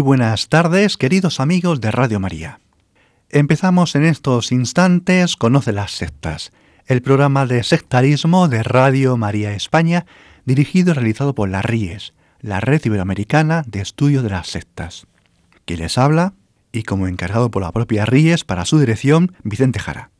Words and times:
Buenas 0.00 0.48
tardes, 0.48 0.96
queridos 0.96 1.40
amigos 1.40 1.80
de 1.80 1.90
Radio 1.90 2.20
María. 2.20 2.60
Empezamos 3.30 3.94
en 3.94 4.04
estos 4.04 4.52
instantes 4.52 5.36
Conoce 5.36 5.72
las 5.72 5.92
sectas, 5.92 6.52
el 6.86 7.02
programa 7.02 7.46
de 7.46 7.62
sectarismo 7.64 8.48
de 8.48 8.62
Radio 8.62 9.16
María 9.16 9.52
España, 9.52 10.06
dirigido 10.44 10.92
y 10.92 10.94
realizado 10.94 11.34
por 11.34 11.48
la 11.48 11.62
RIES, 11.62 12.14
la 12.40 12.60
Red 12.60 12.82
Iberoamericana 12.84 13.64
de 13.66 13.80
Estudio 13.80 14.22
de 14.22 14.30
las 14.30 14.46
Sectas. 14.48 15.06
Quien 15.64 15.80
les 15.80 15.98
habla, 15.98 16.34
y 16.72 16.84
como 16.84 17.08
encargado 17.08 17.50
por 17.50 17.62
la 17.62 17.72
propia 17.72 18.06
RIES 18.06 18.44
para 18.44 18.64
su 18.64 18.78
dirección, 18.78 19.34
Vicente 19.42 19.80
Jara. 19.80 20.10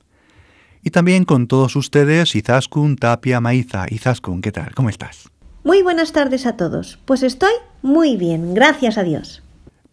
Y 0.83 0.91
también 0.91 1.25
con 1.25 1.47
todos 1.47 1.77
ustedes, 1.77 2.35
Izaskun 2.35 2.97
Tapia 2.97 3.41
Maiza. 3.41 3.87
Izaskun, 3.89 4.43
¿qué 4.43 4.53
tal? 4.53 4.75
¿Cómo 4.75 4.89
estás? 4.89 5.29
Muy 5.65 5.83
buenas 5.83 6.13
tardes 6.13 6.47
a 6.47 6.57
todos. 6.57 6.99
Pues 7.05 7.23
estoy 7.23 7.53
muy 7.83 8.17
bien, 8.17 8.55
gracias 8.55 8.99
a 8.99 9.03
Dios. 9.03 9.43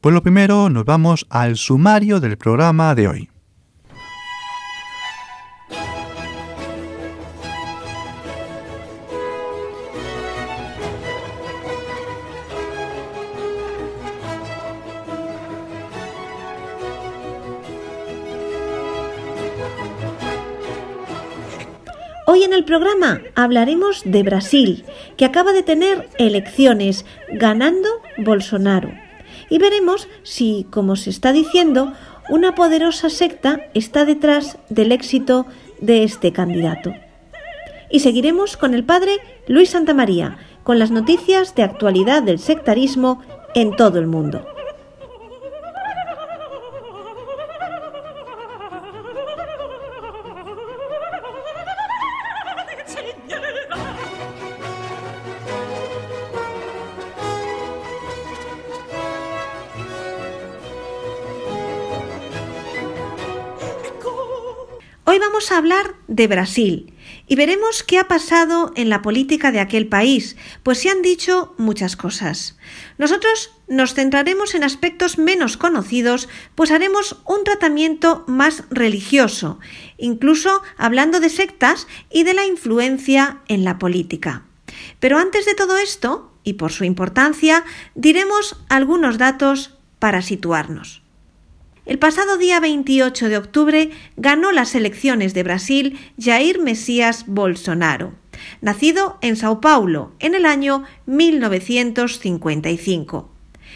Pues 0.06 0.14
lo 0.14 0.22
primero 0.22 0.70
nos 0.70 0.86
vamos 0.86 1.26
al 1.32 1.56
sumario 1.56 2.20
del 2.20 2.38
programa 2.38 2.94
de 2.94 3.08
hoy. 3.08 3.30
Hoy 22.28 22.44
en 22.44 22.54
el 22.54 22.64
programa 22.64 23.22
hablaremos 23.34 24.04
de 24.06 24.22
Brasil, 24.22 24.86
que 25.18 25.26
acaba 25.26 25.52
de 25.52 25.64
tener 25.64 26.08
elecciones, 26.20 27.08
ganando 27.32 27.90
Bolsonaro 28.20 29.05
y 29.50 29.58
veremos 29.58 30.08
si, 30.24 30.66
como 30.70 30.96
se 30.96 31.10
está 31.10 31.32
diciendo, 31.32 31.94
una 32.30 32.56
poderosa 32.56 33.10
secta 33.10 33.62
está 33.74 34.06
detrás 34.06 34.58
del 34.70 34.92
éxito 34.92 35.46
de 35.80 36.04
este 36.04 36.32
candidato. 36.32 36.94
Y 37.92 38.00
seguiremos 38.00 38.58
con 38.58 38.74
el 38.74 38.84
padre 38.84 39.18
Luis 39.48 39.70
Santamaría, 39.70 40.38
con 40.64 40.80
las 40.80 40.92
noticias 40.92 41.54
de 41.54 41.64
actualidad 41.64 42.24
del 42.24 42.40
sectarismo 42.40 43.22
en 43.54 43.76
todo 43.76 44.00
el 44.00 44.08
mundo. 44.08 44.55
A 65.52 65.58
hablar 65.58 65.96
de 66.08 66.28
Brasil 66.28 66.94
y 67.28 67.36
veremos 67.36 67.84
qué 67.84 67.98
ha 67.98 68.08
pasado 68.08 68.72
en 68.76 68.90
la 68.90 69.02
política 69.02 69.52
de 69.52 69.60
aquel 69.60 69.88
país, 69.88 70.36
pues 70.64 70.80
se 70.80 70.90
han 70.90 71.02
dicho 71.02 71.54
muchas 71.58 71.96
cosas. 71.96 72.58
Nosotros 72.98 73.52
nos 73.68 73.94
centraremos 73.94 74.56
en 74.56 74.64
aspectos 74.64 75.18
menos 75.18 75.58
conocidos, 75.58 76.30
pues 76.56 76.72
haremos 76.72 77.18
un 77.26 77.44
tratamiento 77.44 78.24
más 78.28 78.64
religioso, 78.70 79.60
incluso 79.98 80.62
hablando 80.78 81.20
de 81.20 81.30
sectas 81.30 81.88
y 82.12 82.24
de 82.24 82.34
la 82.34 82.46
influencia 82.46 83.40
en 83.48 83.64
la 83.64 83.80
política. 83.80 84.44
Pero 85.00 85.18
antes 85.18 85.46
de 85.46 85.56
todo 85.56 85.78
esto, 85.78 86.32
y 86.44 86.54
por 86.54 86.72
su 86.72 86.84
importancia, 86.84 87.64
diremos 87.96 88.58
algunos 88.70 89.18
datos 89.18 89.78
para 90.00 90.22
situarnos. 90.22 91.05
El 91.86 92.00
pasado 92.00 92.38
día 92.38 92.60
28 92.60 93.30
de 93.30 93.38
octubre 93.38 93.92
ganó 94.18 94.52
las 94.52 94.74
elecciones 94.74 95.36
de 95.36 95.44
Brasil 95.44 96.00
Jair 96.20 96.60
Messias 96.60 97.26
Bolsonaro, 97.28 98.14
nacido 98.60 99.20
en 99.22 99.36
Sao 99.36 99.62
Paulo 99.62 100.12
en 100.18 100.34
el 100.34 100.48
año 100.48 100.84
1955. 101.06 103.30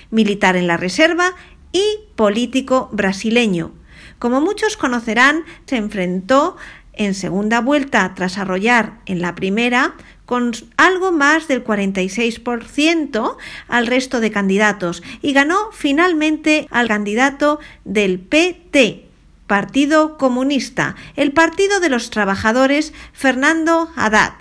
Militar 0.09 0.55
en 0.55 0.65
la 0.65 0.77
reserva 0.77 1.35
y 1.71 1.83
político 2.15 2.89
brasileño. 2.91 3.73
Como 4.17 4.41
muchos 4.41 4.75
conocerán, 4.75 5.43
se 5.67 5.77
enfrentó 5.77 6.57
en 6.93 7.13
segunda 7.13 7.61
vuelta 7.61 8.13
tras 8.15 8.39
arrollar 8.39 9.01
en 9.05 9.21
la 9.21 9.35
primera 9.35 9.93
con 10.29 10.51
algo 10.77 11.11
más 11.11 11.47
del 11.47 11.63
46% 11.63 13.35
al 13.67 13.87
resto 13.87 14.19
de 14.19 14.29
candidatos 14.29 15.01
y 15.23 15.33
ganó 15.33 15.71
finalmente 15.71 16.67
al 16.69 16.87
candidato 16.87 17.59
del 17.83 18.19
PT, 18.19 19.07
Partido 19.47 20.19
Comunista, 20.19 20.95
el 21.15 21.31
Partido 21.31 21.79
de 21.79 21.89
los 21.89 22.11
Trabajadores, 22.11 22.93
Fernando 23.11 23.89
Haddad, 23.95 24.33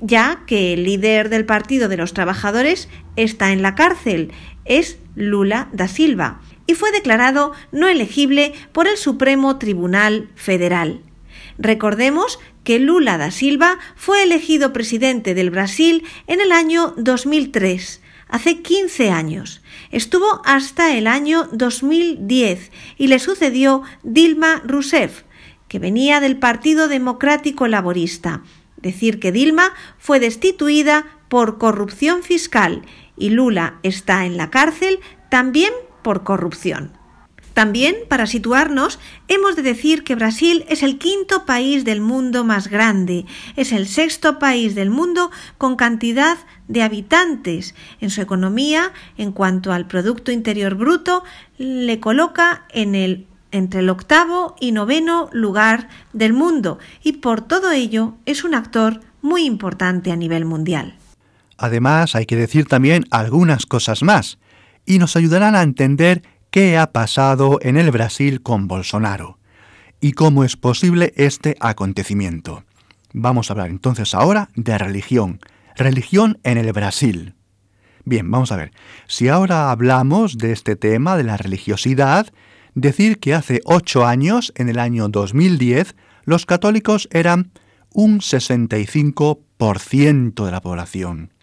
ya 0.00 0.40
que 0.48 0.72
el 0.72 0.82
líder 0.82 1.28
del 1.28 1.46
Partido 1.46 1.88
de 1.88 1.96
los 1.96 2.12
Trabajadores 2.12 2.88
está 3.14 3.52
en 3.52 3.62
la 3.62 3.76
cárcel, 3.76 4.32
es 4.64 4.98
Lula 5.14 5.68
da 5.70 5.86
Silva, 5.86 6.40
y 6.66 6.74
fue 6.74 6.90
declarado 6.90 7.52
no 7.70 7.86
elegible 7.86 8.52
por 8.72 8.88
el 8.88 8.96
Supremo 8.96 9.58
Tribunal 9.58 10.28
Federal. 10.34 11.02
Recordemos 11.56 12.40
que 12.66 12.80
Lula 12.80 13.16
da 13.16 13.30
Silva 13.30 13.78
fue 13.94 14.24
elegido 14.24 14.72
presidente 14.72 15.34
del 15.34 15.50
Brasil 15.50 16.02
en 16.26 16.40
el 16.40 16.50
año 16.50 16.94
2003, 16.96 18.02
hace 18.28 18.60
15 18.60 19.10
años. 19.10 19.62
Estuvo 19.92 20.42
hasta 20.44 20.96
el 20.96 21.06
año 21.06 21.48
2010 21.52 22.72
y 22.98 23.06
le 23.06 23.20
sucedió 23.20 23.82
Dilma 24.02 24.62
Rousseff, 24.64 25.22
que 25.68 25.78
venía 25.78 26.18
del 26.18 26.38
Partido 26.38 26.88
Democrático 26.88 27.68
Laborista. 27.68 28.42
Decir 28.76 29.20
que 29.20 29.30
Dilma 29.30 29.72
fue 29.96 30.18
destituida 30.18 31.06
por 31.28 31.58
corrupción 31.58 32.24
fiscal 32.24 32.82
y 33.16 33.30
Lula 33.30 33.78
está 33.84 34.26
en 34.26 34.36
la 34.36 34.50
cárcel 34.50 34.98
también 35.30 35.72
por 36.02 36.24
corrupción. 36.24 36.98
También, 37.56 37.96
para 38.06 38.26
situarnos, 38.26 38.98
hemos 39.28 39.56
de 39.56 39.62
decir 39.62 40.04
que 40.04 40.14
Brasil 40.14 40.66
es 40.68 40.82
el 40.82 40.98
quinto 40.98 41.46
país 41.46 41.86
del 41.86 42.02
mundo 42.02 42.44
más 42.44 42.68
grande, 42.68 43.24
es 43.56 43.72
el 43.72 43.88
sexto 43.88 44.38
país 44.38 44.74
del 44.74 44.90
mundo 44.90 45.30
con 45.56 45.74
cantidad 45.76 46.36
de 46.68 46.82
habitantes. 46.82 47.74
En 48.02 48.10
su 48.10 48.20
economía, 48.20 48.92
en 49.16 49.32
cuanto 49.32 49.72
al 49.72 49.86
Producto 49.86 50.32
Interior 50.32 50.74
Bruto, 50.74 51.24
le 51.56 51.98
coloca 51.98 52.66
entre 52.74 53.80
el 53.80 53.88
octavo 53.88 54.54
y 54.60 54.72
noveno 54.72 55.30
lugar 55.32 55.88
del 56.12 56.34
mundo 56.34 56.78
y 57.02 57.12
por 57.12 57.40
todo 57.40 57.72
ello 57.72 58.16
es 58.26 58.44
un 58.44 58.54
actor 58.54 59.00
muy 59.22 59.46
importante 59.46 60.12
a 60.12 60.16
nivel 60.16 60.44
mundial. 60.44 60.94
Además, 61.56 62.16
hay 62.16 62.26
que 62.26 62.36
decir 62.36 62.66
también 62.66 63.06
algunas 63.10 63.64
cosas 63.64 64.02
más 64.02 64.36
y 64.84 64.98
nos 64.98 65.16
ayudarán 65.16 65.56
a 65.56 65.62
entender 65.62 66.22
qué 66.56 66.78
ha 66.78 66.90
pasado 66.90 67.58
en 67.60 67.76
el 67.76 67.90
Brasil 67.90 68.40
con 68.40 68.66
Bolsonaro 68.66 69.38
y 70.00 70.12
cómo 70.12 70.42
es 70.42 70.56
posible 70.56 71.12
este 71.14 71.54
acontecimiento. 71.60 72.64
Vamos 73.12 73.50
a 73.50 73.52
hablar 73.52 73.68
entonces 73.68 74.14
ahora 74.14 74.48
de 74.54 74.78
religión, 74.78 75.38
religión 75.74 76.38
en 76.44 76.56
el 76.56 76.72
Brasil. 76.72 77.34
Bien, 78.06 78.30
vamos 78.30 78.52
a 78.52 78.56
ver, 78.56 78.72
si 79.06 79.28
ahora 79.28 79.70
hablamos 79.70 80.38
de 80.38 80.52
este 80.52 80.76
tema 80.76 81.18
de 81.18 81.24
la 81.24 81.36
religiosidad, 81.36 82.32
decir 82.74 83.18
que 83.18 83.34
hace 83.34 83.60
ocho 83.66 84.06
años, 84.06 84.54
en 84.56 84.70
el 84.70 84.78
año 84.78 85.10
2010, 85.10 85.94
los 86.24 86.46
católicos 86.46 87.06
eran 87.12 87.50
un 87.90 88.20
65% 88.20 90.42
de 90.42 90.50
la 90.50 90.62
población 90.62 91.35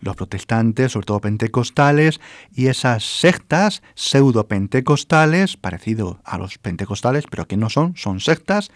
los 0.00 0.16
protestantes, 0.16 0.92
sobre 0.92 1.06
todo 1.06 1.20
pentecostales, 1.20 2.20
y 2.54 2.66
esas 2.66 3.04
sectas 3.04 3.82
pseudo-pentecostales, 3.94 5.56
parecido 5.56 6.20
a 6.24 6.38
los 6.38 6.58
pentecostales, 6.58 7.24
pero 7.30 7.46
que 7.46 7.56
no 7.56 7.70
son, 7.70 7.96
son 7.96 8.20
sectas, 8.20 8.70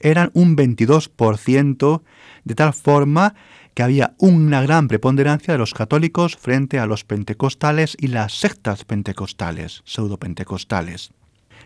eran 0.00 0.30
un 0.34 0.56
22%, 0.56 2.02
de 2.44 2.54
tal 2.54 2.72
forma 2.72 3.34
que 3.74 3.82
había 3.82 4.14
una 4.18 4.62
gran 4.62 4.88
preponderancia 4.88 5.52
de 5.52 5.58
los 5.58 5.74
católicos 5.74 6.36
frente 6.36 6.78
a 6.78 6.86
los 6.86 7.04
pentecostales 7.04 7.96
y 8.00 8.08
las 8.08 8.32
sectas 8.38 8.84
pentecostales, 8.84 9.82
pseudo-pentecostales. 9.84 11.10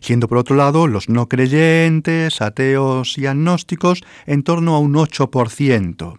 Siendo 0.01 0.29
por 0.29 0.39
otro 0.39 0.57
lado 0.57 0.87
los 0.87 1.09
no 1.09 1.29
creyentes, 1.29 2.41
ateos 2.41 3.19
y 3.19 3.27
agnósticos 3.27 4.03
en 4.27 4.43
torno 4.43 4.75
a 4.75 4.79
un 4.79 4.95
8% 4.95 6.19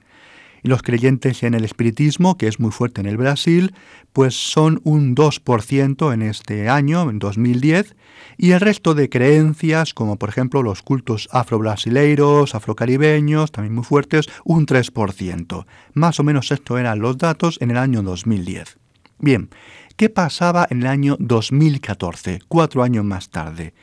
y 0.64 0.68
los 0.68 0.82
creyentes 0.82 1.44
en 1.44 1.54
el 1.54 1.64
espiritismo, 1.64 2.38
que 2.38 2.48
es 2.48 2.60
muy 2.60 2.72
fuerte 2.72 3.02
en 3.02 3.08
el 3.08 3.18
Brasil, 3.18 3.74
pues 4.14 4.36
son 4.36 4.82
un 4.84 5.16
2% 5.16 6.14
en 6.14 6.22
este 6.22 6.70
año, 6.70 7.10
en 7.10 7.20
2010, 7.20 7.96
y 8.38 8.52
el 8.52 8.60
resto 8.60 8.94
de 8.94 9.10
creencias, 9.10 9.94
como 9.94 10.18
por 10.18 10.30
ejemplo 10.30 10.64
los 10.64 10.82
cultos 10.82 11.30
afro-brasileiros, 11.32 12.56
afrocaribeños, 12.56 13.52
también 13.52 13.76
muy 13.76 13.84
fuertes, 13.84 14.28
un 14.44 14.66
3%. 14.66 15.66
Más 15.94 16.20
o 16.20 16.24
menos 16.24 16.52
esto 16.52 16.78
eran 16.78 17.00
los 17.00 17.18
datos 17.18 17.58
en 17.62 17.72
el 17.72 17.78
año 17.78 18.02
2010. 18.02 18.78
Bien, 19.20 19.50
¿qué 19.96 20.10
pasaba 20.10 20.68
en 20.70 20.82
el 20.82 20.88
año 20.88 21.16
2014, 21.20 22.40
cuatro 22.48 22.84
años 22.84 23.06
más 23.06 23.30
tarde? 23.30 23.74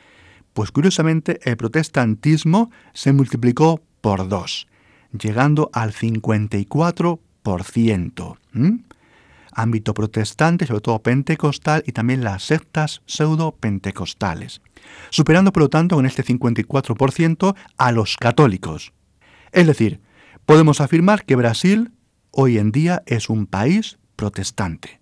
Pues 0.52 0.72
curiosamente 0.72 1.38
el 1.44 1.56
protestantismo 1.56 2.70
se 2.92 3.12
multiplicó 3.12 3.80
por 4.00 4.28
dos 4.28 4.66
llegando 5.12 5.70
al 5.72 5.92
54%. 5.92 8.38
Ámbito 9.52 9.94
protestante, 9.94 10.66
sobre 10.66 10.80
todo 10.80 10.98
pentecostal, 11.00 11.82
y 11.86 11.92
también 11.92 12.22
las 12.22 12.44
sectas 12.44 13.02
pseudo-pentecostales, 13.06 14.60
superando 15.10 15.52
por 15.52 15.64
lo 15.64 15.68
tanto 15.68 15.96
con 15.96 16.06
este 16.06 16.24
54% 16.24 17.54
a 17.76 17.92
los 17.92 18.16
católicos. 18.16 18.92
Es 19.52 19.66
decir, 19.66 20.00
podemos 20.46 20.80
afirmar 20.80 21.24
que 21.24 21.36
Brasil 21.36 21.92
hoy 22.30 22.58
en 22.58 22.70
día 22.70 23.02
es 23.06 23.28
un 23.28 23.46
país 23.46 23.98
protestante. 24.16 25.00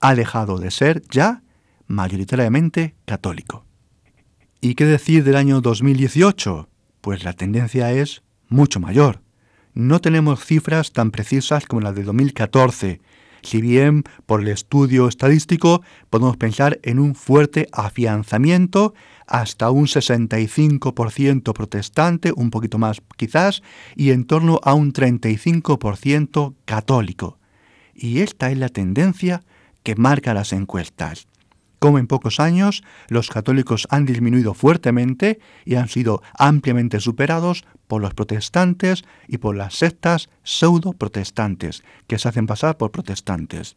Ha 0.00 0.14
dejado 0.14 0.58
de 0.58 0.70
ser 0.70 1.02
ya 1.10 1.42
mayoritariamente 1.86 2.94
católico. 3.04 3.64
¿Y 4.60 4.74
qué 4.74 4.84
decir 4.84 5.24
del 5.24 5.36
año 5.36 5.60
2018? 5.60 6.68
Pues 7.00 7.24
la 7.24 7.32
tendencia 7.34 7.92
es 7.92 8.22
mucho 8.48 8.80
mayor. 8.80 9.20
No 9.74 10.00
tenemos 10.00 10.44
cifras 10.44 10.92
tan 10.92 11.10
precisas 11.10 11.64
como 11.64 11.80
las 11.80 11.94
de 11.94 12.02
2014, 12.02 13.00
si 13.42 13.60
bien 13.60 14.04
por 14.26 14.42
el 14.42 14.48
estudio 14.48 15.08
estadístico 15.08 15.82
podemos 16.10 16.36
pensar 16.36 16.78
en 16.82 16.98
un 16.98 17.14
fuerte 17.14 17.68
afianzamiento 17.72 18.92
hasta 19.26 19.70
un 19.70 19.86
65% 19.86 21.52
protestante, 21.54 22.32
un 22.36 22.50
poquito 22.50 22.78
más 22.78 23.00
quizás, 23.16 23.62
y 23.96 24.10
en 24.10 24.24
torno 24.24 24.60
a 24.62 24.74
un 24.74 24.92
35% 24.92 26.54
católico. 26.66 27.38
Y 27.94 28.20
esta 28.20 28.50
es 28.50 28.58
la 28.58 28.68
tendencia 28.68 29.42
que 29.82 29.96
marca 29.96 30.34
las 30.34 30.52
encuestas 30.52 31.26
como 31.82 31.98
en 31.98 32.06
pocos 32.06 32.38
años 32.38 32.84
los 33.08 33.28
católicos 33.28 33.88
han 33.90 34.06
disminuido 34.06 34.54
fuertemente 34.54 35.40
y 35.64 35.74
han 35.74 35.88
sido 35.88 36.22
ampliamente 36.38 37.00
superados 37.00 37.64
por 37.88 38.00
los 38.00 38.14
protestantes 38.14 39.02
y 39.26 39.38
por 39.38 39.56
las 39.56 39.74
sectas 39.74 40.30
pseudo-protestantes, 40.44 41.82
que 42.06 42.20
se 42.20 42.28
hacen 42.28 42.46
pasar 42.46 42.76
por 42.76 42.92
protestantes. 42.92 43.74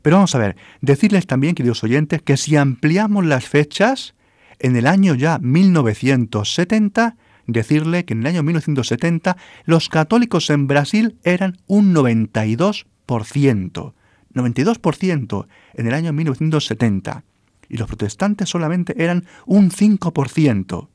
Pero 0.00 0.16
vamos 0.16 0.34
a 0.34 0.38
ver, 0.38 0.56
decirles 0.80 1.26
también, 1.26 1.54
queridos 1.54 1.84
oyentes, 1.84 2.22
que 2.22 2.38
si 2.38 2.56
ampliamos 2.56 3.26
las 3.26 3.44
fechas, 3.46 4.14
en 4.58 4.74
el 4.76 4.86
año 4.86 5.14
ya 5.14 5.38
1970, 5.38 7.18
decirle 7.46 8.06
que 8.06 8.14
en 8.14 8.20
el 8.20 8.28
año 8.28 8.42
1970 8.42 9.36
los 9.66 9.90
católicos 9.90 10.48
en 10.48 10.66
Brasil 10.66 11.18
eran 11.24 11.58
un 11.66 11.94
92%. 11.94 13.92
92% 14.34 15.46
en 15.74 15.86
el 15.86 15.94
año 15.94 16.12
1970 16.12 17.24
y 17.68 17.76
los 17.76 17.88
protestantes 17.88 18.48
solamente 18.48 19.02
eran 19.02 19.26
un 19.46 19.70
5%. 19.70 20.88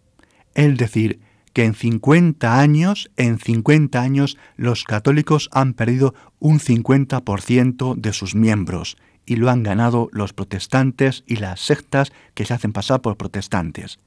Es 0.56 0.78
decir, 0.78 1.20
que 1.54 1.66
en 1.66 1.76
50 1.76 2.60
años, 2.60 3.12
en 3.16 3.38
50 3.40 4.02
años, 4.02 4.38
los 4.56 4.84
católicos 4.84 5.50
han 5.52 5.74
perdido 5.74 6.16
un 6.40 6.60
50% 6.60 7.96
de 7.96 8.14
sus 8.14 8.36
miembros 8.36 8.98
y 9.26 9.36
lo 9.36 9.50
han 9.50 9.64
ganado 9.64 10.10
los 10.12 10.34
protestantes 10.34 11.24
y 11.28 11.38
las 11.38 11.62
sectas 11.62 12.12
que 12.34 12.46
se 12.46 12.54
hacen 12.54 12.74
pasar 12.74 13.02
por 13.02 13.18
protestantes. 13.18 14.00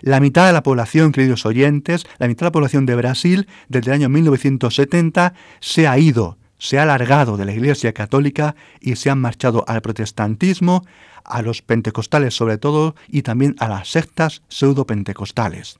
La 0.00 0.20
mitad 0.20 0.46
de 0.46 0.52
la 0.52 0.62
población, 0.62 1.10
queridos 1.10 1.46
oyentes, 1.46 2.06
la 2.18 2.28
mitad 2.28 2.40
de 2.40 2.46
la 2.46 2.52
población 2.52 2.86
de 2.86 2.94
Brasil, 2.94 3.48
desde 3.68 3.90
el 3.90 3.94
año 3.94 4.08
1970, 4.08 5.34
se 5.60 5.88
ha 5.88 5.98
ido 5.98 6.37
se 6.58 6.78
ha 6.78 6.82
alargado 6.82 7.36
de 7.36 7.44
la 7.44 7.52
Iglesia 7.52 7.92
Católica 7.92 8.54
y 8.80 8.96
se 8.96 9.10
han 9.10 9.20
marchado 9.20 9.64
al 9.66 9.80
protestantismo, 9.80 10.84
a 11.24 11.42
los 11.42 11.62
pentecostales 11.62 12.34
sobre 12.34 12.58
todo 12.58 12.94
y 13.06 13.22
también 13.22 13.54
a 13.58 13.68
las 13.68 13.88
sectas 13.88 14.42
pseudo-pentecostales. 14.48 15.78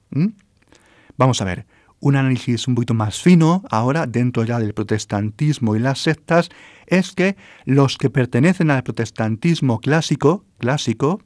Vamos 1.16 1.40
a 1.40 1.44
ver, 1.44 1.66
un 2.00 2.16
análisis 2.16 2.69
un 2.69 2.75
poquito 2.75 2.94
más 2.94 3.20
fino 3.20 3.64
ahora 3.70 4.06
dentro 4.06 4.44
ya 4.44 4.58
del 4.58 4.75
protestantismo 4.75 5.75
y 5.75 5.80
las 5.80 6.00
sectas 6.00 6.48
es 6.86 7.12
que 7.12 7.36
los 7.64 7.98
que 7.98 8.10
pertenecen 8.10 8.70
al 8.70 8.82
protestantismo 8.82 9.80
clásico, 9.80 10.44
clásico, 10.58 11.20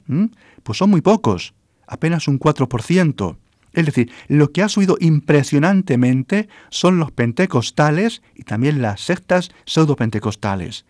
pues 0.63 0.77
son 0.77 0.89
muy 0.89 1.01
pocos, 1.01 1.53
apenas 1.87 2.27
un 2.27 2.39
4%. 2.39 3.37
Es 3.73 3.85
decir, 3.87 4.11
lo 4.27 4.51
que 4.51 4.61
ha 4.61 4.69
subido 4.69 4.97
impresionantemente 4.99 6.47
son 6.69 6.99
los 6.99 7.11
pentecostales 7.11 8.21
y 8.35 8.43
también 8.43 8.81
las 8.81 9.01
sectas 9.01 9.51
pseudo-pentecostales. 9.65 10.85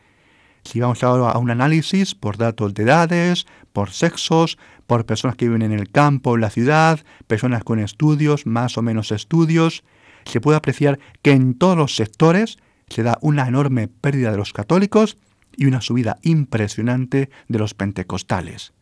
Si 0.64 0.80
vamos 0.80 1.04
ahora 1.04 1.32
a 1.32 1.38
un 1.38 1.50
análisis 1.50 2.16
por 2.16 2.38
datos 2.38 2.74
de 2.74 2.84
edades, 2.84 3.48
por 3.72 3.92
sexos, 3.92 4.58
por 4.86 5.06
personas 5.06 5.36
que 5.36 5.46
viven 5.46 5.62
en 5.62 5.74
el 5.74 5.90
campo, 5.90 6.36
en 6.36 6.42
la 6.42 6.50
ciudad, 6.50 7.00
personas 7.28 7.64
con 7.64 7.80
estudios, 7.80 8.46
más 8.46 8.78
o 8.78 8.82
menos 8.82 9.12
estudios, 9.12 9.84
se 10.26 10.42
puede 10.42 10.58
apreciar 10.58 11.00
que 11.22 11.32
en 11.32 11.54
todos 11.54 11.78
los 11.78 11.96
sectores 11.96 12.58
se 12.90 13.04
da 13.04 13.18
una 13.22 13.48
enorme 13.48 13.88
pérdida 13.88 14.32
de 14.32 14.38
los 14.38 14.54
católicos 14.54 15.18
y 15.56 15.66
una 15.66 15.82
subida 15.82 16.18
impresionante 16.22 17.30
de 17.48 17.60
los 17.60 17.74
pentecostales 17.74 18.74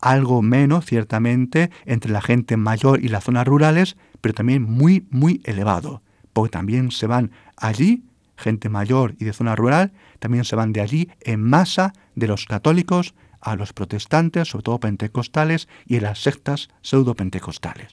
algo 0.00 0.42
menos, 0.42 0.84
ciertamente, 0.84 1.70
entre 1.86 2.12
la 2.12 2.20
gente 2.20 2.56
mayor 2.56 3.02
y 3.02 3.08
las 3.08 3.24
zonas 3.24 3.46
rurales, 3.46 3.96
pero 4.20 4.34
también 4.34 4.62
muy, 4.62 5.06
muy 5.10 5.40
elevado, 5.44 6.02
porque 6.32 6.50
también 6.50 6.90
se 6.90 7.06
van 7.06 7.30
allí, 7.56 8.04
gente 8.36 8.68
mayor 8.68 9.14
y 9.18 9.24
de 9.24 9.32
zona 9.32 9.56
rural, 9.56 9.92
también 10.18 10.44
se 10.44 10.56
van 10.56 10.72
de 10.72 10.80
allí 10.80 11.10
en 11.20 11.42
masa 11.42 11.92
de 12.14 12.26
los 12.26 12.46
católicos 12.46 13.14
a 13.40 13.56
los 13.56 13.72
protestantes, 13.72 14.48
sobre 14.48 14.64
todo 14.64 14.80
pentecostales, 14.80 15.68
y 15.86 15.96
en 15.96 16.04
las 16.04 16.22
sectas 16.22 16.68
pseudo-pentecostales. 16.82 17.92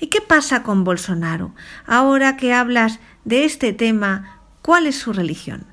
¿Y 0.00 0.08
qué 0.08 0.20
pasa 0.20 0.62
con 0.62 0.84
Bolsonaro? 0.84 1.54
Ahora 1.86 2.36
que 2.36 2.52
hablas 2.52 3.00
de 3.24 3.44
este 3.44 3.72
tema, 3.72 4.40
¿cuál 4.62 4.86
es 4.86 4.96
su 4.98 5.12
religión? 5.12 5.66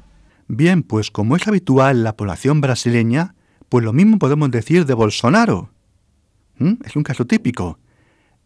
Bien, 0.48 0.84
pues 0.84 1.12
como 1.12 1.36
es 1.36 1.48
habitual 1.48 2.04
la 2.04 2.18
población 2.18 2.62
brasileña, 2.62 3.36
pues 3.72 3.86
lo 3.86 3.94
mismo 3.94 4.20
podemos 4.20 4.52
decir 4.52 4.86
de 4.86 4.94
Bolsonaro. 4.94 5.70
¿Mm? 6.58 6.74
Es 6.84 6.98
un 6.98 7.04
caso 7.04 7.26
típico. 7.26 7.80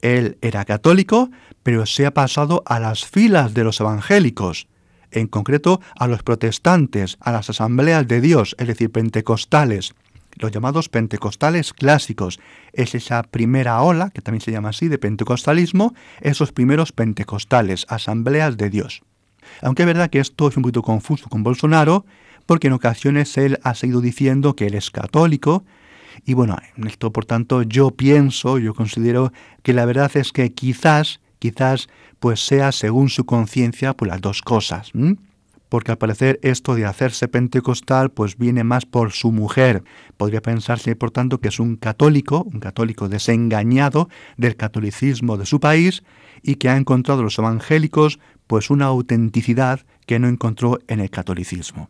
Él 0.01 0.37
era 0.43 0.65
católico, 0.65 1.31
pero 1.63 1.87
se 1.87 2.05
ha 2.05 2.13
pasado 2.13 2.61
a 2.67 2.79
las 2.79 3.05
filas 3.05 3.55
de 3.55 3.63
los 3.63 3.79
evangélicos, 3.79 4.67
en 5.09 5.25
concreto 5.25 5.81
a 5.97 6.05
los 6.05 6.21
protestantes, 6.21 7.17
a 7.21 7.31
las 7.31 7.49
asambleas 7.49 8.07
de 8.07 8.21
Dios, 8.21 8.55
es 8.59 8.67
decir, 8.67 8.91
pentecostales, 8.91 9.95
los 10.35 10.51
llamados 10.51 10.89
pentecostales 10.89 11.73
clásicos. 11.73 12.39
Es 12.71 12.93
esa 12.93 13.23
primera 13.23 13.81
ola, 13.81 14.11
que 14.11 14.21
también 14.21 14.41
se 14.41 14.51
llama 14.51 14.69
así, 14.69 14.89
de 14.89 14.99
pentecostalismo, 14.99 15.95
esos 16.21 16.51
primeros 16.51 16.91
pentecostales, 16.91 17.87
asambleas 17.89 18.57
de 18.57 18.69
Dios. 18.69 19.01
Aunque 19.63 19.81
es 19.81 19.87
verdad 19.87 20.11
que 20.11 20.19
esto 20.19 20.49
es 20.49 20.55
un 20.55 20.61
poquito 20.61 20.83
confuso 20.83 21.29
con 21.29 21.41
Bolsonaro, 21.41 22.05
porque 22.45 22.67
en 22.67 22.73
ocasiones 22.73 23.37
él 23.37 23.59
ha 23.63 23.75
seguido 23.75 24.01
diciendo 24.01 24.55
que 24.55 24.67
él 24.67 24.75
es 24.75 24.91
católico. 24.91 25.65
Y 26.25 26.33
bueno, 26.33 26.57
en 26.77 26.87
esto 26.87 27.11
por 27.11 27.25
tanto 27.25 27.63
yo 27.63 27.91
pienso, 27.91 28.57
yo 28.57 28.73
considero 28.73 29.31
que 29.63 29.73
la 29.73 29.85
verdad 29.85 30.11
es 30.15 30.31
que 30.31 30.53
quizás, 30.53 31.19
quizás 31.39 31.87
pues 32.19 32.45
sea 32.45 32.71
según 32.71 33.09
su 33.09 33.25
conciencia 33.25 33.93
pues 33.93 34.09
las 34.09 34.21
dos 34.21 34.41
cosas. 34.41 34.91
Porque 35.67 35.91
al 35.91 35.97
parecer 35.97 36.39
esto 36.41 36.75
de 36.75 36.85
hacerse 36.85 37.27
pentecostal 37.27 38.11
pues 38.11 38.37
viene 38.37 38.63
más 38.63 38.85
por 38.85 39.11
su 39.11 39.31
mujer. 39.31 39.83
Podría 40.15 40.41
pensarse 40.41 40.95
por 40.95 41.11
tanto 41.11 41.39
que 41.39 41.49
es 41.49 41.59
un 41.59 41.75
católico, 41.75 42.43
un 42.43 42.59
católico 42.59 43.09
desengañado 43.09 44.09
del 44.37 44.55
catolicismo 44.55 45.37
de 45.37 45.45
su 45.45 45.59
país 45.59 46.03
y 46.41 46.55
que 46.55 46.69
ha 46.69 46.77
encontrado 46.77 47.23
los 47.23 47.37
evangélicos 47.39 48.19
pues 48.47 48.69
una 48.69 48.85
autenticidad 48.85 49.81
que 50.05 50.19
no 50.19 50.27
encontró 50.27 50.79
en 50.87 50.99
el 50.99 51.09
catolicismo. 51.09 51.89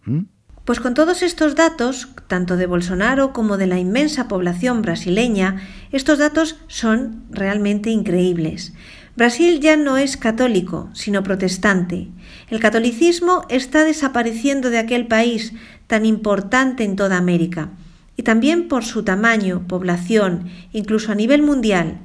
Pues 0.65 0.79
con 0.79 0.95
todos 0.95 1.22
estos 1.22 1.53
datos, 1.53 2.10
tanto 2.27 2.57
de 2.57 2.65
Bolsonaro 2.65 3.34
como 3.34 3.57
de 3.57 3.67
la 3.67 3.77
inmensa 3.77 4.27
población 4.27 4.81
brasileña, 4.81 5.62
estos 5.91 6.17
datos 6.17 6.57
son 6.67 7.24
realmente 7.29 7.91
increíbles. 7.91 8.74
Brasil 9.15 9.60
ya 9.60 9.77
no 9.77 9.98
es 9.98 10.17
católico, 10.17 10.89
sino 10.93 11.22
protestante. 11.22 12.07
El 12.50 12.60
catolicismo 12.60 13.45
está 13.48 13.84
desapareciendo 13.84 14.72
de 14.72 14.79
aquel 14.79 15.05
país 15.05 15.53
tan 15.86 16.03
importante 16.03 16.84
en 16.84 16.95
toda 16.95 17.17
América, 17.17 17.69
y 18.17 18.24
también 18.24 18.67
por 18.67 18.84
su 18.84 19.03
tamaño, 19.03 19.67
población, 19.67 20.50
incluso 20.74 21.12
a 21.12 21.15
nivel 21.15 21.43
mundial. 21.43 22.00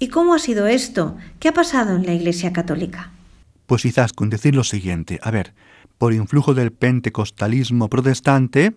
¿Y 0.00 0.08
cómo 0.08 0.34
ha 0.34 0.40
sido 0.40 0.66
esto? 0.66 1.16
¿Qué 1.38 1.48
ha 1.48 1.54
pasado 1.54 1.94
en 1.94 2.04
la 2.04 2.12
Iglesia 2.12 2.52
Católica? 2.52 3.12
Pues 3.66 3.82
quizás 3.82 4.12
con 4.12 4.30
decir 4.30 4.56
lo 4.56 4.64
siguiente, 4.64 5.20
a 5.22 5.30
ver, 5.30 5.54
por 5.98 6.12
influjo 6.12 6.54
del 6.54 6.72
pentecostalismo 6.72 7.88
protestante, 7.88 8.74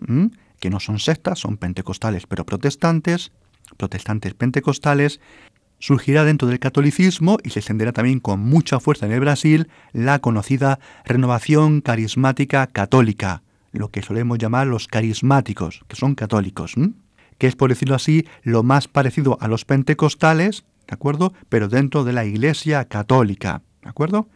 que 0.60 0.70
no 0.70 0.80
son 0.80 0.98
sectas, 0.98 1.38
son 1.38 1.56
pentecostales 1.56 2.26
pero 2.26 2.44
protestantes, 2.44 3.32
protestantes 3.76 4.34
pentecostales, 4.34 5.20
surgirá 5.78 6.24
dentro 6.24 6.48
del 6.48 6.58
catolicismo 6.58 7.38
y 7.42 7.50
se 7.50 7.60
extenderá 7.60 7.92
también 7.92 8.20
con 8.20 8.40
mucha 8.40 8.80
fuerza 8.80 9.06
en 9.06 9.12
el 9.12 9.20
Brasil 9.20 9.68
la 9.92 10.18
conocida 10.18 10.80
renovación 11.04 11.80
carismática 11.80 12.66
católica, 12.66 13.42
lo 13.72 13.90
que 13.90 14.02
solemos 14.02 14.38
llamar 14.38 14.66
los 14.66 14.88
carismáticos, 14.88 15.84
que 15.88 15.96
son 15.96 16.14
católicos, 16.14 16.74
que 17.38 17.46
es, 17.46 17.54
por 17.54 17.70
decirlo 17.70 17.94
así, 17.94 18.26
lo 18.42 18.62
más 18.62 18.88
parecido 18.88 19.38
a 19.40 19.48
los 19.48 19.64
pentecostales, 19.64 20.64
¿de 20.88 20.94
acuerdo? 20.94 21.32
Pero 21.48 21.68
dentro 21.68 22.02
de 22.02 22.12
la 22.12 22.24
Iglesia 22.24 22.86
católica, 22.86 23.62
¿de 23.82 23.88
acuerdo? 23.88 24.28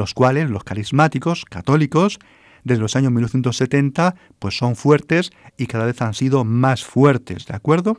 Los 0.00 0.14
cuales, 0.14 0.48
los 0.48 0.64
carismáticos 0.64 1.44
católicos, 1.44 2.18
desde 2.64 2.80
los 2.80 2.96
años 2.96 3.12
1970, 3.12 4.14
pues 4.38 4.56
son 4.56 4.74
fuertes 4.74 5.30
y 5.58 5.66
cada 5.66 5.84
vez 5.84 6.00
han 6.00 6.14
sido 6.14 6.42
más 6.42 6.86
fuertes, 6.86 7.44
¿de 7.44 7.54
acuerdo? 7.54 7.98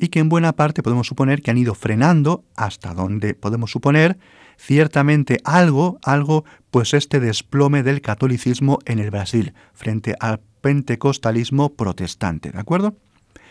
y 0.00 0.08
que 0.08 0.18
en 0.18 0.28
buena 0.28 0.52
parte 0.52 0.82
podemos 0.82 1.06
suponer 1.06 1.42
que 1.42 1.52
han 1.52 1.58
ido 1.58 1.74
frenando 1.74 2.44
hasta 2.56 2.92
donde 2.92 3.34
podemos 3.34 3.70
suponer 3.70 4.18
ciertamente 4.56 5.38
algo, 5.44 5.98
algo, 6.02 6.44
pues 6.72 6.94
este 6.94 7.20
desplome 7.20 7.84
del 7.84 8.00
catolicismo 8.00 8.80
en 8.84 8.98
el 8.98 9.10
Brasil 9.10 9.54
frente 9.74 10.14
al 10.18 10.40
pentecostalismo 10.60 11.70
protestante, 11.74 12.50
¿de 12.50 12.58
acuerdo? 12.58 12.96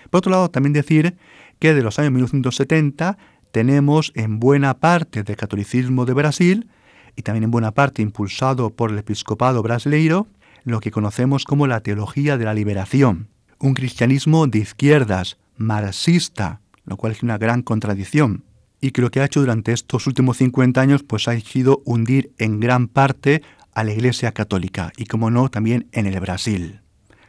Por 0.09 0.19
otro 0.19 0.31
lado, 0.31 0.49
también 0.49 0.73
decir 0.73 1.15
que 1.59 1.73
de 1.73 1.83
los 1.83 1.99
años 1.99 2.11
1970 2.11 3.17
tenemos 3.51 4.11
en 4.15 4.39
buena 4.39 4.73
parte 4.75 5.23
del 5.23 5.35
catolicismo 5.35 6.05
de 6.05 6.13
Brasil, 6.13 6.67
y 7.17 7.23
también 7.23 7.43
en 7.43 7.51
buena 7.51 7.71
parte 7.71 8.01
impulsado 8.01 8.69
por 8.69 8.91
el 8.91 8.99
episcopado 8.99 9.61
brasileiro, 9.61 10.27
lo 10.63 10.79
que 10.79 10.91
conocemos 10.91 11.43
como 11.43 11.67
la 11.67 11.81
teología 11.81 12.37
de 12.37 12.45
la 12.45 12.53
liberación, 12.53 13.27
un 13.59 13.73
cristianismo 13.73 14.47
de 14.47 14.59
izquierdas, 14.59 15.37
marxista, 15.57 16.61
lo 16.85 16.95
cual 16.95 17.11
es 17.11 17.23
una 17.23 17.37
gran 17.37 17.63
contradicción. 17.63 18.43
Y 18.79 18.91
que 18.91 19.01
lo 19.01 19.09
que 19.09 19.19
ha 19.19 19.25
hecho 19.25 19.39
durante 19.39 19.73
estos 19.73 20.05
últimos 20.05 20.37
50 20.37 20.79
años 20.79 21.03
pues 21.03 21.27
ha 21.27 21.37
sido 21.39 21.81
hundir 21.83 22.31
en 22.37 22.59
gran 22.59 22.87
parte 22.87 23.41
a 23.73 23.83
la 23.83 23.91
Iglesia 23.91 24.31
Católica 24.31 24.93
y, 24.95 25.05
como 25.05 25.31
no, 25.31 25.49
también 25.49 25.87
en 25.91 26.05
el 26.05 26.19
Brasil. 26.19 26.81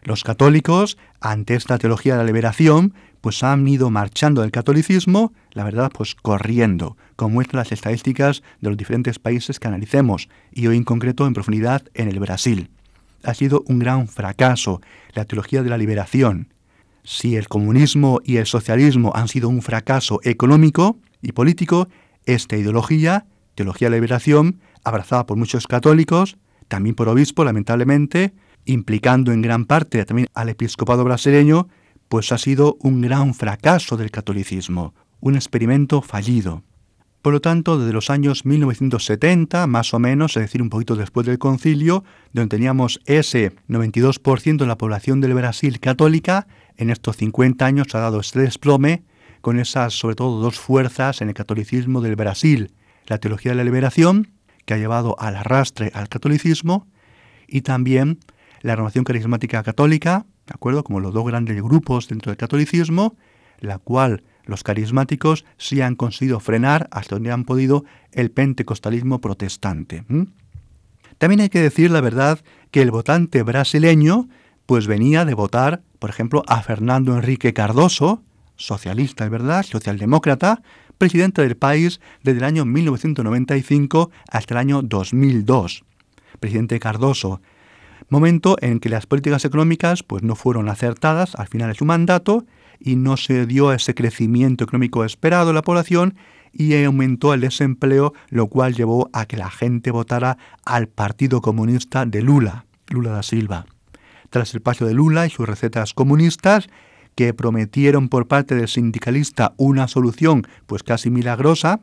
Los 0.08 0.24
católicos, 0.24 0.96
ante 1.20 1.54
esta 1.54 1.76
teología 1.76 2.14
de 2.14 2.20
la 2.20 2.24
liberación, 2.24 2.94
pues 3.20 3.44
han 3.44 3.68
ido 3.68 3.90
marchando 3.90 4.40
del 4.40 4.50
catolicismo, 4.50 5.34
la 5.52 5.64
verdad, 5.64 5.92
pues 5.94 6.14
corriendo, 6.14 6.96
como 7.14 7.34
muestran 7.34 7.58
las 7.58 7.72
estadísticas 7.72 8.42
de 8.62 8.70
los 8.70 8.78
diferentes 8.78 9.18
países 9.18 9.60
que 9.60 9.68
analicemos, 9.68 10.30
y 10.50 10.66
hoy 10.66 10.78
en 10.78 10.84
concreto 10.84 11.26
en 11.26 11.34
profundidad 11.34 11.82
en 11.92 12.08
el 12.08 12.20
Brasil. 12.20 12.70
Ha 13.22 13.34
sido 13.34 13.62
un 13.66 13.80
gran 13.80 14.08
fracaso 14.08 14.80
la 15.12 15.26
teología 15.26 15.62
de 15.62 15.68
la 15.68 15.76
liberación, 15.76 16.54
si 17.04 17.36
el 17.36 17.46
comunismo 17.46 18.22
y 18.24 18.38
el 18.38 18.46
socialismo 18.46 19.12
han 19.14 19.28
sido 19.28 19.50
un 19.50 19.60
fracaso 19.60 20.20
económico 20.24 20.96
y 21.20 21.32
político, 21.32 21.86
esta 22.24 22.56
ideología, 22.56 23.26
teología 23.54 23.88
de 23.88 23.90
la 23.90 23.96
liberación, 23.98 24.60
abrazada 24.84 25.26
por 25.26 25.36
muchos 25.36 25.66
católicos, 25.66 26.38
también 26.66 26.94
por 26.94 27.10
obispos, 27.10 27.44
lamentablemente, 27.44 28.32
implicando 28.68 29.32
en 29.32 29.42
gran 29.42 29.64
parte 29.64 30.04
también 30.04 30.28
al 30.34 30.50
episcopado 30.50 31.02
brasileño, 31.02 31.68
pues 32.08 32.32
ha 32.32 32.38
sido 32.38 32.76
un 32.80 33.00
gran 33.00 33.34
fracaso 33.34 33.96
del 33.96 34.10
catolicismo, 34.10 34.94
un 35.20 35.34
experimento 35.34 36.02
fallido. 36.02 36.62
Por 37.22 37.32
lo 37.32 37.40
tanto, 37.40 37.78
desde 37.78 37.92
los 37.92 38.10
años 38.10 38.44
1970, 38.44 39.66
más 39.66 39.92
o 39.92 39.98
menos, 39.98 40.36
es 40.36 40.42
decir, 40.42 40.62
un 40.62 40.70
poquito 40.70 40.96
después 40.96 41.26
del 41.26 41.38
concilio, 41.38 42.04
donde 42.32 42.56
teníamos 42.56 43.00
ese 43.06 43.52
92% 43.68 44.58
de 44.58 44.66
la 44.66 44.78
población 44.78 45.20
del 45.20 45.34
Brasil 45.34 45.80
católica, 45.80 46.46
en 46.76 46.90
estos 46.90 47.16
50 47.16 47.66
años 47.66 47.94
ha 47.94 47.98
dado 47.98 48.20
este 48.20 48.40
desplome 48.40 49.02
con 49.40 49.58
esas, 49.58 49.94
sobre 49.94 50.14
todo, 50.14 50.40
dos 50.40 50.58
fuerzas 50.58 51.20
en 51.22 51.28
el 51.28 51.34
catolicismo 51.34 52.00
del 52.00 52.16
Brasil. 52.16 52.72
La 53.06 53.18
teología 53.18 53.52
de 53.52 53.56
la 53.56 53.64
liberación, 53.64 54.30
que 54.64 54.74
ha 54.74 54.78
llevado 54.78 55.16
al 55.18 55.36
arrastre 55.36 55.90
al 55.94 56.08
catolicismo, 56.08 56.86
y 57.48 57.62
también 57.62 58.20
la 58.60 58.74
renovación 58.74 59.04
carismática 59.04 59.62
católica, 59.62 60.26
¿de 60.46 60.54
acuerdo? 60.54 60.84
Como 60.84 61.00
los 61.00 61.12
dos 61.12 61.26
grandes 61.26 61.60
grupos 61.62 62.08
dentro 62.08 62.30
del 62.30 62.36
catolicismo, 62.36 63.16
la 63.60 63.78
cual 63.78 64.22
los 64.44 64.62
carismáticos 64.62 65.44
sí 65.58 65.80
han 65.80 65.94
conseguido 65.94 66.40
frenar 66.40 66.88
hasta 66.90 67.16
donde 67.16 67.32
han 67.32 67.44
podido 67.44 67.84
el 68.12 68.30
pentecostalismo 68.30 69.20
protestante. 69.20 70.04
También 71.18 71.40
hay 71.40 71.48
que 71.48 71.60
decir 71.60 71.90
la 71.90 72.00
verdad 72.00 72.40
que 72.70 72.82
el 72.82 72.90
votante 72.90 73.42
brasileño 73.42 74.28
pues 74.66 74.86
venía 74.86 75.24
de 75.24 75.34
votar, 75.34 75.82
por 75.98 76.10
ejemplo, 76.10 76.42
a 76.46 76.62
Fernando 76.62 77.14
Enrique 77.14 77.52
Cardoso, 77.52 78.22
socialista, 78.56 79.28
verdad, 79.28 79.64
socialdemócrata, 79.64 80.62
presidente 80.98 81.42
del 81.42 81.56
país 81.56 82.00
desde 82.22 82.38
el 82.38 82.44
año 82.44 82.64
1995 82.64 84.10
hasta 84.30 84.54
el 84.54 84.58
año 84.58 84.82
2002. 84.82 85.84
Presidente 86.40 86.78
Cardoso, 86.80 87.40
momento 88.08 88.56
en 88.60 88.80
que 88.80 88.88
las 88.88 89.06
políticas 89.06 89.44
económicas 89.44 90.02
pues 90.02 90.22
no 90.22 90.34
fueron 90.34 90.68
acertadas 90.68 91.34
al 91.34 91.48
final 91.48 91.68
de 91.68 91.74
su 91.74 91.84
mandato 91.84 92.44
y 92.80 92.96
no 92.96 93.16
se 93.16 93.46
dio 93.46 93.72
ese 93.72 93.94
crecimiento 93.94 94.64
económico 94.64 95.04
esperado 95.04 95.50
en 95.50 95.56
la 95.56 95.62
población 95.62 96.16
y 96.52 96.74
aumentó 96.82 97.34
el 97.34 97.42
desempleo, 97.42 98.14
lo 98.30 98.46
cual 98.46 98.74
llevó 98.74 99.10
a 99.12 99.26
que 99.26 99.36
la 99.36 99.50
gente 99.50 99.90
votara 99.90 100.38
al 100.64 100.88
Partido 100.88 101.40
Comunista 101.40 102.06
de 102.06 102.22
Lula, 102.22 102.64
Lula 102.88 103.10
da 103.10 103.22
Silva 103.22 103.66
tras 104.30 104.54
el 104.54 104.60
paso 104.60 104.86
de 104.86 104.94
Lula 104.94 105.26
y 105.26 105.30
sus 105.30 105.48
recetas 105.48 105.94
comunistas, 105.94 106.68
que 107.14 107.34
prometieron 107.34 108.08
por 108.08 108.28
parte 108.28 108.54
del 108.54 108.68
sindicalista 108.68 109.52
una 109.56 109.88
solución 109.88 110.46
pues 110.66 110.82
casi 110.84 111.10
milagrosa, 111.10 111.80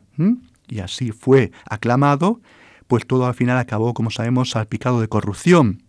y 0.68 0.78
así 0.78 1.12
fue 1.12 1.52
aclamado, 1.68 2.40
pues 2.86 3.06
todo 3.06 3.26
al 3.26 3.34
final 3.34 3.58
acabó, 3.58 3.92
como 3.92 4.10
sabemos, 4.10 4.50
salpicado 4.50 5.00
de 5.00 5.08
corrupción. 5.08 5.82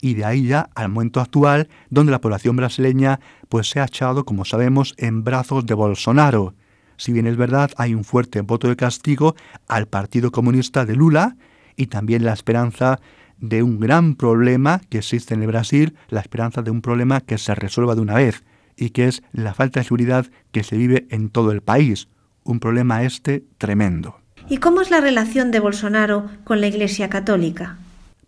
Y 0.00 0.14
de 0.14 0.24
ahí 0.24 0.46
ya 0.46 0.70
al 0.74 0.88
momento 0.88 1.20
actual, 1.20 1.68
donde 1.90 2.12
la 2.12 2.20
población 2.20 2.56
brasileña 2.56 3.20
pues 3.48 3.68
se 3.68 3.80
ha 3.80 3.84
echado, 3.84 4.24
como 4.24 4.44
sabemos, 4.44 4.94
en 4.96 5.24
brazos 5.24 5.66
de 5.66 5.74
Bolsonaro. 5.74 6.54
Si 6.96 7.12
bien 7.12 7.26
es 7.26 7.36
verdad, 7.36 7.70
hay 7.76 7.94
un 7.94 8.04
fuerte 8.04 8.40
voto 8.40 8.68
de 8.68 8.76
castigo 8.76 9.34
al 9.68 9.86
Partido 9.86 10.30
Comunista 10.30 10.84
de 10.84 10.96
Lula 10.96 11.36
y 11.76 11.86
también 11.86 12.24
la 12.24 12.32
esperanza 12.32 13.00
de 13.38 13.62
un 13.62 13.80
gran 13.80 14.14
problema 14.14 14.80
que 14.90 14.98
existe 14.98 15.34
en 15.34 15.42
el 15.42 15.48
Brasil, 15.48 15.96
la 16.08 16.20
esperanza 16.20 16.62
de 16.62 16.70
un 16.70 16.82
problema 16.82 17.20
que 17.20 17.38
se 17.38 17.54
resuelva 17.54 17.94
de 17.94 18.02
una 18.02 18.14
vez, 18.14 18.44
y 18.76 18.90
que 18.90 19.08
es 19.08 19.22
la 19.32 19.54
falta 19.54 19.80
de 19.80 19.84
seguridad 19.84 20.26
que 20.52 20.62
se 20.62 20.76
vive 20.76 21.06
en 21.10 21.28
todo 21.28 21.52
el 21.52 21.60
país. 21.60 22.08
Un 22.44 22.60
problema 22.60 23.02
este 23.02 23.44
tremendo. 23.58 24.16
¿Y 24.48 24.56
cómo 24.56 24.80
es 24.80 24.90
la 24.90 25.00
relación 25.00 25.50
de 25.50 25.60
Bolsonaro 25.60 26.28
con 26.44 26.60
la 26.60 26.66
Iglesia 26.66 27.08
Católica? 27.08 27.78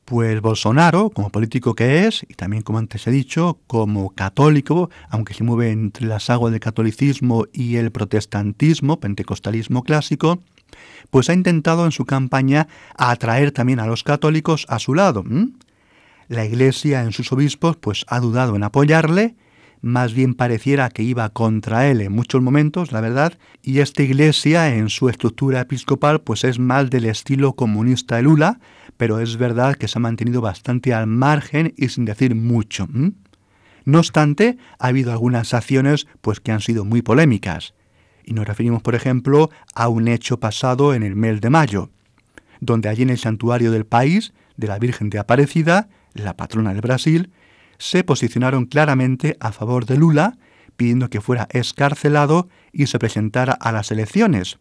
Pues 0.05 0.41
Bolsonaro, 0.41 1.11
como 1.11 1.31
político 1.31 1.75
que 1.75 2.07
es, 2.07 2.25
y 2.29 2.35
también 2.35 2.63
como 2.63 2.79
antes 2.79 3.07
he 3.07 3.11
dicho, 3.11 3.61
como 3.67 4.11
católico, 4.11 4.91
aunque 5.09 5.33
se 5.33 5.45
mueve 5.45 5.71
entre 5.71 6.07
las 6.07 6.29
aguas 6.29 6.51
del 6.51 6.61
catolicismo 6.61 7.47
y 7.53 7.77
el 7.77 7.93
protestantismo, 7.93 8.99
pentecostalismo 8.99 9.85
clásico, 9.85 10.41
pues 11.11 11.31
ha 11.31 11.35
intentado 11.35 11.85
en 11.85 11.93
su 11.93 12.05
campaña 12.05 12.67
atraer 12.97 13.53
también 13.53 13.79
a 13.79 13.87
los 13.87 14.03
católicos 14.03 14.67
a 14.69 14.79
su 14.79 14.95
lado. 14.95 15.25
La 16.29 16.45
Iglesia 16.45 17.03
en 17.03 17.13
sus 17.13 17.31
obispos 17.33 17.77
pues 17.77 18.05
ha 18.09 18.19
dudado 18.19 18.57
en 18.57 18.65
apoyarle, 18.65 19.37
más 19.83 20.15
bien 20.15 20.35
pareciera 20.35 20.89
que 20.89 21.03
iba 21.03 21.29
contra 21.29 21.89
él 21.91 22.01
en 22.01 22.13
muchos 22.13 22.41
momentos, 22.41 22.93
la 22.93 23.01
verdad, 23.01 23.37
y 23.63 23.81
esta 23.81 24.03
iglesia 24.03 24.75
en 24.75 24.89
su 24.89 25.09
estructura 25.09 25.61
episcopal 25.61 26.21
pues 26.21 26.45
es 26.45 26.59
más 26.61 26.89
del 26.89 27.05
estilo 27.05 27.55
comunista 27.55 28.17
de 28.17 28.23
Lula, 28.23 28.61
pero 28.97 29.19
es 29.19 29.37
verdad 29.37 29.75
que 29.75 29.89
se 29.89 29.99
ha 29.99 30.01
mantenido 30.01 30.41
bastante 30.41 30.95
al 30.95 31.09
margen 31.09 31.75
y 31.77 31.89
sin 31.89 32.05
decir 32.05 32.37
mucho. 32.37 32.89
No 33.85 33.99
obstante, 33.99 34.57
ha 34.79 34.87
habido 34.87 35.11
algunas 35.11 35.53
acciones 35.53 36.07
pues 36.21 36.39
que 36.39 36.53
han 36.53 36.61
sido 36.61 36.85
muy 36.85 37.03
polémicas. 37.03 37.75
Y 38.25 38.35
nos 38.35 38.47
referimos, 38.47 38.83
por 38.83 38.95
ejemplo, 38.95 39.51
a 39.75 39.89
un 39.89 40.07
hecho 40.07 40.39
pasado 40.39 40.95
en 40.95 41.03
el 41.03 41.17
mes 41.17 41.41
de 41.41 41.51
mayo, 41.51 41.91
donde 42.61 42.89
allí 42.89 43.03
en 43.03 43.11
el 43.11 43.19
santuario 43.19 43.73
del 43.73 43.85
país, 43.85 44.33
de 44.57 44.69
la 44.69 44.79
Virgen 44.79 45.11
de 45.11 45.19
Aparecida, 45.19 45.89
la 46.15 46.37
patrona 46.37 46.73
del 46.73 46.83
Brasil, 46.83 47.33
se 47.83 48.05
posicionaron 48.05 48.67
claramente 48.67 49.37
a 49.41 49.51
favor 49.51 49.87
de 49.87 49.97
Lula, 49.97 50.39
pidiendo 50.77 51.11
que 51.11 51.21
fuera 51.21 51.49
escarcelado 51.51 52.49
y 52.73 52.87
se 52.87 53.01
presentara 53.01 53.55
a 53.55 53.73
las 53.73 53.91
elecciones. 53.91 54.61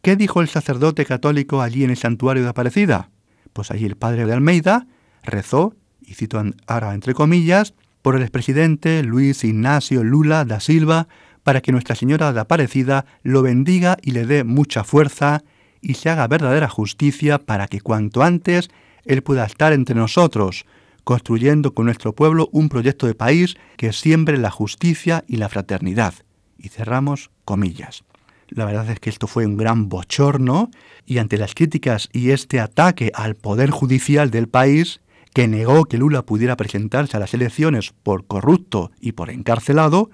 ¿Qué 0.00 0.16
dijo 0.16 0.40
el 0.40 0.48
sacerdote 0.48 1.04
católico 1.04 1.60
allí 1.60 1.84
en 1.84 1.90
el 1.90 1.98
santuario 1.98 2.42
de 2.42 2.48
Aparecida? 2.48 3.10
Pues 3.52 3.70
allí 3.70 3.84
el 3.84 3.96
padre 3.96 4.24
de 4.24 4.32
Almeida 4.32 4.86
rezó, 5.22 5.74
y 6.00 6.14
cito 6.14 6.42
ahora 6.66 6.94
entre 6.94 7.12
comillas, 7.12 7.74
por 8.00 8.16
el 8.16 8.22
expresidente 8.22 9.02
Luis 9.02 9.44
Ignacio 9.44 10.02
Lula 10.02 10.46
da 10.46 10.60
Silva 10.60 11.08
para 11.42 11.60
que 11.60 11.72
Nuestra 11.72 11.94
Señora 11.94 12.32
de 12.32 12.40
Aparecida 12.40 13.04
lo 13.22 13.42
bendiga 13.42 13.98
y 14.00 14.12
le 14.12 14.24
dé 14.24 14.44
mucha 14.44 14.82
fuerza 14.82 15.44
y 15.82 15.92
se 15.92 16.08
haga 16.08 16.26
verdadera 16.26 16.70
justicia 16.70 17.38
para 17.38 17.66
que 17.66 17.82
cuanto 17.82 18.22
antes 18.22 18.70
Él 19.04 19.22
pueda 19.22 19.44
estar 19.44 19.74
entre 19.74 19.94
nosotros, 19.94 20.64
construyendo 21.04 21.74
con 21.74 21.86
nuestro 21.86 22.14
pueblo 22.14 22.48
un 22.52 22.68
proyecto 22.68 23.06
de 23.06 23.14
país 23.14 23.56
que 23.76 23.92
siembre 23.92 24.38
la 24.38 24.50
justicia 24.50 25.24
y 25.28 25.36
la 25.36 25.48
fraternidad. 25.48 26.14
Y 26.58 26.68
cerramos 26.68 27.30
comillas. 27.44 28.04
La 28.48 28.64
verdad 28.64 28.90
es 28.90 29.00
que 29.00 29.10
esto 29.10 29.26
fue 29.26 29.46
un 29.46 29.56
gran 29.56 29.88
bochorno 29.88 30.70
y 31.06 31.18
ante 31.18 31.38
las 31.38 31.54
críticas 31.54 32.08
y 32.12 32.30
este 32.30 32.60
ataque 32.60 33.10
al 33.14 33.34
poder 33.34 33.70
judicial 33.70 34.30
del 34.30 34.48
país, 34.48 35.00
que 35.34 35.48
negó 35.48 35.84
que 35.86 35.98
Lula 35.98 36.22
pudiera 36.22 36.56
presentarse 36.56 37.16
a 37.16 37.20
las 37.20 37.34
elecciones 37.34 37.92
por 38.02 38.26
corrupto 38.26 38.92
y 39.00 39.12
por 39.12 39.30
encarcelado, 39.30 40.10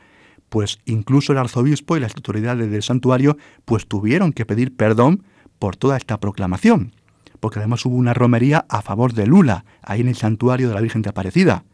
pues 0.49 0.79
incluso 0.87 1.33
el 1.33 1.39
arzobispo 1.39 1.97
y 1.97 2.01
las 2.01 2.15
autoridades 2.15 2.71
del 2.71 2.83
santuario 2.83 3.37
pues 3.65 3.87
tuvieron 3.87 4.33
que 4.33 4.47
pedir 4.47 4.75
perdón 4.75 5.23
por 5.59 5.77
toda 5.77 5.97
esta 5.99 6.19
proclamación, 6.19 6.95
porque 7.41 7.59
además 7.59 7.85
hubo 7.87 7.97
una 7.97 8.15
romería 8.15 8.67
a 8.69 8.83
favor 8.83 9.13
de 9.15 9.27
Lula, 9.27 9.65
ahí 9.83 10.03
en 10.03 10.09
el 10.09 10.17
santuario 10.17 10.69
de 10.69 10.75
la 10.75 10.81
Virgen 10.81 11.03
de 11.03 11.11
Aparecida. 11.11 11.65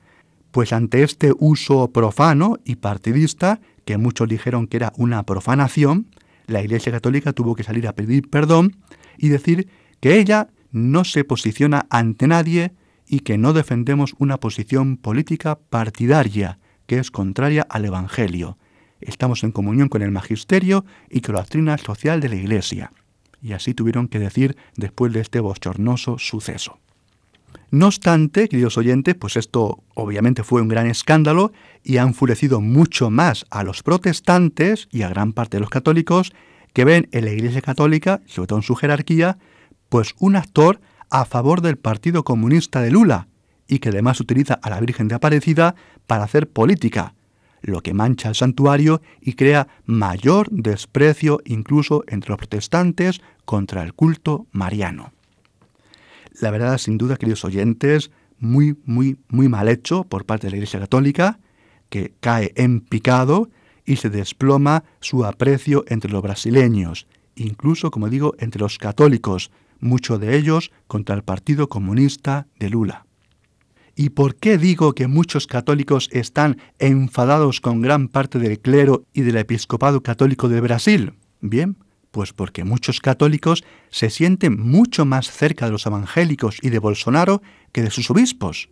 Pues 0.52 0.72
ante 0.72 1.02
este 1.02 1.32
uso 1.38 1.92
profano 1.92 2.58
y 2.64 2.76
partidista, 2.76 3.60
que 3.84 3.98
muchos 3.98 4.28
dijeron 4.28 4.66
que 4.66 4.78
era 4.78 4.92
una 4.96 5.24
profanación, 5.24 6.06
la 6.46 6.62
Iglesia 6.62 6.92
Católica 6.92 7.32
tuvo 7.32 7.54
que 7.54 7.64
salir 7.64 7.86
a 7.88 7.94
pedir 7.94 8.30
perdón 8.30 8.76
y 9.18 9.28
decir 9.28 9.68
que 10.00 10.18
ella 10.18 10.48
no 10.70 11.04
se 11.04 11.24
posiciona 11.24 11.86
ante 11.90 12.26
nadie 12.26 12.72
y 13.06 13.20
que 13.20 13.38
no 13.38 13.52
defendemos 13.52 14.14
una 14.18 14.38
posición 14.38 14.96
política 14.96 15.58
partidaria 15.58 16.58
que 16.86 16.98
es 16.98 17.10
contraria 17.10 17.66
al 17.68 17.84
Evangelio. 17.84 18.58
Estamos 19.00 19.44
en 19.44 19.52
comunión 19.52 19.88
con 19.88 20.02
el 20.02 20.10
magisterio 20.10 20.84
y 21.10 21.20
con 21.20 21.34
la 21.34 21.42
doctrina 21.42 21.76
social 21.78 22.20
de 22.20 22.28
la 22.28 22.36
Iglesia. 22.36 22.92
Y 23.46 23.52
así 23.52 23.74
tuvieron 23.74 24.08
que 24.08 24.18
decir 24.18 24.56
después 24.74 25.12
de 25.12 25.20
este 25.20 25.38
bochornoso 25.38 26.18
suceso. 26.18 26.80
No 27.70 27.86
obstante, 27.86 28.48
queridos 28.48 28.76
oyentes, 28.76 29.14
pues 29.14 29.36
esto 29.36 29.84
obviamente 29.94 30.42
fue 30.42 30.62
un 30.62 30.66
gran 30.66 30.88
escándalo 30.88 31.52
y 31.84 31.98
ha 31.98 32.02
enfurecido 32.02 32.60
mucho 32.60 33.08
más 33.08 33.46
a 33.50 33.62
los 33.62 33.84
protestantes 33.84 34.88
y 34.90 35.02
a 35.02 35.10
gran 35.10 35.32
parte 35.32 35.58
de 35.58 35.60
los 35.60 35.70
católicos 35.70 36.32
que 36.72 36.84
ven 36.84 37.08
en 37.12 37.24
la 37.24 37.30
Iglesia 37.30 37.62
Católica, 37.62 38.20
sobre 38.26 38.48
todo 38.48 38.58
en 38.58 38.64
su 38.64 38.74
jerarquía, 38.74 39.38
pues 39.90 40.16
un 40.18 40.34
actor 40.34 40.80
a 41.08 41.24
favor 41.24 41.60
del 41.60 41.78
Partido 41.78 42.24
Comunista 42.24 42.80
de 42.80 42.90
Lula 42.90 43.28
y 43.68 43.78
que 43.78 43.90
además 43.90 44.18
utiliza 44.20 44.54
a 44.54 44.70
la 44.70 44.80
Virgen 44.80 45.06
de 45.06 45.14
Aparecida 45.14 45.76
para 46.08 46.24
hacer 46.24 46.48
política, 46.48 47.14
lo 47.72 47.82
que 47.82 47.94
mancha 47.94 48.28
el 48.28 48.34
santuario 48.34 49.00
y 49.20 49.34
crea 49.34 49.68
mayor 49.84 50.48
desprecio 50.50 51.40
incluso 51.44 52.04
entre 52.06 52.30
los 52.30 52.38
protestantes 52.38 53.20
contra 53.44 53.82
el 53.82 53.92
culto 53.92 54.46
mariano. 54.52 55.12
La 56.40 56.50
verdad, 56.50 56.78
sin 56.78 56.98
duda, 56.98 57.16
queridos 57.16 57.44
oyentes, 57.44 58.10
muy, 58.38 58.76
muy, 58.84 59.16
muy 59.28 59.48
mal 59.48 59.68
hecho 59.68 60.04
por 60.04 60.26
parte 60.26 60.46
de 60.46 60.52
la 60.52 60.56
Iglesia 60.58 60.80
Católica, 60.80 61.38
que 61.88 62.12
cae 62.20 62.52
en 62.56 62.80
picado 62.80 63.48
y 63.84 63.96
se 63.96 64.10
desploma 64.10 64.84
su 65.00 65.24
aprecio 65.24 65.84
entre 65.88 66.10
los 66.10 66.22
brasileños, 66.22 67.06
incluso, 67.36 67.90
como 67.90 68.08
digo, 68.08 68.34
entre 68.38 68.60
los 68.60 68.78
católicos, 68.78 69.50
muchos 69.80 70.20
de 70.20 70.36
ellos 70.36 70.72
contra 70.86 71.14
el 71.14 71.22
Partido 71.22 71.68
Comunista 71.68 72.46
de 72.58 72.70
Lula. 72.70 73.06
¿Y 73.98 74.10
por 74.10 74.36
qué 74.36 74.58
digo 74.58 74.94
que 74.94 75.06
muchos 75.06 75.46
católicos 75.46 76.10
están 76.12 76.58
enfadados 76.78 77.62
con 77.62 77.80
gran 77.80 78.08
parte 78.08 78.38
del 78.38 78.60
clero 78.60 79.06
y 79.14 79.22
del 79.22 79.38
episcopado 79.38 80.02
católico 80.02 80.50
de 80.50 80.60
Brasil? 80.60 81.14
Bien, 81.40 81.78
pues 82.10 82.34
porque 82.34 82.62
muchos 82.62 83.00
católicos 83.00 83.64
se 83.88 84.10
sienten 84.10 84.60
mucho 84.60 85.06
más 85.06 85.30
cerca 85.30 85.64
de 85.64 85.72
los 85.72 85.86
evangélicos 85.86 86.58
y 86.60 86.68
de 86.68 86.78
Bolsonaro 86.78 87.40
que 87.72 87.80
de 87.80 87.90
sus 87.90 88.10
obispos. 88.10 88.68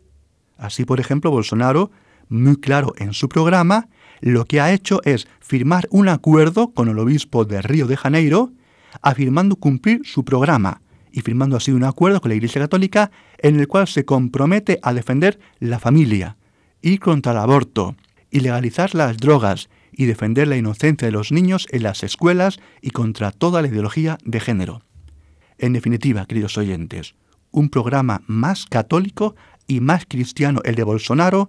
Así, 0.58 0.84
por 0.84 1.00
ejemplo, 1.00 1.30
Bolsonaro, 1.30 1.90
muy 2.28 2.56
claro 2.56 2.92
en 2.98 3.14
su 3.14 3.30
programa, 3.30 3.88
lo 4.20 4.44
que 4.44 4.60
ha 4.60 4.74
hecho 4.74 5.00
es 5.04 5.26
firmar 5.40 5.88
un 5.90 6.10
acuerdo 6.10 6.74
con 6.74 6.90
el 6.90 6.98
obispo 6.98 7.46
de 7.46 7.62
Río 7.62 7.86
de 7.86 7.96
Janeiro, 7.96 8.52
afirmando 9.00 9.56
cumplir 9.56 10.02
su 10.04 10.22
programa, 10.22 10.82
y 11.14 11.20
firmando 11.20 11.56
así 11.56 11.70
un 11.70 11.84
acuerdo 11.84 12.20
con 12.20 12.30
la 12.30 12.34
Iglesia 12.34 12.60
Católica 12.60 13.12
en 13.38 13.60
el 13.60 13.68
cual 13.68 13.86
se 13.86 14.04
compromete 14.04 14.80
a 14.82 14.92
defender 14.92 15.38
la 15.60 15.78
familia, 15.78 16.36
ir 16.82 16.98
contra 16.98 17.30
el 17.30 17.38
aborto, 17.38 17.94
y 18.32 18.40
legalizar 18.40 18.96
las 18.96 19.16
drogas 19.18 19.68
y 19.92 20.06
defender 20.06 20.48
la 20.48 20.56
inocencia 20.56 21.06
de 21.06 21.12
los 21.12 21.30
niños 21.30 21.68
en 21.70 21.84
las 21.84 22.02
escuelas 22.02 22.58
y 22.82 22.90
contra 22.90 23.30
toda 23.30 23.62
la 23.62 23.68
ideología 23.68 24.18
de 24.24 24.40
género. 24.40 24.82
En 25.56 25.72
definitiva, 25.72 26.26
queridos 26.26 26.58
oyentes, 26.58 27.14
un 27.52 27.68
programa 27.68 28.22
más 28.26 28.66
católico 28.66 29.36
y 29.68 29.78
más 29.78 30.04
cristiano 30.08 30.62
el 30.64 30.74
de 30.74 30.82
Bolsonaro 30.82 31.48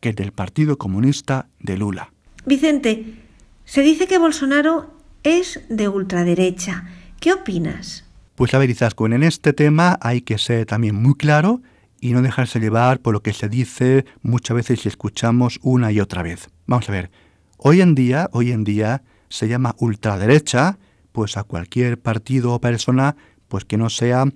que 0.00 0.10
el 0.10 0.14
del 0.14 0.32
Partido 0.32 0.76
Comunista 0.76 1.48
de 1.58 1.78
Lula. 1.78 2.12
Vicente, 2.44 3.14
se 3.64 3.80
dice 3.80 4.06
que 4.06 4.18
Bolsonaro 4.18 4.94
es 5.22 5.62
de 5.70 5.88
ultraderecha. 5.88 6.84
¿Qué 7.18 7.32
opinas? 7.32 8.05
Pues 8.36 8.52
a 8.52 8.58
ver, 8.58 8.68
Izaskun, 8.68 9.14
en 9.14 9.22
este 9.22 9.54
tema 9.54 9.98
hay 10.02 10.20
que 10.20 10.36
ser 10.36 10.66
también 10.66 10.94
muy 10.94 11.14
claro 11.14 11.62
y 12.02 12.12
no 12.12 12.20
dejarse 12.20 12.60
llevar 12.60 13.00
por 13.00 13.14
lo 13.14 13.22
que 13.22 13.32
se 13.32 13.48
dice 13.48 14.04
muchas 14.20 14.54
veces 14.54 14.84
y 14.84 14.88
escuchamos 14.88 15.58
una 15.62 15.90
y 15.90 16.00
otra 16.00 16.22
vez. 16.22 16.50
Vamos 16.66 16.86
a 16.90 16.92
ver, 16.92 17.10
hoy 17.56 17.80
en 17.80 17.94
día, 17.94 18.28
hoy 18.32 18.52
en 18.52 18.62
día 18.62 19.02
se 19.30 19.48
llama 19.48 19.74
ultraderecha, 19.78 20.78
pues 21.12 21.38
a 21.38 21.44
cualquier 21.44 21.98
partido 21.98 22.52
o 22.52 22.60
persona, 22.60 23.16
pues 23.48 23.64
que 23.64 23.78
no 23.78 23.88
sea 23.88 24.26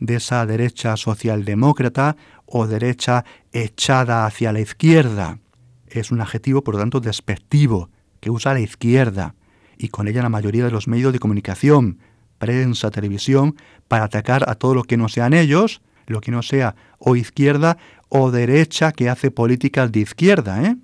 de 0.00 0.14
esa 0.14 0.46
derecha 0.46 0.96
socialdemócrata 0.96 2.16
o 2.46 2.66
derecha 2.66 3.26
echada 3.52 4.24
hacia 4.24 4.54
la 4.54 4.60
izquierda. 4.60 5.40
Es 5.88 6.10
un 6.10 6.22
adjetivo, 6.22 6.64
por 6.64 6.76
lo 6.76 6.80
tanto, 6.80 7.00
despectivo, 7.00 7.90
que 8.20 8.30
usa 8.30 8.54
la 8.54 8.60
izquierda, 8.60 9.34
y 9.76 9.88
con 9.88 10.08
ella 10.08 10.22
la 10.22 10.30
mayoría 10.30 10.64
de 10.64 10.70
los 10.70 10.88
medios 10.88 11.12
de 11.12 11.18
comunicación, 11.18 11.98
prensa, 12.42 12.90
televisión, 12.90 13.54
para 13.86 14.02
atacar 14.02 14.50
a 14.50 14.56
todo 14.56 14.74
lo 14.74 14.82
que 14.82 14.96
no 14.96 15.08
sean 15.08 15.32
ellos, 15.32 15.80
lo 16.08 16.20
que 16.20 16.32
no 16.32 16.42
sea 16.42 16.74
o 16.98 17.14
izquierda 17.14 17.78
o 18.08 18.32
derecha 18.32 18.90
que 18.90 19.08
hace 19.08 19.30
políticas 19.30 19.92
de 19.92 20.00
izquierda, 20.00 20.60
¿eh? 20.64 20.76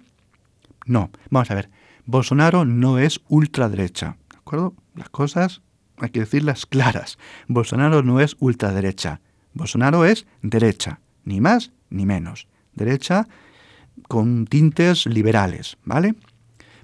No, 0.87 1.11
vamos 1.31 1.51
a 1.51 1.57
ver, 1.57 1.69
Bolsonaro 2.07 2.65
no 2.65 3.01
es 3.01 3.21
ultraderecha, 3.29 4.19
¿de 4.31 4.39
acuerdo? 4.39 4.73
Las 4.95 5.09
cosas 5.09 5.61
hay 5.97 6.11
que 6.11 6.21
decirlas 6.21 6.65
claras. 6.65 7.19
Bolsonaro 7.49 8.05
no 8.05 8.21
es 8.21 8.37
ultraderecha, 8.39 9.21
Bolsonaro 9.53 10.05
es 10.05 10.29
derecha, 10.43 11.01
ni 11.25 11.41
más 11.41 11.73
ni 11.91 12.07
menos. 12.07 12.47
Derecha 12.75 13.27
con 14.07 14.47
tintes 14.47 15.07
liberales, 15.07 15.77
¿vale? 15.85 16.15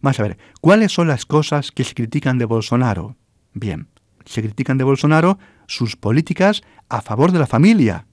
Vamos 0.02 0.18
a 0.18 0.24
ver, 0.24 0.37
¿cuáles 0.60 0.90
son 0.90 1.06
las 1.06 1.26
cosas 1.26 1.70
que 1.70 1.84
se 1.84 1.94
critican 1.94 2.38
de 2.38 2.44
Bolsonaro? 2.44 3.14
Bien, 3.52 3.87
se 4.24 4.42
critican 4.42 4.78
de 4.78 4.84
Bolsonaro 4.84 5.38
sus 5.66 5.96
políticas 5.96 6.62
a 6.88 7.00
favor 7.00 7.32
de 7.32 7.38
la 7.38 7.46
familia, 7.46 8.06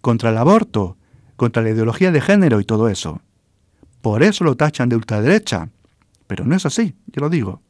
contra 0.00 0.30
el 0.30 0.38
aborto, 0.38 0.96
contra 1.36 1.62
la 1.62 1.70
ideología 1.70 2.12
de 2.12 2.20
género 2.20 2.60
y 2.60 2.64
todo 2.64 2.88
eso. 2.88 3.20
Por 4.00 4.22
eso 4.22 4.44
lo 4.44 4.56
tachan 4.56 4.88
de 4.88 4.96
ultraderecha. 4.96 5.70
Pero 6.26 6.44
no 6.44 6.56
es 6.56 6.66
así, 6.66 6.94
yo 7.06 7.20
lo 7.20 7.30
digo. 7.30 7.62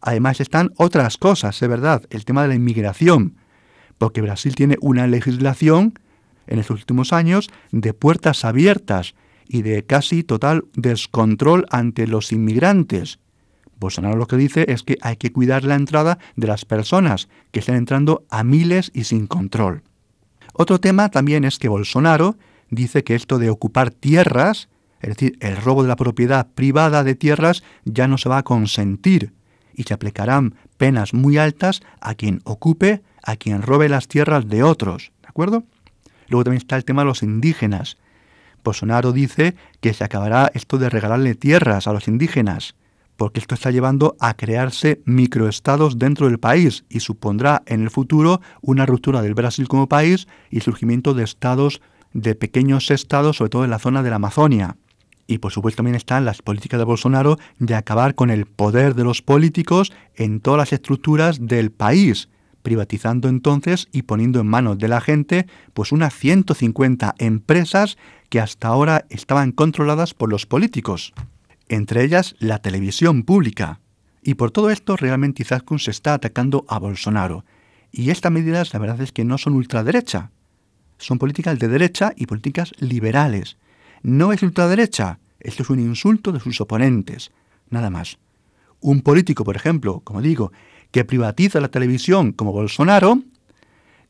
Además 0.00 0.40
están 0.40 0.72
otras 0.76 1.16
cosas, 1.16 1.60
es 1.60 1.68
verdad, 1.68 2.04
el 2.10 2.24
tema 2.24 2.42
de 2.42 2.48
la 2.48 2.54
inmigración, 2.54 3.36
porque 3.98 4.22
Brasil 4.22 4.54
tiene 4.54 4.76
una 4.80 5.06
legislación 5.06 5.98
en 6.46 6.58
estos 6.58 6.80
últimos 6.80 7.12
años 7.12 7.50
de 7.72 7.92
puertas 7.94 8.44
abiertas 8.44 9.14
y 9.48 9.62
de 9.62 9.84
casi 9.84 10.22
total 10.22 10.64
descontrol 10.74 11.66
ante 11.70 12.06
los 12.06 12.32
inmigrantes. 12.32 13.18
Bolsonaro 13.78 14.16
lo 14.16 14.26
que 14.26 14.36
dice 14.36 14.66
es 14.68 14.82
que 14.82 14.98
hay 15.02 15.16
que 15.16 15.32
cuidar 15.32 15.64
la 15.64 15.74
entrada 15.74 16.18
de 16.36 16.46
las 16.46 16.64
personas 16.64 17.28
que 17.52 17.60
están 17.60 17.76
entrando 17.76 18.24
a 18.30 18.42
miles 18.42 18.90
y 18.94 19.04
sin 19.04 19.26
control. 19.26 19.82
Otro 20.52 20.80
tema 20.80 21.10
también 21.10 21.44
es 21.44 21.58
que 21.58 21.68
Bolsonaro 21.68 22.36
dice 22.70 23.04
que 23.04 23.14
esto 23.14 23.38
de 23.38 23.50
ocupar 23.50 23.90
tierras, 23.90 24.68
es 25.00 25.10
decir, 25.10 25.36
el 25.40 25.56
robo 25.56 25.82
de 25.82 25.88
la 25.88 25.96
propiedad 25.96 26.48
privada 26.54 27.04
de 27.04 27.14
tierras, 27.14 27.62
ya 27.84 28.08
no 28.08 28.16
se 28.16 28.28
va 28.28 28.38
a 28.38 28.44
consentir 28.44 29.34
y 29.74 29.82
se 29.82 29.92
aplicarán 29.92 30.54
penas 30.78 31.12
muy 31.12 31.36
altas 31.36 31.82
a 32.00 32.14
quien 32.14 32.40
ocupe, 32.44 33.02
a 33.22 33.36
quien 33.36 33.60
robe 33.60 33.90
las 33.90 34.08
tierras 34.08 34.48
de 34.48 34.62
otros. 34.62 35.12
¿De 35.20 35.28
acuerdo? 35.28 35.64
Luego 36.28 36.44
también 36.44 36.62
está 36.62 36.76
el 36.76 36.86
tema 36.86 37.02
de 37.02 37.08
los 37.08 37.22
indígenas. 37.22 37.98
Bolsonaro 38.64 39.12
dice 39.12 39.54
que 39.80 39.92
se 39.92 40.02
acabará 40.02 40.50
esto 40.54 40.78
de 40.78 40.88
regalarle 40.88 41.34
tierras 41.34 41.86
a 41.86 41.92
los 41.92 42.08
indígenas 42.08 42.74
porque 43.16 43.40
esto 43.40 43.54
está 43.54 43.70
llevando 43.70 44.16
a 44.20 44.34
crearse 44.34 45.00
microestados 45.04 45.98
dentro 45.98 46.26
del 46.26 46.38
país 46.38 46.84
y 46.88 47.00
supondrá 47.00 47.62
en 47.66 47.82
el 47.82 47.90
futuro 47.90 48.40
una 48.60 48.86
ruptura 48.86 49.22
del 49.22 49.34
Brasil 49.34 49.68
como 49.68 49.88
país 49.88 50.28
y 50.50 50.60
surgimiento 50.60 51.14
de 51.14 51.24
estados, 51.24 51.80
de 52.12 52.34
pequeños 52.34 52.90
estados, 52.90 53.38
sobre 53.38 53.50
todo 53.50 53.64
en 53.64 53.70
la 53.70 53.78
zona 53.78 54.02
de 54.02 54.10
la 54.10 54.16
Amazonia. 54.16 54.76
Y 55.26 55.38
por 55.38 55.52
supuesto 55.52 55.78
también 55.78 55.96
están 55.96 56.24
las 56.24 56.42
políticas 56.42 56.78
de 56.78 56.84
Bolsonaro 56.84 57.38
de 57.58 57.74
acabar 57.74 58.14
con 58.14 58.30
el 58.30 58.46
poder 58.46 58.94
de 58.94 59.04
los 59.04 59.22
políticos 59.22 59.92
en 60.14 60.40
todas 60.40 60.58
las 60.58 60.72
estructuras 60.72 61.38
del 61.44 61.72
país, 61.72 62.28
privatizando 62.62 63.28
entonces 63.28 63.88
y 63.92 64.02
poniendo 64.02 64.40
en 64.40 64.46
manos 64.46 64.78
de 64.78 64.88
la 64.88 65.00
gente 65.00 65.46
pues 65.72 65.90
unas 65.90 66.14
150 66.14 67.14
empresas 67.18 67.96
que 68.28 68.40
hasta 68.40 68.68
ahora 68.68 69.04
estaban 69.08 69.52
controladas 69.52 70.14
por 70.14 70.30
los 70.30 70.46
políticos, 70.46 71.12
entre 71.68 72.04
ellas 72.04 72.34
la 72.38 72.60
televisión 72.60 73.22
pública. 73.22 73.80
Y 74.22 74.34
por 74.34 74.50
todo 74.50 74.70
esto 74.70 74.96
realmente 74.96 75.42
Izaskun 75.42 75.78
se 75.78 75.90
está 75.90 76.14
atacando 76.14 76.64
a 76.68 76.78
Bolsonaro. 76.78 77.44
Y 77.92 78.10
estas 78.10 78.32
medidas 78.32 78.72
la 78.72 78.80
verdad 78.80 79.00
es 79.00 79.12
que 79.12 79.24
no 79.24 79.38
son 79.38 79.54
ultraderecha, 79.54 80.30
son 80.98 81.18
políticas 81.18 81.58
de 81.58 81.68
derecha 81.68 82.12
y 82.16 82.26
políticas 82.26 82.72
liberales. 82.78 83.56
No 84.02 84.32
es 84.32 84.42
ultraderecha, 84.42 85.18
esto 85.40 85.62
es 85.62 85.70
un 85.70 85.80
insulto 85.80 86.32
de 86.32 86.40
sus 86.40 86.60
oponentes, 86.60 87.30
nada 87.70 87.90
más. 87.90 88.18
Un 88.80 89.02
político, 89.02 89.44
por 89.44 89.56
ejemplo, 89.56 90.00
como 90.00 90.22
digo, 90.22 90.52
que 90.90 91.04
privatiza 91.04 91.60
la 91.60 91.68
televisión 91.68 92.32
como 92.32 92.52
Bolsonaro, 92.52 93.20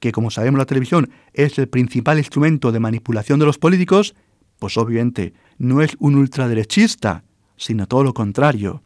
que 0.01 0.13
como 0.13 0.31
sabemos 0.31 0.59
la 0.59 0.67
televisión 0.67 1.11
es 1.33 1.59
el 1.59 1.69
principal 1.69 2.19
instrumento 2.19 2.73
de 2.73 2.81
manipulación 2.81 3.39
de 3.39 3.47
los 3.47 3.59
políticos, 3.59 4.15
pues 4.59 4.77
obviamente 4.77 5.35
no 5.59 5.83
es 5.83 5.97
un 5.99 6.17
ultraderechista, 6.17 7.25
sino 7.57 7.87
todo 7.87 8.05
lo 8.05 8.15
contrario. 8.15 8.83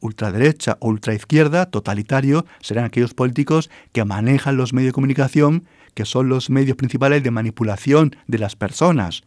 Ultraderecha 0.00 0.78
o 0.80 0.88
ultraizquierda, 0.88 1.66
totalitario, 1.66 2.44
serán 2.60 2.84
aquellos 2.84 3.14
políticos 3.14 3.70
que 3.92 4.04
manejan 4.04 4.56
los 4.56 4.72
medios 4.72 4.90
de 4.90 4.94
comunicación, 4.94 5.64
que 5.94 6.04
son 6.04 6.28
los 6.28 6.50
medios 6.50 6.76
principales 6.76 7.22
de 7.22 7.30
manipulación 7.30 8.16
de 8.26 8.38
las 8.38 8.56
personas. 8.56 9.22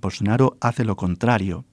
Bolsonaro 0.00 0.56
hace 0.60 0.84
lo 0.84 0.96
contrario. 0.96 1.64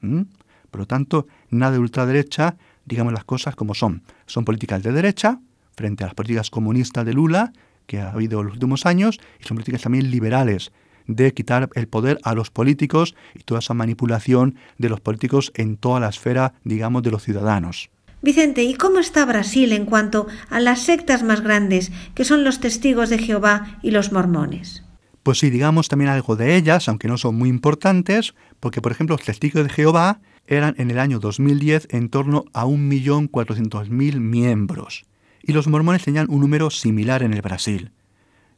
Por 0.72 0.82
lo 0.82 0.88
tanto, 0.88 1.28
nada 1.50 1.74
de 1.74 1.80
ultraderecha, 1.80 2.56
digamos 2.86 3.14
las 3.14 3.24
cosas 3.24 3.56
como 3.56 3.76
son. 3.76 4.04
Son 4.26 4.46
políticas 4.46 4.82
de 4.84 4.92
derecha, 4.92 5.40
frente 5.76 6.04
a 6.04 6.08
las 6.08 6.16
políticas 6.16 6.50
comunistas 6.50 7.06
de 7.06 7.14
Lula, 7.14 7.54
que 7.86 8.00
ha 8.00 8.12
habido 8.12 8.40
en 8.40 8.48
los 8.48 8.54
últimos 8.54 8.86
años, 8.86 9.20
y 9.40 9.44
son 9.44 9.58
políticas 9.58 9.82
también 9.82 10.12
liberales, 10.12 10.72
de 11.10 11.34
quitar 11.34 11.70
el 11.74 11.88
poder 11.88 12.20
a 12.24 12.34
los 12.34 12.52
políticos 12.52 13.16
y 13.36 13.44
toda 13.44 13.60
esa 13.60 13.74
manipulación 13.74 14.56
de 14.78 14.88
los 14.88 15.02
políticos 15.02 15.52
en 15.56 15.76
toda 15.76 16.00
la 16.00 16.08
esfera, 16.08 16.54
digamos, 16.64 17.04
de 17.04 17.12
los 17.12 17.24
ciudadanos. 17.24 17.90
Vicente, 18.22 18.64
¿y 18.64 18.76
cómo 18.76 19.00
está 19.00 19.26
Brasil 19.26 19.74
en 19.74 19.86
cuanto 19.86 20.28
a 20.50 20.60
las 20.60 20.82
sectas 20.82 21.24
más 21.24 21.42
grandes, 21.42 21.92
que 22.16 22.26
son 22.26 22.44
los 22.44 22.60
testigos 22.60 23.10
de 23.10 23.18
Jehová 23.18 23.80
y 23.82 23.92
los 23.92 24.12
mormones? 24.12 24.84
Pues 25.24 25.40
sí, 25.40 25.50
digamos 25.50 25.90
también 25.90 26.12
algo 26.12 26.36
de 26.36 26.56
ellas, 26.56 26.88
aunque 26.88 27.08
no 27.08 27.18
son 27.18 27.36
muy 27.36 27.50
importantes, 27.50 28.36
porque 28.60 28.82
por 28.82 28.92
ejemplo 28.92 29.16
los 29.16 29.26
testigos 29.26 29.64
de 29.64 29.70
Jehová 29.70 30.22
eran 30.48 30.76
en 30.78 30.92
el 30.92 31.00
año 31.00 31.20
2010 31.20 31.88
en 31.92 32.10
torno 32.10 32.46
a 32.54 32.66
1.400.000 32.66 34.20
miembros 34.20 35.06
y 35.44 35.54
los 35.54 35.68
mormones 35.68 36.04
tenían 36.04 36.28
un 36.30 36.42
número 36.42 36.70
similar 36.70 37.24
en 37.24 37.34
el 37.34 37.42
Brasil. 37.42 37.92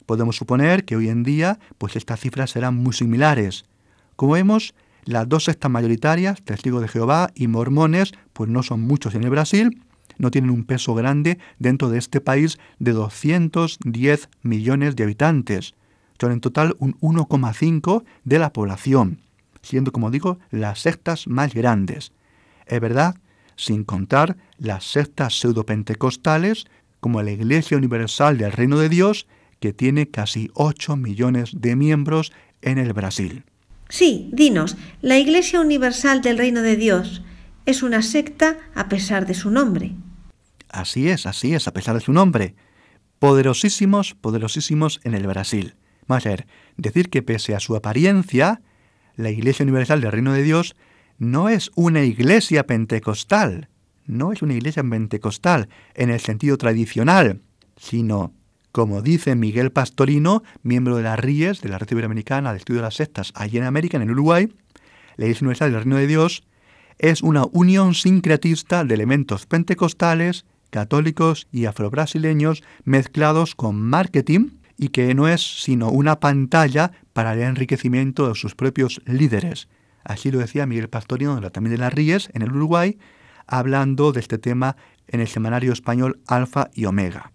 Podemos 0.06 0.36
suponer 0.36 0.84
que 0.84 0.96
hoy 0.96 1.08
en 1.08 1.22
día 1.22 1.58
pues 1.78 1.96
estas 1.96 2.20
cifras 2.20 2.50
serán 2.50 2.74
muy 2.74 2.92
similares. 2.92 3.64
Como 4.16 4.32
vemos, 4.32 4.74
las 5.04 5.28
dos 5.28 5.44
sectas 5.44 5.70
mayoritarias, 5.70 6.42
Testigos 6.42 6.82
de 6.82 6.88
Jehová 6.88 7.30
y 7.34 7.48
Mormones, 7.48 8.12
pues 8.32 8.48
no 8.48 8.62
son 8.62 8.80
muchos 8.82 9.14
en 9.14 9.24
el 9.24 9.30
Brasil, 9.30 9.82
no 10.18 10.30
tienen 10.30 10.50
un 10.50 10.64
peso 10.64 10.94
grande 10.94 11.38
dentro 11.58 11.88
de 11.88 11.98
este 11.98 12.20
país 12.20 12.58
de 12.78 12.92
210 12.92 14.28
millones 14.42 14.94
de 14.96 15.04
habitantes. 15.04 15.74
Son 16.20 16.30
en 16.30 16.40
total 16.40 16.76
un 16.78 16.94
1,5 17.00 18.04
de 18.24 18.38
la 18.38 18.52
población, 18.52 19.18
siendo, 19.60 19.90
como 19.90 20.12
digo, 20.12 20.38
las 20.50 20.78
sectas 20.80 21.26
más 21.26 21.52
grandes. 21.52 22.12
Es 22.66 22.80
verdad 22.80 23.16
sin 23.56 23.84
contar 23.84 24.36
las 24.58 24.84
sectas 24.84 25.38
pseudopentecostales 25.38 26.66
como 27.00 27.20
la 27.22 27.32
Iglesia 27.32 27.76
Universal 27.76 28.38
del 28.38 28.52
Reino 28.52 28.78
de 28.78 28.88
Dios, 28.88 29.26
que 29.62 29.72
tiene 29.72 30.10
casi 30.10 30.50
8 30.54 30.96
millones 30.96 31.52
de 31.54 31.76
miembros 31.76 32.32
en 32.62 32.78
el 32.78 32.92
Brasil. 32.92 33.44
Sí, 33.88 34.28
dinos, 34.32 34.76
la 35.02 35.18
Iglesia 35.18 35.60
Universal 35.60 36.20
del 36.20 36.36
Reino 36.36 36.62
de 36.62 36.76
Dios 36.76 37.22
es 37.64 37.84
una 37.84 38.02
secta 38.02 38.58
a 38.74 38.88
pesar 38.88 39.24
de 39.24 39.34
su 39.34 39.52
nombre. 39.52 39.92
Así 40.68 41.08
es, 41.08 41.26
así 41.26 41.54
es, 41.54 41.68
a 41.68 41.72
pesar 41.72 41.94
de 41.94 42.00
su 42.00 42.12
nombre. 42.12 42.56
Poderosísimos, 43.20 44.14
poderosísimos 44.14 45.00
en 45.04 45.14
el 45.14 45.28
Brasil. 45.28 45.76
A 46.08 46.18
ver, 46.18 46.48
decir 46.76 47.08
que 47.08 47.22
pese 47.22 47.54
a 47.54 47.60
su 47.60 47.76
apariencia, 47.76 48.62
la 49.14 49.30
Iglesia 49.30 49.62
Universal 49.62 50.00
del 50.00 50.10
Reino 50.10 50.32
de 50.32 50.42
Dios 50.42 50.74
no 51.18 51.48
es 51.48 51.70
una 51.76 52.02
iglesia 52.02 52.66
pentecostal, 52.66 53.68
no 54.06 54.32
es 54.32 54.42
una 54.42 54.54
iglesia 54.54 54.82
pentecostal 54.82 55.68
en 55.94 56.10
el 56.10 56.18
sentido 56.18 56.58
tradicional, 56.58 57.42
sino, 57.76 58.34
como 58.72 59.02
dice 59.02 59.36
Miguel 59.36 59.70
Pastorino, 59.70 60.42
miembro 60.62 60.96
de 60.96 61.02
las 61.02 61.20
RIES, 61.20 61.60
de 61.60 61.68
la 61.68 61.78
Red 61.78 61.90
Iberoamericana 61.90 62.52
de 62.52 62.58
Estudio 62.58 62.80
de 62.80 62.86
las 62.86 62.96
Sectas, 62.96 63.32
allí 63.36 63.58
en 63.58 63.64
América, 63.64 63.96
en 63.96 64.02
el 64.02 64.10
Uruguay, 64.10 64.52
la 65.16 65.26
Iglesia 65.26 65.44
Universal 65.44 65.72
del 65.72 65.82
Reino 65.82 65.96
de 65.96 66.06
Dios 66.06 66.44
es 66.98 67.22
una 67.22 67.44
unión 67.52 67.94
sincretista 67.94 68.84
de 68.84 68.94
elementos 68.94 69.46
pentecostales, 69.46 70.44
católicos 70.70 71.48
y 71.52 71.66
afrobrasileños 71.66 72.62
mezclados 72.84 73.54
con 73.54 73.80
marketing 73.80 74.50
y 74.78 74.88
que 74.88 75.14
no 75.14 75.28
es 75.28 75.62
sino 75.62 75.90
una 75.90 76.18
pantalla 76.18 76.92
para 77.12 77.34
el 77.34 77.40
enriquecimiento 77.40 78.28
de 78.28 78.34
sus 78.34 78.54
propios 78.54 79.02
líderes, 79.04 79.68
Así 80.04 80.30
lo 80.30 80.38
decía 80.38 80.66
Miguel 80.66 80.88
Pastorino, 80.88 81.40
también 81.50 81.76
de 81.76 81.78
las 81.78 81.92
Ríes, 81.92 82.30
en 82.34 82.42
el 82.42 82.52
Uruguay, 82.52 82.98
hablando 83.46 84.12
de 84.12 84.20
este 84.20 84.38
tema 84.38 84.76
en 85.06 85.20
el 85.20 85.28
semanario 85.28 85.72
español 85.72 86.20
Alfa 86.26 86.70
y 86.74 86.86
Omega. 86.86 87.32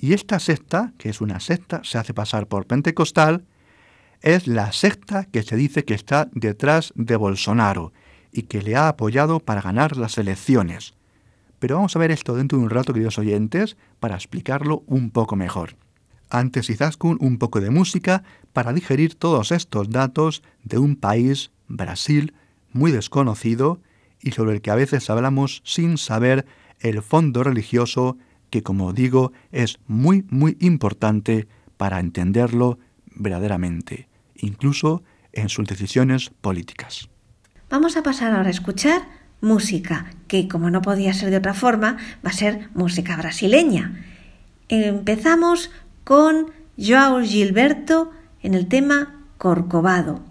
Y 0.00 0.14
esta 0.14 0.38
secta, 0.38 0.94
que 0.96 1.10
es 1.10 1.20
una 1.20 1.40
secta, 1.40 1.82
se 1.84 1.98
hace 1.98 2.14
pasar 2.14 2.46
por 2.46 2.66
pentecostal, 2.66 3.44
es 4.22 4.46
la 4.46 4.72
secta 4.72 5.24
que 5.24 5.42
se 5.42 5.56
dice 5.56 5.84
que 5.84 5.94
está 5.94 6.28
detrás 6.32 6.92
de 6.94 7.16
Bolsonaro 7.16 7.92
y 8.32 8.42
que 8.42 8.62
le 8.62 8.76
ha 8.76 8.88
apoyado 8.88 9.40
para 9.40 9.60
ganar 9.60 9.98
las 9.98 10.16
elecciones. 10.16 10.94
Pero 11.58 11.76
vamos 11.76 11.94
a 11.94 11.98
ver 11.98 12.10
esto 12.10 12.34
dentro 12.34 12.56
de 12.56 12.64
un 12.64 12.70
rato, 12.70 12.94
queridos 12.94 13.18
oyentes, 13.18 13.76
para 13.98 14.14
explicarlo 14.14 14.82
un 14.86 15.10
poco 15.10 15.36
mejor. 15.36 15.76
Antes 16.30 16.70
Izaskun, 16.70 17.18
un 17.20 17.36
poco 17.38 17.60
de 17.60 17.70
música 17.70 18.22
para 18.54 18.72
digerir 18.72 19.16
todos 19.16 19.52
estos 19.52 19.90
datos 19.90 20.42
de 20.64 20.78
un 20.78 20.96
país 20.96 21.50
Brasil, 21.68 22.34
muy 22.72 22.90
desconocido 22.90 23.80
y 24.20 24.30
sobre 24.30 24.54
el 24.54 24.62
que 24.62 24.70
a 24.70 24.76
veces 24.76 25.10
hablamos 25.10 25.60
sin 25.64 25.98
saber 25.98 26.46
el 26.78 27.02
fondo 27.02 27.42
religioso 27.42 28.16
que, 28.50 28.62
como 28.62 28.92
digo, 28.92 29.32
es 29.52 29.78
muy, 29.86 30.24
muy 30.28 30.56
importante 30.60 31.48
para 31.76 32.00
entenderlo 32.00 32.78
verdaderamente, 33.14 34.08
incluso 34.34 35.02
en 35.32 35.48
sus 35.48 35.66
decisiones 35.66 36.30
políticas. 36.40 37.08
Vamos 37.70 37.96
a 37.96 38.02
pasar 38.02 38.32
ahora 38.32 38.48
a 38.48 38.50
escuchar 38.50 39.02
música, 39.40 40.10
que 40.28 40.48
como 40.48 40.70
no 40.70 40.82
podía 40.82 41.14
ser 41.14 41.30
de 41.30 41.36
otra 41.36 41.54
forma, 41.54 41.96
va 42.24 42.30
a 42.30 42.34
ser 42.34 42.68
música 42.74 43.16
brasileña. 43.16 44.04
Empezamos 44.68 45.70
con 46.04 46.52
Joao 46.76 47.22
Gilberto 47.22 48.10
en 48.42 48.54
el 48.54 48.66
tema 48.66 49.24
Corcovado. 49.38 50.29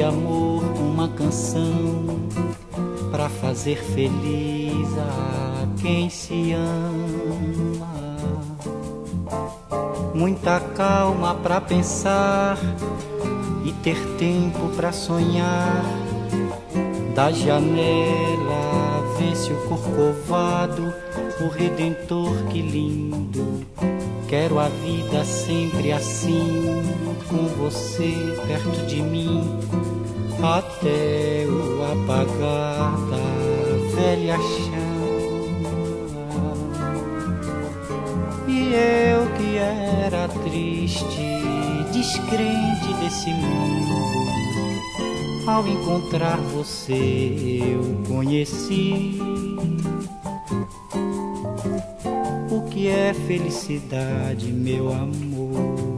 Este 0.00 0.02
amor 0.02 0.62
uma 0.78 1.08
canção 1.08 2.20
para 3.10 3.28
fazer 3.28 3.76
feliz 3.76 4.88
a 4.96 5.66
quem 5.82 6.08
se 6.08 6.52
ama. 6.52 8.16
Muita 10.14 10.58
calma 10.74 11.34
para 11.34 11.60
pensar 11.60 12.56
e 13.62 13.72
ter 13.84 13.98
tempo 14.16 14.70
para 14.74 14.90
sonhar. 14.90 15.84
Da 17.14 17.30
janela 17.30 19.04
vê-se 19.18 19.52
o 19.52 19.56
corcovado, 19.68 20.94
o 21.40 21.48
redentor 21.48 22.34
que 22.50 22.60
lindo 22.60 23.66
Quero 24.30 24.60
a 24.60 24.68
vida 24.68 25.24
sempre 25.24 25.90
assim, 25.90 26.62
com 27.28 27.48
você 27.58 28.14
perto 28.46 28.86
de 28.86 29.02
mim, 29.02 29.42
até 30.40 31.44
o 31.48 31.82
apagar 31.82 32.92
da 33.10 33.18
velha 33.96 34.36
chama. 34.38 35.00
E 38.46 38.72
eu 38.72 39.26
que 39.36 39.56
era 39.56 40.28
triste, 40.28 41.42
descrente 41.92 42.94
desse 43.00 43.30
mundo, 43.30 43.96
ao 45.44 45.66
encontrar 45.66 46.36
você 46.36 47.74
eu 47.74 47.82
conheci 48.06 49.18
que 52.80 52.88
é 52.88 53.12
felicidade, 53.12 54.50
meu 54.50 54.90
amor. 54.90 55.89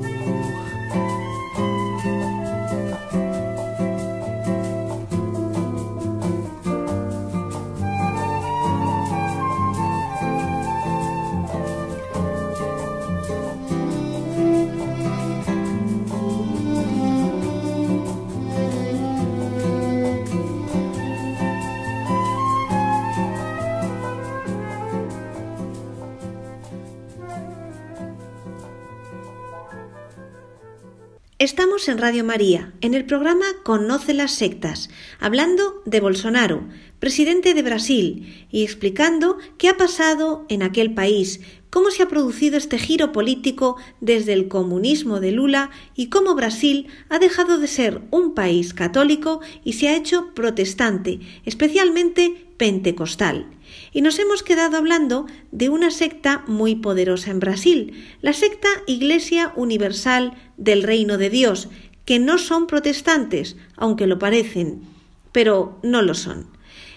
En 31.89 31.99
Radio 31.99 32.23
María, 32.23 32.73
en 32.81 32.95
el 32.95 33.07
programa 33.07 33.45
Conoce 33.65 34.15
las 34.15 34.31
sectas, 34.31 34.89
hablando 35.19 35.83
de 35.85 35.99
Bolsonaro, 35.99 36.69
presidente 37.01 37.55
de 37.55 37.63
Brasil, 37.63 38.47
y 38.53 38.63
explicando 38.63 39.39
qué 39.59 39.69
ha 39.69 39.77
pasado 39.77 40.47
en 40.49 40.63
aquel 40.63 40.95
país, 40.95 41.41
cómo 41.71 41.91
se 41.91 42.05
ha 42.05 42.09
producido 42.09 42.57
este 42.57 42.79
giro 42.79 43.11
político 43.11 43.79
desde 44.01 44.33
el 44.33 44.47
comunismo 44.47 45.19
de 45.19 45.33
Lula 45.33 45.71
y 45.97 46.07
cómo 46.07 46.37
Brasil 46.37 46.87
ha 47.09 47.19
dejado 47.19 47.59
de 47.59 47.67
ser 47.67 48.03
un 48.13 48.35
país 48.35 48.75
católico 48.75 49.41
y 49.65 49.73
se 49.73 49.89
ha 49.89 49.97
hecho 49.97 50.35
protestante, 50.35 51.19
especialmente 51.45 52.47
pentecostal. 52.59 53.49
Y 53.93 54.01
nos 54.01 54.19
hemos 54.19 54.43
quedado 54.43 54.79
hablando 54.79 55.27
de 55.51 55.69
una 55.69 55.91
secta 55.91 56.45
muy 56.47 56.75
poderosa 56.75 57.31
en 57.31 57.41
Brasil, 57.41 58.05
la 58.23 58.33
secta 58.33 58.69
Iglesia 58.87 59.53
Universal 59.55 60.33
del 60.57 60.83
Reino 60.83 61.19
de 61.19 61.29
Dios, 61.29 61.69
que 62.05 62.19
no 62.19 62.39
son 62.39 62.67
protestantes, 62.67 63.57
aunque 63.77 64.07
lo 64.07 64.19
parecen, 64.19 64.83
pero 65.31 65.79
no 65.83 66.03
lo 66.03 66.15
son. 66.15 66.47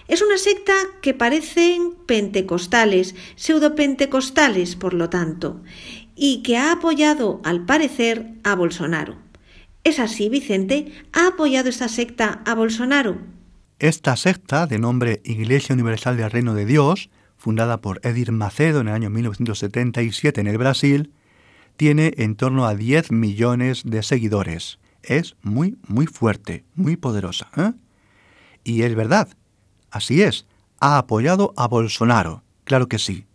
Es 0.08 0.22
una 0.22 0.38
secta 0.38 0.74
que 1.02 1.14
parecen 1.14 1.94
pentecostales, 2.06 3.14
pseudopentecostales, 3.34 4.76
por 4.76 4.94
lo 4.94 5.10
tanto, 5.10 5.62
y 6.14 6.42
que 6.42 6.56
ha 6.56 6.72
apoyado, 6.72 7.40
al 7.44 7.66
parecer, 7.66 8.32
a 8.42 8.54
Bolsonaro. 8.54 9.16
¿Es 9.84 9.98
así, 9.98 10.28
Vicente? 10.28 10.92
¿Ha 11.12 11.28
apoyado 11.28 11.68
esta 11.68 11.88
secta 11.88 12.42
a 12.46 12.54
Bolsonaro? 12.54 13.35
Esta 13.78 14.16
secta, 14.16 14.66
de 14.66 14.78
nombre 14.78 15.20
Iglesia 15.22 15.74
Universal 15.74 16.16
del 16.16 16.30
Reino 16.30 16.54
de 16.54 16.64
Dios, 16.64 17.10
fundada 17.36 17.82
por 17.82 18.00
Edir 18.06 18.32
Macedo 18.32 18.80
en 18.80 18.88
el 18.88 18.94
año 18.94 19.10
1977 19.10 20.40
en 20.40 20.46
el 20.46 20.56
Brasil, 20.56 21.12
tiene 21.76 22.14
en 22.16 22.36
torno 22.36 22.64
a 22.64 22.74
10 22.74 23.12
millones 23.12 23.82
de 23.84 24.02
seguidores. 24.02 24.78
Es 25.02 25.36
muy, 25.42 25.76
muy 25.86 26.06
fuerte, 26.06 26.64
muy 26.74 26.96
poderosa. 26.96 27.50
¿eh? 27.58 27.72
Y 28.64 28.80
es 28.80 28.94
verdad, 28.94 29.28
así 29.90 30.22
es, 30.22 30.46
ha 30.80 30.96
apoyado 30.96 31.52
a 31.58 31.68
Bolsonaro, 31.68 32.44
claro 32.64 32.88
que 32.88 32.98
sí. 32.98 33.26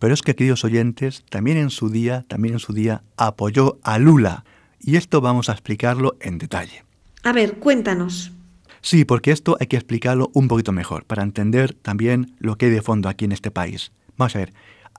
Pero 0.00 0.12
es 0.12 0.22
que, 0.22 0.34
queridos 0.34 0.64
oyentes, 0.64 1.24
también 1.30 1.56
en 1.56 1.70
su 1.70 1.88
día, 1.88 2.24
también 2.26 2.54
en 2.54 2.60
su 2.60 2.72
día, 2.72 3.04
apoyó 3.16 3.78
a 3.84 4.00
Lula. 4.00 4.44
Y 4.80 4.96
esto 4.96 5.20
vamos 5.20 5.48
a 5.48 5.52
explicarlo 5.52 6.16
en 6.20 6.38
detalle. 6.38 6.84
A 7.22 7.32
ver, 7.32 7.58
cuéntanos. 7.60 8.33
Sí, 8.84 9.06
porque 9.06 9.30
esto 9.30 9.56
hay 9.58 9.66
que 9.66 9.76
explicarlo 9.76 10.30
un 10.34 10.46
poquito 10.46 10.70
mejor, 10.70 11.06
para 11.06 11.22
entender 11.22 11.72
también 11.72 12.36
lo 12.38 12.58
que 12.58 12.66
hay 12.66 12.72
de 12.72 12.82
fondo 12.82 13.08
aquí 13.08 13.24
en 13.24 13.32
este 13.32 13.50
país. 13.50 13.92
Vamos 14.18 14.36
a 14.36 14.40
ver, 14.40 14.52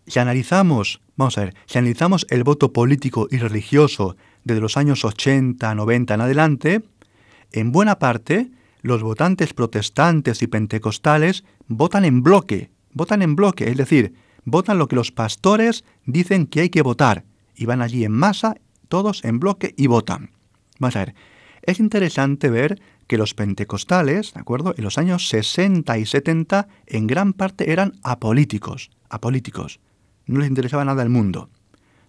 si 0.07 0.17
analizamos, 0.17 1.01
vamos 1.15 1.37
a 1.37 1.41
ver, 1.41 1.53
si 1.67 1.77
analizamos 1.77 2.25
el 2.31 2.43
voto 2.43 2.73
político 2.73 3.27
y 3.29 3.37
religioso 3.37 4.17
desde 4.43 4.59
los 4.59 4.75
años 4.75 5.05
80, 5.05 5.75
90 5.75 6.15
en 6.15 6.21
adelante, 6.21 6.81
en 7.51 7.71
buena 7.71 7.99
parte 7.99 8.49
los 8.81 9.03
votantes 9.03 9.53
protestantes 9.53 10.41
y 10.41 10.47
pentecostales 10.47 11.43
votan 11.67 12.05
en 12.05 12.23
bloque, 12.23 12.71
votan 12.91 13.21
en 13.21 13.35
bloque, 13.35 13.69
es 13.69 13.77
decir, 13.77 14.15
votan 14.45 14.79
lo 14.79 14.87
que 14.87 14.95
los 14.95 15.11
pastores 15.11 15.85
dicen 16.07 16.47
que 16.47 16.61
hay 16.61 16.69
que 16.69 16.81
votar, 16.81 17.23
y 17.55 17.65
van 17.65 17.83
allí 17.83 18.03
en 18.03 18.13
masa, 18.13 18.55
todos 18.89 19.23
en 19.23 19.39
bloque 19.39 19.75
y 19.77 19.85
votan. 19.85 20.31
Vamos 20.79 20.95
a 20.95 21.05
ver, 21.05 21.15
es 21.61 21.79
interesante 21.79 22.49
ver 22.49 22.79
que 23.07 23.17
los 23.17 23.33
pentecostales, 23.33 24.33
¿de 24.33 24.39
acuerdo? 24.39 24.73
En 24.77 24.83
los 24.83 24.97
años 24.97 25.29
60 25.29 25.97
y 25.97 26.05
70 26.05 26.67
en 26.87 27.07
gran 27.07 27.33
parte 27.33 27.71
eran 27.71 27.93
apolíticos, 28.03 28.91
apolíticos. 29.09 29.79
No 30.25 30.39
les 30.39 30.49
interesaba 30.49 30.85
nada 30.85 31.03
el 31.03 31.09
mundo. 31.09 31.49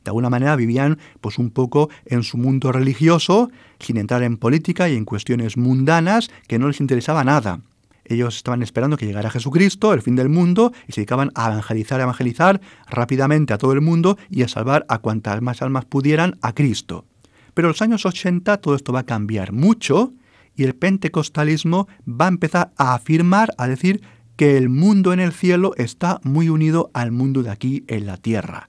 De 0.05 0.11
alguna 0.11 0.31
manera 0.31 0.55
vivían 0.55 0.99
pues 1.21 1.39
un 1.39 1.51
poco 1.51 1.91
en 2.05 2.23
su 2.23 2.39
mundo 2.39 2.71
religioso, 2.71 3.51
sin 3.81 3.97
entrar 3.97 4.23
en 4.23 4.37
política 4.37 4.89
y 4.89 4.97
en 4.97 5.05
cuestiones 5.05 5.57
mundanas 5.57 6.31
que 6.47 6.59
no 6.59 6.69
les 6.69 6.81
interesaba 6.81 7.25
nada. 7.25 7.61
Ellos 8.05 8.37
estaban 8.37 8.63
esperando 8.63 8.97
que 8.97 9.07
llegara 9.07 9.31
Jesucristo, 9.31 9.93
el 9.93 10.03
fin 10.03 10.15
del 10.15 10.29
mundo, 10.29 10.73
y 10.87 10.93
se 10.93 11.01
dedicaban 11.01 11.33
a 11.35 11.51
evangelizar, 11.51 11.99
a 11.99 12.05
evangelizar 12.05 12.61
rápidamente 12.89 13.53
a 13.53 13.59
todo 13.59 13.73
el 13.73 13.81
mundo 13.81 14.17
y 14.31 14.45
a 14.45 14.49
salvar 14.49 14.87
a 14.89 14.99
cuantas 14.99 15.43
más 15.43 15.61
almas 15.61 15.87
pudieran 15.87 16.39
a 16.41 16.53
Cristo. 16.53 17.05
Pero 17.53 17.67
en 17.67 17.71
los 17.71 17.83
años 17.83 18.07
80 18.07 18.59
todo 18.59 18.77
esto 18.77 18.93
va 18.93 19.01
a 19.01 19.07
cambiar 19.07 19.51
mucho 19.53 20.13
y 20.57 20.65
el 20.65 20.75
pentecostalismo 20.75 21.87
va 22.09 22.27
a 22.27 22.29
empezar 22.29 22.73
a 22.77 22.95
afirmar, 22.95 23.55
a 23.59 23.69
decir 23.69 24.03
que 24.37 24.57
el 24.57 24.69
mundo 24.69 25.13
en 25.13 25.21
el 25.21 25.33
cielo 25.33 25.73
está 25.77 26.21
muy 26.23 26.49
unido 26.49 26.91
al 26.95 27.13
mundo 27.13 27.43
de 27.43 27.51
aquí 27.51 27.85
en 27.89 28.07
la 28.07 28.17
tierra. 28.17 28.69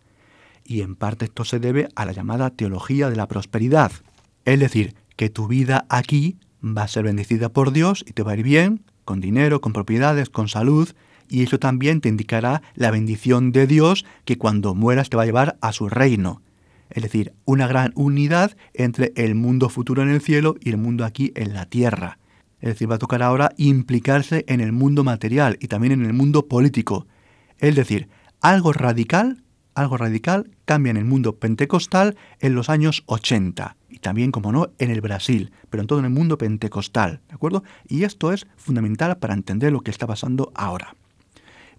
Y 0.64 0.82
en 0.82 0.96
parte 0.96 1.26
esto 1.26 1.46
se 1.46 1.60
debe 1.60 1.90
a 1.96 2.06
la 2.06 2.12
llamada 2.12 2.50
teología 2.50 3.10
de 3.10 3.16
la 3.16 3.28
prosperidad. 3.28 3.92
Es 4.46 4.60
decir, 4.60 4.96
que 5.16 5.30
tu 5.30 5.48
vida 5.48 5.86
aquí 5.90 6.38
va 6.64 6.84
a 6.84 6.88
ser 6.88 7.04
bendecida 7.04 7.50
por 7.50 7.72
Dios 7.72 8.04
y 8.08 8.14
te 8.14 8.24
va 8.24 8.34
a 8.34 8.38
ir 8.38 8.44
bien, 8.44 8.84
con 9.06 9.22
dinero, 9.22 9.62
con 9.62 9.74
propiedades, 9.74 10.30
con 10.30 10.48
salud, 10.48 10.90
y 11.30 11.44
eso 11.44 11.60
también 11.60 12.02
te 12.02 12.10
indicará 12.10 12.62
la 12.76 12.92
bendición 12.92 13.52
de 13.52 13.68
Dios 13.68 14.06
que 14.26 14.38
cuando 14.38 14.76
mueras 14.76 15.10
te 15.10 15.18
va 15.18 15.24
a 15.24 15.26
llevar 15.26 15.58
a 15.62 15.74
su 15.74 15.90
reino 15.90 16.42
es 16.90 17.04
decir, 17.04 17.34
una 17.46 17.68
gran 17.68 17.92
unidad 17.96 18.56
entre 18.74 19.14
el 19.16 19.36
mundo 19.36 19.70
futuro 19.70 20.04
en 20.04 20.10
el 20.10 20.22
cielo 20.22 20.56
y 20.60 20.70
el 20.70 20.78
mundo 20.78 21.06
aquí 21.06 21.32
en 21.36 21.54
la 21.54 21.66
tierra. 21.66 22.20
Es 22.60 22.70
decir, 22.70 22.90
va 22.90 22.96
a 22.96 23.00
tocar 23.00 23.22
ahora 23.22 23.52
implicarse 23.58 24.44
en 24.48 24.62
el 24.62 24.72
mundo 24.72 25.04
material 25.04 25.58
y 25.60 25.68
también 25.68 25.94
en 25.94 26.06
el 26.06 26.14
mundo 26.14 26.48
político. 26.48 27.06
Es 27.60 27.76
decir, 27.76 28.10
algo 28.42 28.74
radical, 28.74 29.44
algo 29.76 29.98
radical 29.98 30.50
cambia 30.66 30.92
en 30.92 30.98
el 30.98 31.06
mundo 31.06 31.38
pentecostal 31.38 32.18
en 32.40 32.56
los 32.56 32.70
años 32.70 33.04
80 33.06 33.78
y 33.90 34.00
también, 34.00 34.32
como 34.32 34.52
no, 34.52 34.70
en 34.80 34.92
el 34.92 35.02
Brasil, 35.02 35.52
pero 35.70 35.82
en 35.82 35.88
todo 35.88 36.00
el 36.00 36.10
mundo 36.10 36.38
pentecostal, 36.38 37.22
¿de 37.28 37.34
acuerdo? 37.34 37.64
Y 37.88 38.04
esto 38.04 38.32
es 38.32 38.46
fundamental 38.56 39.18
para 39.18 39.34
entender 39.34 39.72
lo 39.72 39.82
que 39.82 39.92
está 39.92 40.06
pasando 40.06 40.52
ahora. 40.56 40.96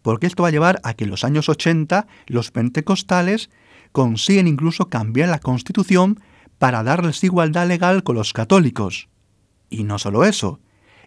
Porque 0.02 0.26
esto 0.26 0.42
va 0.42 0.48
a 0.48 0.52
llevar 0.52 0.80
a 0.82 0.94
que 0.94 1.04
en 1.04 1.10
los 1.10 1.24
años 1.24 1.48
80 1.48 2.06
los 2.26 2.50
pentecostales 2.50 3.50
consiguen 3.92 4.46
incluso 4.46 4.88
cambiar 4.88 5.28
la 5.28 5.40
Constitución 5.40 6.20
para 6.58 6.82
darles 6.82 7.22
igualdad 7.24 7.68
legal 7.68 8.02
con 8.02 8.16
los 8.16 8.32
católicos. 8.32 9.08
Y 9.70 9.84
no 9.84 9.98
solo 9.98 10.24
eso, 10.24 10.60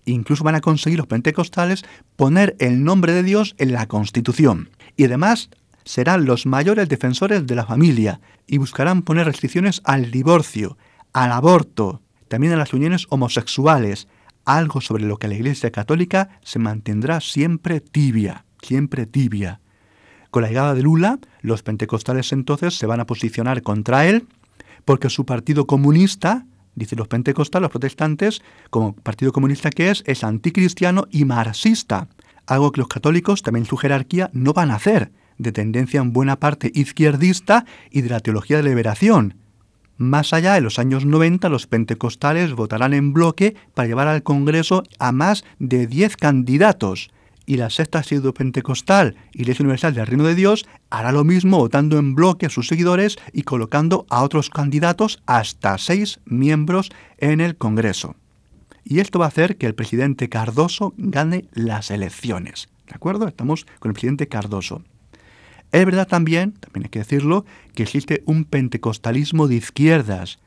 incluso 0.05 0.43
van 0.43 0.55
a 0.55 0.61
conseguir 0.61 0.97
los 0.97 1.07
pentecostales 1.07 1.83
poner 2.15 2.55
el 2.59 2.83
nombre 2.83 3.13
de 3.13 3.23
Dios 3.23 3.55
en 3.57 3.73
la 3.73 3.87
Constitución. 3.87 4.69
Y 4.95 5.05
además 5.05 5.49
serán 5.83 6.25
los 6.25 6.45
mayores 6.45 6.89
defensores 6.89 7.45
de 7.45 7.55
la 7.55 7.65
familia 7.65 8.21
y 8.47 8.57
buscarán 8.57 9.01
poner 9.01 9.25
restricciones 9.25 9.81
al 9.83 10.11
divorcio, 10.11 10.77
al 11.13 11.31
aborto, 11.31 12.01
también 12.27 12.53
a 12.53 12.57
las 12.57 12.73
uniones 12.73 13.07
homosexuales, 13.09 14.07
algo 14.45 14.81
sobre 14.81 15.05
lo 15.05 15.17
que 15.17 15.27
la 15.27 15.35
Iglesia 15.35 15.71
Católica 15.71 16.39
se 16.43 16.59
mantendrá 16.59 17.21
siempre 17.21 17.79
tibia, 17.79 18.45
siempre 18.61 19.05
tibia. 19.05 19.60
Con 20.31 20.43
la 20.43 20.47
llegada 20.47 20.73
de 20.73 20.81
Lula, 20.81 21.19
los 21.41 21.61
pentecostales 21.61 22.31
entonces 22.31 22.75
se 22.75 22.87
van 22.87 23.01
a 23.01 23.05
posicionar 23.05 23.61
contra 23.61 24.07
él 24.07 24.27
porque 24.85 25.09
su 25.09 25.25
partido 25.25 25.67
comunista, 25.67 26.45
dicen 26.73 26.97
los 26.97 27.09
pentecostales, 27.09 27.63
los 27.63 27.71
protestantes, 27.71 28.41
como 28.69 28.93
partido 28.95 29.33
comunista 29.33 29.69
que 29.69 29.91
es, 29.91 30.03
es 30.07 30.23
anticristiano 30.23 31.05
y 31.11 31.25
marxista, 31.25 32.07
algo 32.47 32.71
que 32.71 32.79
los 32.79 32.87
católicos, 32.87 33.43
también 33.43 33.65
su 33.65 33.77
jerarquía, 33.77 34.29
no 34.33 34.53
van 34.53 34.71
a 34.71 34.75
hacer. 34.75 35.11
de 35.37 35.51
tendencia 35.51 35.99
en 35.99 36.13
buena 36.13 36.39
parte 36.39 36.71
izquierdista 36.71 37.65
y 37.89 38.01
de 38.01 38.09
la 38.09 38.19
teología 38.19 38.57
de 38.57 38.63
liberación. 38.63 39.37
Más 39.97 40.33
allá, 40.33 40.55
en 40.55 40.63
los 40.63 40.77
años 40.77 41.03
90, 41.05 41.49
los 41.49 41.65
pentecostales 41.65 42.53
votarán 42.53 42.93
en 42.93 43.11
bloque 43.11 43.55
para 43.73 43.87
llevar 43.87 44.07
al 44.07 44.21
Congreso 44.21 44.83
a 44.99 45.11
más 45.11 45.43
de 45.57 45.87
10 45.87 46.15
candidatos. 46.17 47.09
Y 47.51 47.57
la 47.57 47.69
sexta 47.69 48.01
pentecostal, 48.33 49.17
Iglesia 49.33 49.63
Universal 49.63 49.93
del 49.93 50.07
Reino 50.07 50.23
de 50.23 50.35
Dios, 50.35 50.65
hará 50.89 51.11
lo 51.11 51.25
mismo 51.25 51.57
votando 51.57 51.99
en 51.99 52.15
bloque 52.15 52.45
a 52.45 52.49
sus 52.49 52.69
seguidores 52.69 53.17
y 53.33 53.41
colocando 53.41 54.05
a 54.09 54.23
otros 54.23 54.49
candidatos 54.49 55.21
hasta 55.25 55.77
seis 55.77 56.21
miembros 56.23 56.91
en 57.17 57.41
el 57.41 57.57
Congreso. 57.57 58.15
Y 58.85 59.01
esto 59.01 59.19
va 59.19 59.25
a 59.25 59.27
hacer 59.27 59.57
que 59.57 59.67
el 59.67 59.75
presidente 59.75 60.29
Cardoso 60.29 60.93
gane 60.95 61.43
las 61.51 61.91
elecciones. 61.91 62.69
¿De 62.87 62.95
acuerdo? 62.95 63.27
Estamos 63.27 63.65
con 63.79 63.89
el 63.89 63.95
presidente 63.95 64.29
Cardoso. 64.29 64.83
Es 65.73 65.85
verdad 65.85 66.07
también, 66.07 66.53
también 66.53 66.85
hay 66.85 66.89
que 66.89 66.99
decirlo, 66.99 67.43
que 67.75 67.83
existe 67.83 68.23
un 68.27 68.45
pentecostalismo 68.45 69.49
de 69.49 69.55
izquierdas, 69.55 70.39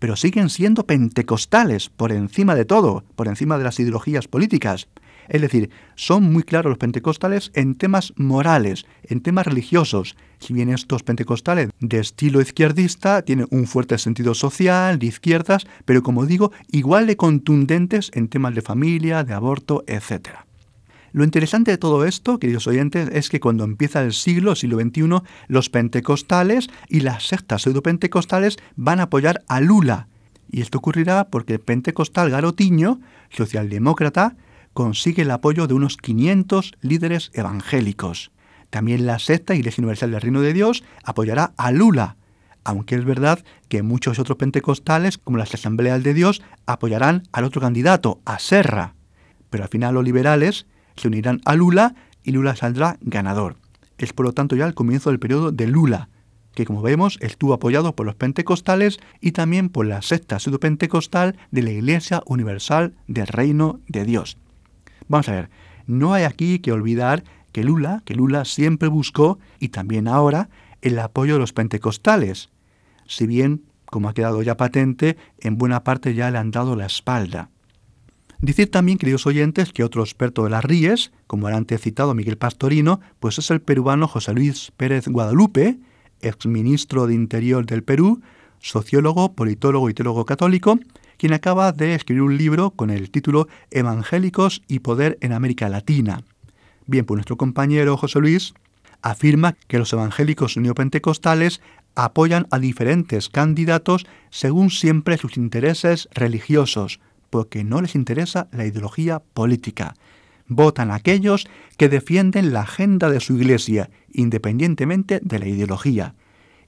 pero 0.00 0.16
siguen 0.16 0.50
siendo 0.50 0.86
pentecostales 0.86 1.88
por 1.88 2.10
encima 2.10 2.56
de 2.56 2.64
todo, 2.64 3.04
por 3.14 3.28
encima 3.28 3.58
de 3.58 3.64
las 3.64 3.78
ideologías 3.78 4.26
políticas. 4.26 4.88
Es 5.28 5.40
decir, 5.40 5.70
son 5.94 6.32
muy 6.32 6.42
claros 6.42 6.70
los 6.70 6.78
pentecostales 6.78 7.50
en 7.54 7.74
temas 7.74 8.12
morales, 8.16 8.86
en 9.04 9.20
temas 9.20 9.46
religiosos. 9.46 10.16
Si 10.38 10.54
bien 10.54 10.70
estos 10.70 11.02
pentecostales 11.02 11.70
de 11.80 11.98
estilo 11.98 12.40
izquierdista 12.40 13.22
tienen 13.22 13.46
un 13.50 13.66
fuerte 13.66 13.98
sentido 13.98 14.34
social, 14.34 14.98
de 14.98 15.06
izquierdas, 15.06 15.66
pero 15.84 16.02
como 16.02 16.26
digo, 16.26 16.52
igual 16.70 17.06
de 17.06 17.16
contundentes 17.16 18.10
en 18.14 18.28
temas 18.28 18.54
de 18.54 18.62
familia, 18.62 19.24
de 19.24 19.34
aborto, 19.34 19.84
etc. 19.86 20.28
Lo 21.12 21.24
interesante 21.24 21.70
de 21.70 21.78
todo 21.78 22.04
esto, 22.04 22.38
queridos 22.38 22.66
oyentes, 22.66 23.08
es 23.12 23.28
que 23.28 23.40
cuando 23.40 23.64
empieza 23.64 24.02
el 24.02 24.12
siglo, 24.12 24.54
siglo 24.54 24.78
XXI, 24.78 25.22
los 25.48 25.70
pentecostales 25.70 26.68
y 26.88 27.00
las 27.00 27.26
sectas 27.26 27.62
pseudopentecostales 27.62 28.56
van 28.76 29.00
a 29.00 29.04
apoyar 29.04 29.42
a 29.48 29.60
Lula. 29.60 30.08
Y 30.50 30.60
esto 30.60 30.78
ocurrirá 30.78 31.28
porque 31.28 31.54
el 31.54 31.60
pentecostal 31.60 32.30
garotiño, 32.30 33.00
socialdemócrata, 33.30 34.36
consigue 34.78 35.22
el 35.22 35.32
apoyo 35.32 35.66
de 35.66 35.74
unos 35.74 35.96
500 35.96 36.74
líderes 36.82 37.32
evangélicos. 37.34 38.30
También 38.70 39.06
la 39.06 39.18
secta 39.18 39.56
Iglesia 39.56 39.80
Universal 39.82 40.12
del 40.12 40.20
Reino 40.20 40.40
de 40.40 40.52
Dios 40.52 40.84
apoyará 41.02 41.52
a 41.56 41.72
Lula, 41.72 42.16
aunque 42.62 42.94
es 42.94 43.04
verdad 43.04 43.44
que 43.68 43.82
muchos 43.82 44.20
otros 44.20 44.38
pentecostales, 44.38 45.18
como 45.18 45.36
las 45.36 45.52
Asambleas 45.52 46.04
de 46.04 46.14
Dios, 46.14 46.42
apoyarán 46.64 47.24
al 47.32 47.42
otro 47.42 47.60
candidato, 47.60 48.20
a 48.24 48.38
Serra. 48.38 48.94
Pero 49.50 49.64
al 49.64 49.68
final 49.68 49.94
los 49.94 50.04
liberales 50.04 50.68
se 50.94 51.08
unirán 51.08 51.40
a 51.44 51.56
Lula 51.56 51.96
y 52.22 52.30
Lula 52.30 52.54
saldrá 52.54 52.98
ganador. 53.00 53.56
Es 53.98 54.12
por 54.12 54.26
lo 54.26 54.32
tanto 54.32 54.54
ya 54.54 54.64
el 54.64 54.74
comienzo 54.74 55.10
del 55.10 55.18
periodo 55.18 55.50
de 55.50 55.66
Lula, 55.66 56.08
que 56.54 56.66
como 56.66 56.82
vemos 56.82 57.18
estuvo 57.20 57.52
apoyado 57.52 57.96
por 57.96 58.06
los 58.06 58.14
pentecostales 58.14 59.00
y 59.20 59.32
también 59.32 59.70
por 59.70 59.86
la 59.86 60.02
secta 60.02 60.38
pseudo-pentecostal 60.38 61.36
de 61.50 61.62
la 61.62 61.72
Iglesia 61.72 62.22
Universal 62.26 62.94
del 63.08 63.26
Reino 63.26 63.80
de 63.88 64.04
Dios. 64.04 64.38
Vamos 65.08 65.28
a 65.28 65.32
ver, 65.32 65.50
no 65.86 66.12
hay 66.12 66.24
aquí 66.24 66.58
que 66.58 66.72
olvidar 66.72 67.24
que 67.52 67.64
Lula, 67.64 68.02
que 68.04 68.14
Lula 68.14 68.44
siempre 68.44 68.88
buscó, 68.88 69.38
y 69.58 69.68
también 69.68 70.06
ahora, 70.06 70.48
el 70.82 70.98
apoyo 70.98 71.34
de 71.34 71.40
los 71.40 71.52
pentecostales, 71.52 72.50
si 73.06 73.26
bien, 73.26 73.62
como 73.86 74.08
ha 74.08 74.14
quedado 74.14 74.42
ya 74.42 74.56
patente, 74.56 75.16
en 75.40 75.56
buena 75.56 75.82
parte 75.82 76.14
ya 76.14 76.30
le 76.30 76.38
han 76.38 76.50
dado 76.50 76.76
la 76.76 76.86
espalda. 76.86 77.50
Decir 78.40 78.70
también, 78.70 78.98
queridos 78.98 79.26
oyentes, 79.26 79.72
que 79.72 79.82
otro 79.82 80.02
experto 80.02 80.44
de 80.44 80.50
las 80.50 80.64
Ríes, 80.64 81.10
como 81.26 81.48
el 81.48 81.54
antes 81.54 81.80
citado 81.80 82.14
Miguel 82.14 82.38
Pastorino, 82.38 83.00
pues 83.18 83.38
es 83.38 83.50
el 83.50 83.60
peruano 83.60 84.06
José 84.06 84.32
Luis 84.32 84.70
Pérez 84.76 85.08
Guadalupe, 85.08 85.78
exministro 86.20 87.06
de 87.06 87.14
Interior 87.14 87.66
del 87.66 87.82
Perú, 87.82 88.20
sociólogo, 88.60 89.32
politólogo 89.32 89.90
y 89.90 89.94
teólogo 89.94 90.24
católico, 90.24 90.78
quien 91.18 91.34
acaba 91.34 91.72
de 91.72 91.94
escribir 91.94 92.22
un 92.22 92.38
libro 92.38 92.70
con 92.70 92.88
el 92.88 93.10
título 93.10 93.48
Evangélicos 93.70 94.62
y 94.68 94.78
Poder 94.78 95.18
en 95.20 95.32
América 95.32 95.68
Latina. 95.68 96.22
Bien, 96.86 97.04
pues 97.04 97.16
nuestro 97.16 97.36
compañero 97.36 97.98
José 97.98 98.20
Luis 98.20 98.54
afirma 99.02 99.56
que 99.66 99.78
los 99.78 99.92
evangélicos 99.92 100.56
neopentecostales 100.56 101.60
apoyan 101.94 102.46
a 102.50 102.58
diferentes 102.58 103.28
candidatos 103.28 104.06
según 104.30 104.70
siempre 104.70 105.18
sus 105.18 105.36
intereses 105.36 106.08
religiosos, 106.12 107.00
porque 107.28 107.64
no 107.64 107.82
les 107.82 107.94
interesa 107.94 108.48
la 108.52 108.64
ideología 108.64 109.20
política. 109.34 109.94
Votan 110.46 110.90
a 110.90 110.94
aquellos 110.94 111.46
que 111.76 111.88
defienden 111.88 112.52
la 112.52 112.62
agenda 112.62 113.10
de 113.10 113.20
su 113.20 113.36
iglesia, 113.36 113.90
independientemente 114.12 115.20
de 115.22 115.38
la 115.38 115.46
ideología. 115.46 116.14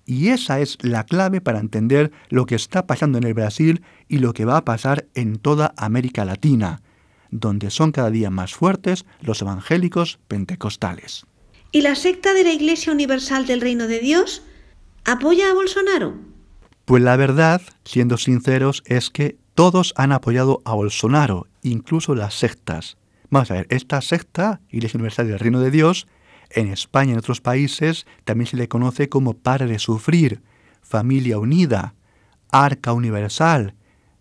Y 0.06 0.28
esa 0.28 0.60
es 0.60 0.78
la 0.80 1.04
clave 1.04 1.40
para 1.40 1.60
entender 1.60 2.10
lo 2.28 2.46
que 2.46 2.54
está 2.54 2.86
pasando 2.86 3.18
en 3.18 3.24
el 3.24 3.34
Brasil 3.34 3.82
y 4.08 4.18
lo 4.18 4.32
que 4.32 4.44
va 4.44 4.56
a 4.56 4.64
pasar 4.64 5.06
en 5.14 5.38
toda 5.38 5.72
América 5.76 6.24
Latina, 6.24 6.82
donde 7.30 7.70
son 7.70 7.92
cada 7.92 8.10
día 8.10 8.30
más 8.30 8.54
fuertes 8.54 9.04
los 9.20 9.40
evangélicos 9.42 10.18
pentecostales. 10.26 11.26
¿Y 11.72 11.82
la 11.82 11.94
secta 11.94 12.34
de 12.34 12.42
la 12.42 12.52
Iglesia 12.52 12.92
Universal 12.92 13.46
del 13.46 13.60
Reino 13.60 13.86
de 13.86 14.00
Dios 14.00 14.42
apoya 15.04 15.50
a 15.50 15.54
Bolsonaro? 15.54 16.14
Pues 16.84 17.02
la 17.02 17.16
verdad, 17.16 17.62
siendo 17.84 18.16
sinceros, 18.16 18.82
es 18.86 19.10
que 19.10 19.36
todos 19.54 19.92
han 19.96 20.10
apoyado 20.10 20.62
a 20.64 20.74
Bolsonaro, 20.74 21.46
incluso 21.62 22.16
las 22.16 22.34
sectas. 22.34 22.96
Vamos 23.28 23.50
a 23.52 23.54
ver, 23.54 23.66
esta 23.70 24.00
secta, 24.00 24.60
Iglesia 24.70 24.98
Universal 24.98 25.28
del 25.28 25.38
Reino 25.38 25.60
de 25.60 25.70
Dios, 25.70 26.08
en 26.50 26.68
España 26.68 27.10
y 27.10 27.12
en 27.12 27.18
otros 27.18 27.40
países 27.40 28.06
también 28.24 28.46
se 28.46 28.56
le 28.56 28.68
conoce 28.68 29.08
como 29.08 29.34
Pare 29.34 29.66
de 29.66 29.78
Sufrir, 29.78 30.42
Familia 30.82 31.38
Unida, 31.38 31.94
Arca 32.50 32.92
Universal, 32.92 33.74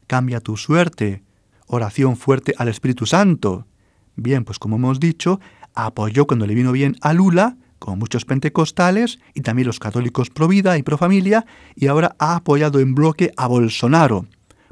Cambia 0.08 0.40
tu 0.40 0.58
Suerte, 0.58 1.24
Oración 1.68 2.18
Fuerte 2.18 2.54
al 2.58 2.68
Espíritu 2.68 3.06
Santo. 3.06 3.68
Bien, 4.16 4.44
pues 4.44 4.60
como 4.60 4.78
hemos 4.78 5.00
dicho, 5.00 5.40
apoyó 5.76 6.26
cuando 6.26 6.48
le 6.48 6.56
vino 6.56 6.72
bien 6.72 6.96
a 7.02 7.14
Lula, 7.14 7.58
como 7.78 7.98
muchos 7.98 8.26
pentecostales 8.26 9.20
y 9.34 9.42
también 9.42 9.68
los 9.68 9.80
católicos 9.80 10.30
pro 10.30 10.48
vida 10.48 10.78
y 10.78 10.84
pro 10.84 10.98
familia, 10.98 11.46
y 11.76 11.88
ahora 11.88 12.16
ha 12.20 12.36
apoyado 12.36 12.80
en 12.80 12.96
bloque 12.96 13.32
a 13.38 13.48
Bolsonaro. 13.48 14.26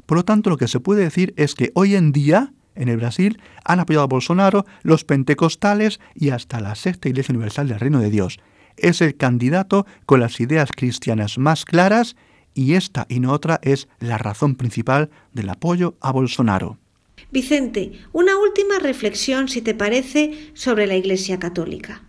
Por 0.06 0.18
lo 0.18 0.24
tanto, 0.24 0.50
lo 0.50 0.56
que 0.56 0.68
se 0.68 0.80
puede 0.80 1.02
decir 1.02 1.34
es 1.36 1.54
que 1.54 1.70
hoy 1.74 1.94
en 1.94 2.12
día 2.12 2.52
en 2.78 2.88
el 2.88 2.96
Brasil 2.96 3.40
han 3.64 3.80
apoyado 3.80 4.04
a 4.04 4.08
Bolsonaro, 4.08 4.64
los 4.82 5.04
pentecostales 5.04 6.00
y 6.14 6.30
hasta 6.30 6.60
la 6.60 6.74
sexta 6.74 7.08
Iglesia 7.08 7.32
Universal 7.32 7.68
del 7.68 7.80
Reino 7.80 8.00
de 8.00 8.10
Dios. 8.10 8.38
Es 8.76 9.00
el 9.00 9.16
candidato 9.16 9.86
con 10.06 10.20
las 10.20 10.40
ideas 10.40 10.70
cristianas 10.74 11.36
más 11.38 11.64
claras 11.64 12.16
y 12.54 12.74
esta 12.74 13.06
y 13.08 13.20
no 13.20 13.32
otra 13.32 13.60
es 13.62 13.88
la 14.00 14.18
razón 14.18 14.54
principal 14.54 15.10
del 15.32 15.50
apoyo 15.50 15.96
a 16.00 16.12
Bolsonaro. 16.12 16.78
Vicente, 17.30 17.92
una 18.12 18.38
última 18.38 18.78
reflexión, 18.78 19.48
si 19.48 19.60
te 19.60 19.74
parece, 19.74 20.52
sobre 20.54 20.86
la 20.86 20.96
Iglesia 20.96 21.38
Católica. 21.38 22.02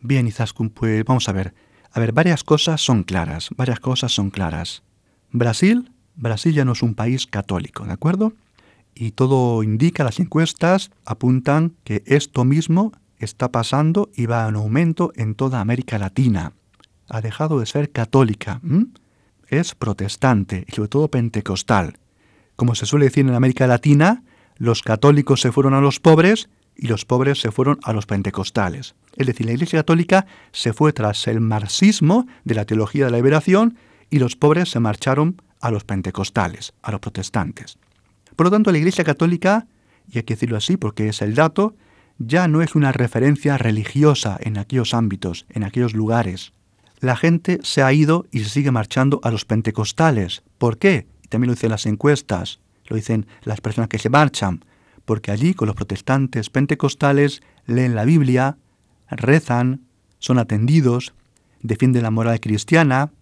Bien, 0.00 0.26
Izaskun, 0.26 0.70
pues 0.70 1.04
vamos 1.04 1.28
a 1.28 1.32
ver. 1.32 1.54
A 1.92 2.00
ver, 2.00 2.12
varias 2.12 2.42
cosas 2.42 2.80
son 2.80 3.04
claras, 3.04 3.50
varias 3.56 3.80
cosas 3.80 4.12
son 4.12 4.30
claras. 4.30 4.82
Brasil, 5.30 5.90
Brasil 6.16 6.52
ya 6.54 6.64
no 6.64 6.72
es 6.72 6.82
un 6.82 6.94
país 6.94 7.26
católico, 7.26 7.84
¿de 7.84 7.92
acuerdo? 7.92 8.32
Y 8.94 9.12
todo 9.12 9.62
indica, 9.62 10.04
las 10.04 10.20
encuestas 10.20 10.90
apuntan 11.04 11.74
que 11.84 12.02
esto 12.06 12.44
mismo 12.44 12.92
está 13.18 13.50
pasando 13.50 14.10
y 14.14 14.26
va 14.26 14.48
en 14.48 14.56
aumento 14.56 15.12
en 15.16 15.34
toda 15.34 15.60
América 15.60 15.98
Latina. 15.98 16.52
Ha 17.08 17.20
dejado 17.20 17.60
de 17.60 17.66
ser 17.66 17.90
católica, 17.90 18.60
es 19.48 19.74
protestante 19.74 20.64
y 20.68 20.72
sobre 20.72 20.88
todo 20.88 21.08
pentecostal. 21.08 21.98
Como 22.56 22.74
se 22.74 22.86
suele 22.86 23.06
decir 23.06 23.26
en 23.26 23.34
América 23.34 23.66
Latina, 23.66 24.22
los 24.56 24.82
católicos 24.82 25.40
se 25.40 25.52
fueron 25.52 25.74
a 25.74 25.80
los 25.80 26.00
pobres 26.00 26.48
y 26.76 26.86
los 26.86 27.04
pobres 27.04 27.40
se 27.40 27.50
fueron 27.50 27.78
a 27.82 27.92
los 27.92 28.06
pentecostales. 28.06 28.94
Es 29.16 29.26
decir, 29.26 29.46
la 29.46 29.52
Iglesia 29.52 29.80
Católica 29.80 30.26
se 30.52 30.72
fue 30.72 30.92
tras 30.92 31.26
el 31.26 31.40
marxismo 31.40 32.26
de 32.44 32.54
la 32.54 32.64
teología 32.64 33.04
de 33.06 33.10
la 33.10 33.18
liberación 33.18 33.76
y 34.10 34.18
los 34.18 34.36
pobres 34.36 34.70
se 34.70 34.80
marcharon 34.80 35.40
a 35.60 35.70
los 35.70 35.84
pentecostales, 35.84 36.72
a 36.82 36.90
los 36.90 37.00
protestantes. 37.00 37.78
Por 38.36 38.46
lo 38.46 38.50
tanto, 38.50 38.72
la 38.72 38.78
Iglesia 38.78 39.04
Católica, 39.04 39.66
y 40.08 40.18
hay 40.18 40.24
que 40.24 40.34
decirlo 40.34 40.56
así 40.56 40.76
porque 40.76 41.08
es 41.08 41.22
el 41.22 41.34
dato, 41.34 41.74
ya 42.18 42.48
no 42.48 42.62
es 42.62 42.74
una 42.74 42.92
referencia 42.92 43.58
religiosa 43.58 44.38
en 44.40 44.58
aquellos 44.58 44.94
ámbitos, 44.94 45.46
en 45.50 45.64
aquellos 45.64 45.94
lugares. 45.94 46.52
La 47.00 47.16
gente 47.16 47.58
se 47.62 47.82
ha 47.82 47.92
ido 47.92 48.26
y 48.30 48.40
se 48.40 48.48
sigue 48.48 48.70
marchando 48.70 49.20
a 49.24 49.30
los 49.30 49.44
pentecostales. 49.44 50.42
¿Por 50.58 50.78
qué? 50.78 51.06
También 51.28 51.48
lo 51.48 51.54
dicen 51.54 51.70
las 51.70 51.86
encuestas, 51.86 52.60
lo 52.86 52.96
dicen 52.96 53.26
las 53.42 53.60
personas 53.60 53.88
que 53.88 53.98
se 53.98 54.10
marchan, 54.10 54.64
porque 55.04 55.30
allí 55.32 55.54
con 55.54 55.66
los 55.66 55.74
protestantes 55.74 56.50
pentecostales 56.50 57.42
leen 57.66 57.94
la 57.94 58.04
Biblia, 58.04 58.58
rezan, 59.10 59.82
son 60.18 60.38
atendidos, 60.38 61.14
defienden 61.60 62.02
la 62.02 62.10
moral 62.10 62.38
cristiana, 62.38 63.12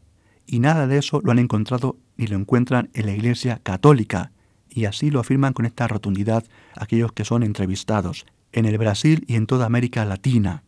y 0.47 0.59
nada 0.59 0.87
de 0.87 0.99
eso 0.99 1.21
lo 1.23 1.33
han 1.33 1.39
encontrado 1.39 1.97
ni 2.17 2.27
lo 2.27 2.37
encuentran 2.37 2.91
en 2.93 3.07
la 3.07 3.13
Iglesia 3.13 3.61
Católica, 3.63 4.33
y 4.71 4.85
así 4.87 5.11
lo 5.11 5.21
afirman 5.21 5.53
con 5.53 5.67
esta 5.67 5.89
rotundidad 5.89 6.45
aquellos 6.77 7.13
que 7.13 7.25
son 7.25 7.43
entrevistados, 7.43 8.27
en 8.53 8.65
el 8.65 8.79
Brasil 8.79 9.25
y 9.27 9.37
en 9.37 9.47
toda 9.47 9.67
América 9.67 10.05
Latina. 10.05 10.63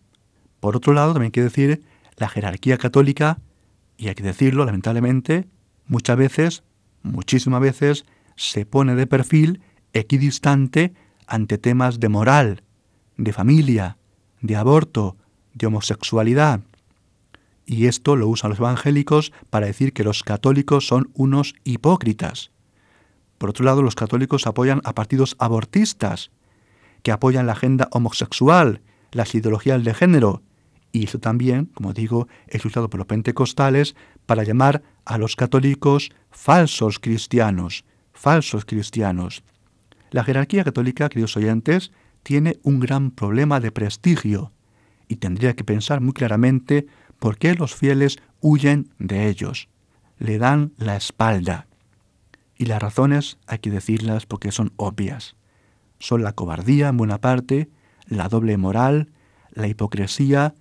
Por 0.61 0.77
otro 0.77 0.93
lado, 0.93 1.13
también 1.13 1.33
quiero 1.33 1.49
decir, 1.49 1.83
La 2.17 2.29
jerarquía 2.29 2.79
católica, 2.79 3.39
y 3.97 4.09
hay 4.09 4.15
que 4.15 4.23
decirlo 4.23 4.65
lamentablemente, 4.65 5.49
muchas 5.87 6.17
veces, 6.17 6.63
muchísimas 7.03 7.61
veces, 7.61 8.05
se 8.37 8.67
pone 8.67 8.95
de 8.95 9.07
perfil 9.07 9.61
equidistante 9.93 10.93
ante 11.27 11.59
temas 11.59 11.99
de 11.99 12.09
moral, 12.09 12.63
de 13.17 13.33
familia, 13.33 13.97
de 14.41 14.57
aborto, 14.57 15.17
de 15.55 15.67
homosexualidad. 15.67 16.61
Y 17.67 17.87
esto 17.87 18.17
lo 18.17 18.29
usan 18.29 18.51
los 18.51 18.59
evangélicos 18.59 19.33
para 19.51 19.67
decir 19.67 19.93
que 19.93 20.05
los 20.05 20.23
católicos 20.23 20.87
son 20.87 21.11
unos 21.15 21.55
hipócritas. 21.65 22.52
Por 23.43 23.51
otro 23.51 23.64
lado, 23.64 23.82
los 23.82 23.97
católicos 23.97 24.47
apoyan 24.47 24.80
a 24.84 24.95
partidos 24.95 25.34
abortistas, 25.40 26.30
que 27.03 27.11
apoyan 27.11 27.45
la 27.45 27.55
agenda 27.55 27.88
homosexual, 27.90 28.82
las 29.11 29.34
ideologías 29.34 29.82
de 29.82 29.95
género, 29.95 30.43
y 30.93 31.07
eso 31.07 31.18
también, 31.18 31.64
como 31.74 31.93
digo, 31.93 32.28
es 32.47 32.64
usado 32.64 32.88
por 32.88 32.99
los 32.99 33.09
pentecostales 33.09 33.97
para 34.26 34.45
llamar 34.45 34.84
a 35.05 35.18
los 35.18 35.34
católicos 35.34 36.11
falsos 36.30 37.01
cristianos, 37.01 37.84
falsos 38.12 38.64
cristianos. 38.64 39.43
La 40.12 40.22
jerarquía 40.22 40.62
católica, 40.62 41.09
queridos 41.09 41.36
oyentes, 41.36 41.90
tiene 42.22 42.61
un 42.62 42.78
gran 42.78 43.11
problema 43.11 43.59
de 43.59 43.72
prestigio 43.72 44.53
y 45.09 45.16
tendría 45.16 45.57
que 45.57 45.64
pensar 45.64 46.01
muy 46.01 46.12
claramente 46.12 46.86
por 47.18 47.38
qué 47.38 47.57
los 47.57 47.74
fieles 47.74 48.18
huyen 48.40 48.90
de 49.01 49.26
ellos, 49.26 49.68
le 50.20 50.38
dan 50.38 50.74
la 50.76 50.95
espalda. 50.95 51.66
Y 52.63 52.67
las 52.67 52.81
razones 52.81 53.39
hay 53.49 53.59
que 53.59 53.73
decirlas 53.73 54.25
porque 54.25 54.53
son 54.53 54.73
obvias. 54.77 55.35
Son 55.99 56.23
la 56.23 56.31
cobardía 56.31 56.87
en 56.87 56.97
buena 56.97 57.21
parte, 57.21 57.69
la 58.07 58.29
doble 58.29 58.57
moral, 58.57 59.11
la 59.51 59.67
hipocresía 59.67 60.55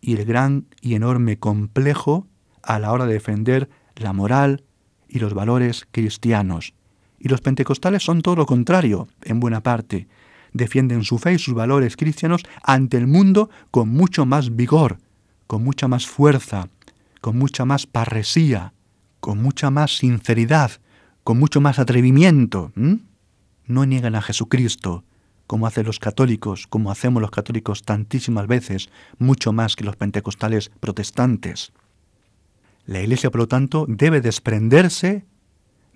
y 0.00 0.14
el 0.14 0.24
gran 0.24 0.66
y 0.80 0.94
enorme 0.94 1.40
complejo 1.40 2.28
a 2.62 2.78
la 2.78 2.92
hora 2.92 3.06
de 3.06 3.14
defender 3.14 3.68
la 3.96 4.12
moral 4.12 4.62
y 5.08 5.18
los 5.18 5.34
valores 5.34 5.84
cristianos. 5.90 6.74
Y 7.18 7.26
los 7.26 7.40
pentecostales 7.40 8.04
son 8.04 8.22
todo 8.22 8.36
lo 8.36 8.46
contrario, 8.46 9.08
en 9.22 9.40
buena 9.40 9.60
parte. 9.60 10.06
Defienden 10.52 11.02
su 11.02 11.18
fe 11.18 11.32
y 11.32 11.38
sus 11.40 11.54
valores 11.54 11.96
cristianos 11.96 12.42
ante 12.62 12.98
el 12.98 13.08
mundo 13.08 13.50
con 13.72 13.88
mucho 13.88 14.26
más 14.26 14.54
vigor, 14.54 14.98
con 15.48 15.64
mucha 15.64 15.88
más 15.88 16.06
fuerza, 16.06 16.68
con 17.20 17.36
mucha 17.36 17.64
más 17.64 17.88
parresía, 17.88 18.74
con 19.18 19.42
mucha 19.42 19.70
más 19.70 19.96
sinceridad, 19.96 20.70
con 21.28 21.38
mucho 21.38 21.60
más 21.60 21.78
atrevimiento. 21.78 22.72
No 23.66 23.84
niegan 23.84 24.14
a 24.14 24.22
Jesucristo, 24.22 25.04
como 25.46 25.66
hacen 25.66 25.84
los 25.84 25.98
católicos, 25.98 26.66
como 26.66 26.90
hacemos 26.90 27.20
los 27.20 27.30
católicos 27.30 27.82
tantísimas 27.82 28.46
veces, 28.46 28.88
mucho 29.18 29.52
más 29.52 29.76
que 29.76 29.84
los 29.84 29.94
pentecostales 29.94 30.70
protestantes. 30.80 31.72
La 32.86 33.02
Iglesia, 33.02 33.30
por 33.30 33.42
lo 33.42 33.46
tanto, 33.46 33.84
debe 33.86 34.22
desprenderse 34.22 35.26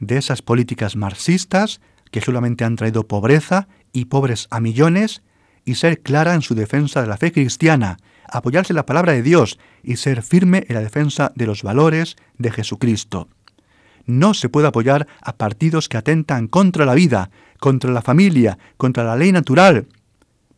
de 0.01 0.19
esas 0.19 0.43
políticas 0.43 0.97
marxistas 0.97 1.81
que 2.11 2.21
solamente 2.21 2.65
han 2.65 2.77
traído 2.77 3.09
pobreza 3.09 3.69
y 3.91 4.05
pobres 4.05 4.49
a 4.51 4.61
millones 4.61 5.23
y 5.65 5.77
ser 5.77 6.03
clara 6.03 6.35
en 6.35 6.43
su 6.43 6.55
defensa 6.55 7.01
de 7.01 7.09
la 7.09 7.17
fe 7.17 7.33
cristiana, 7.33 7.97
apoyarse 8.29 8.75
en 8.75 8.77
la 8.77 8.85
palabra 8.85 9.15
de 9.15 9.23
Dios 9.23 9.59
y 9.83 9.97
ser 9.97 10.23
firme 10.23 10.67
en 10.69 10.75
la 10.75 10.83
defensa 10.83 11.33
de 11.35 11.47
los 11.47 11.63
valores 11.63 12.17
de 12.37 12.51
Jesucristo. 12.51 13.31
No 14.07 14.35
se 14.35 14.49
puede 14.49 14.69
apoyar 14.69 15.07
a 15.21 15.37
partidos 15.37 15.89
que 15.89 15.97
atentan 15.97 16.49
contra 16.49 16.85
la 16.85 16.95
vida, 16.95 17.31
contra 17.59 17.93
la 17.93 18.03
familia, 18.03 18.59
contra 18.77 19.05
la 19.05 19.17
ley 19.17 19.33
natural. 19.33 19.87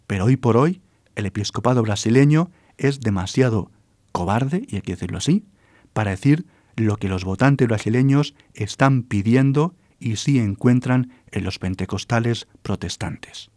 Pero 0.07 0.25
hoy 0.25 0.37
por 0.37 0.57
hoy, 0.57 0.81
el 1.15 1.27
episcopado 1.27 1.83
brasileño 1.83 2.51
es 2.79 3.01
demasiado 3.01 3.71
cobarde, 4.13 4.65
y 4.69 4.77
hay 4.77 4.83
que 4.83 4.93
decirlo 4.93 5.19
así, 5.19 5.45
para 5.93 6.13
decir 6.13 6.47
lo 6.77 6.97
que 6.97 7.09
los 7.09 7.25
votantes 7.25 7.69
brasileños 7.69 8.35
están 8.55 9.03
pidiendo 9.03 9.75
y 9.99 10.17
sí 10.17 10.39
encuentran 10.39 11.13
en 11.31 11.45
los 11.45 11.59
pentecostales 11.59 12.47
protestantes. 12.63 13.51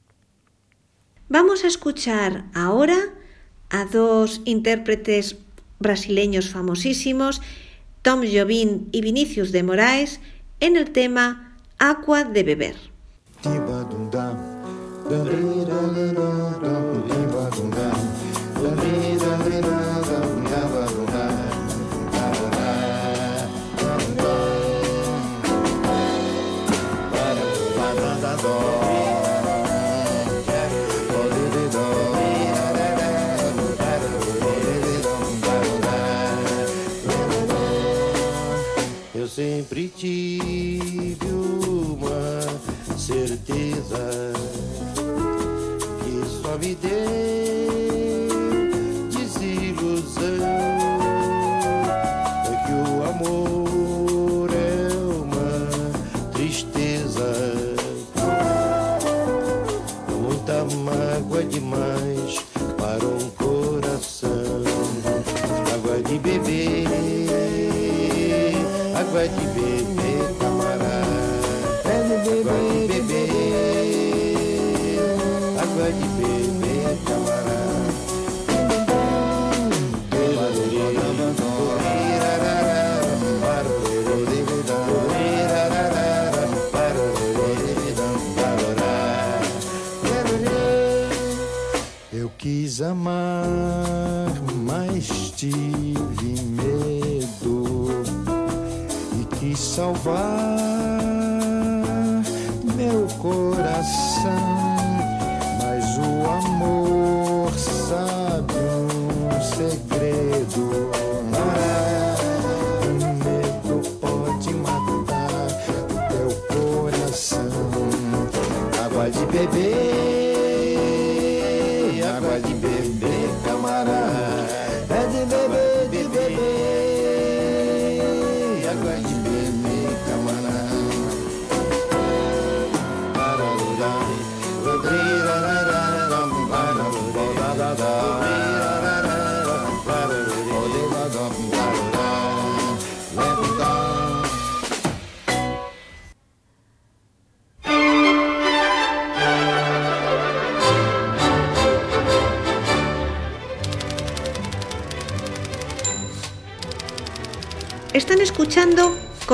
Vamos 1.30 1.64
a 1.64 1.68
escuchar 1.68 2.46
ahora 2.54 2.98
a 3.70 3.86
dos 3.86 4.42
intérpretes 4.46 5.38
brasileños 5.80 6.50
famosísimos, 6.50 7.42
Tom 8.08 8.22
Jobim 8.24 8.88
y 8.94 9.02
Vinicius 9.02 9.52
de 9.52 9.64
Moraes, 9.64 10.22
en 10.62 10.78
el 10.78 10.92
tema 10.92 11.58
Agua 11.78 12.24
de 12.24 12.44
beber. 12.44 12.76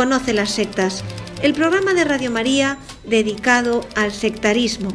Conoce 0.04 0.34
las 0.34 0.52
sectas, 0.52 1.02
el 1.44 1.54
programa 1.54 1.94
de 1.94 2.04
Radio 2.04 2.30
María 2.30 2.78
dedicado 3.06 3.88
al 3.96 4.12
sectarismo. 4.12 4.90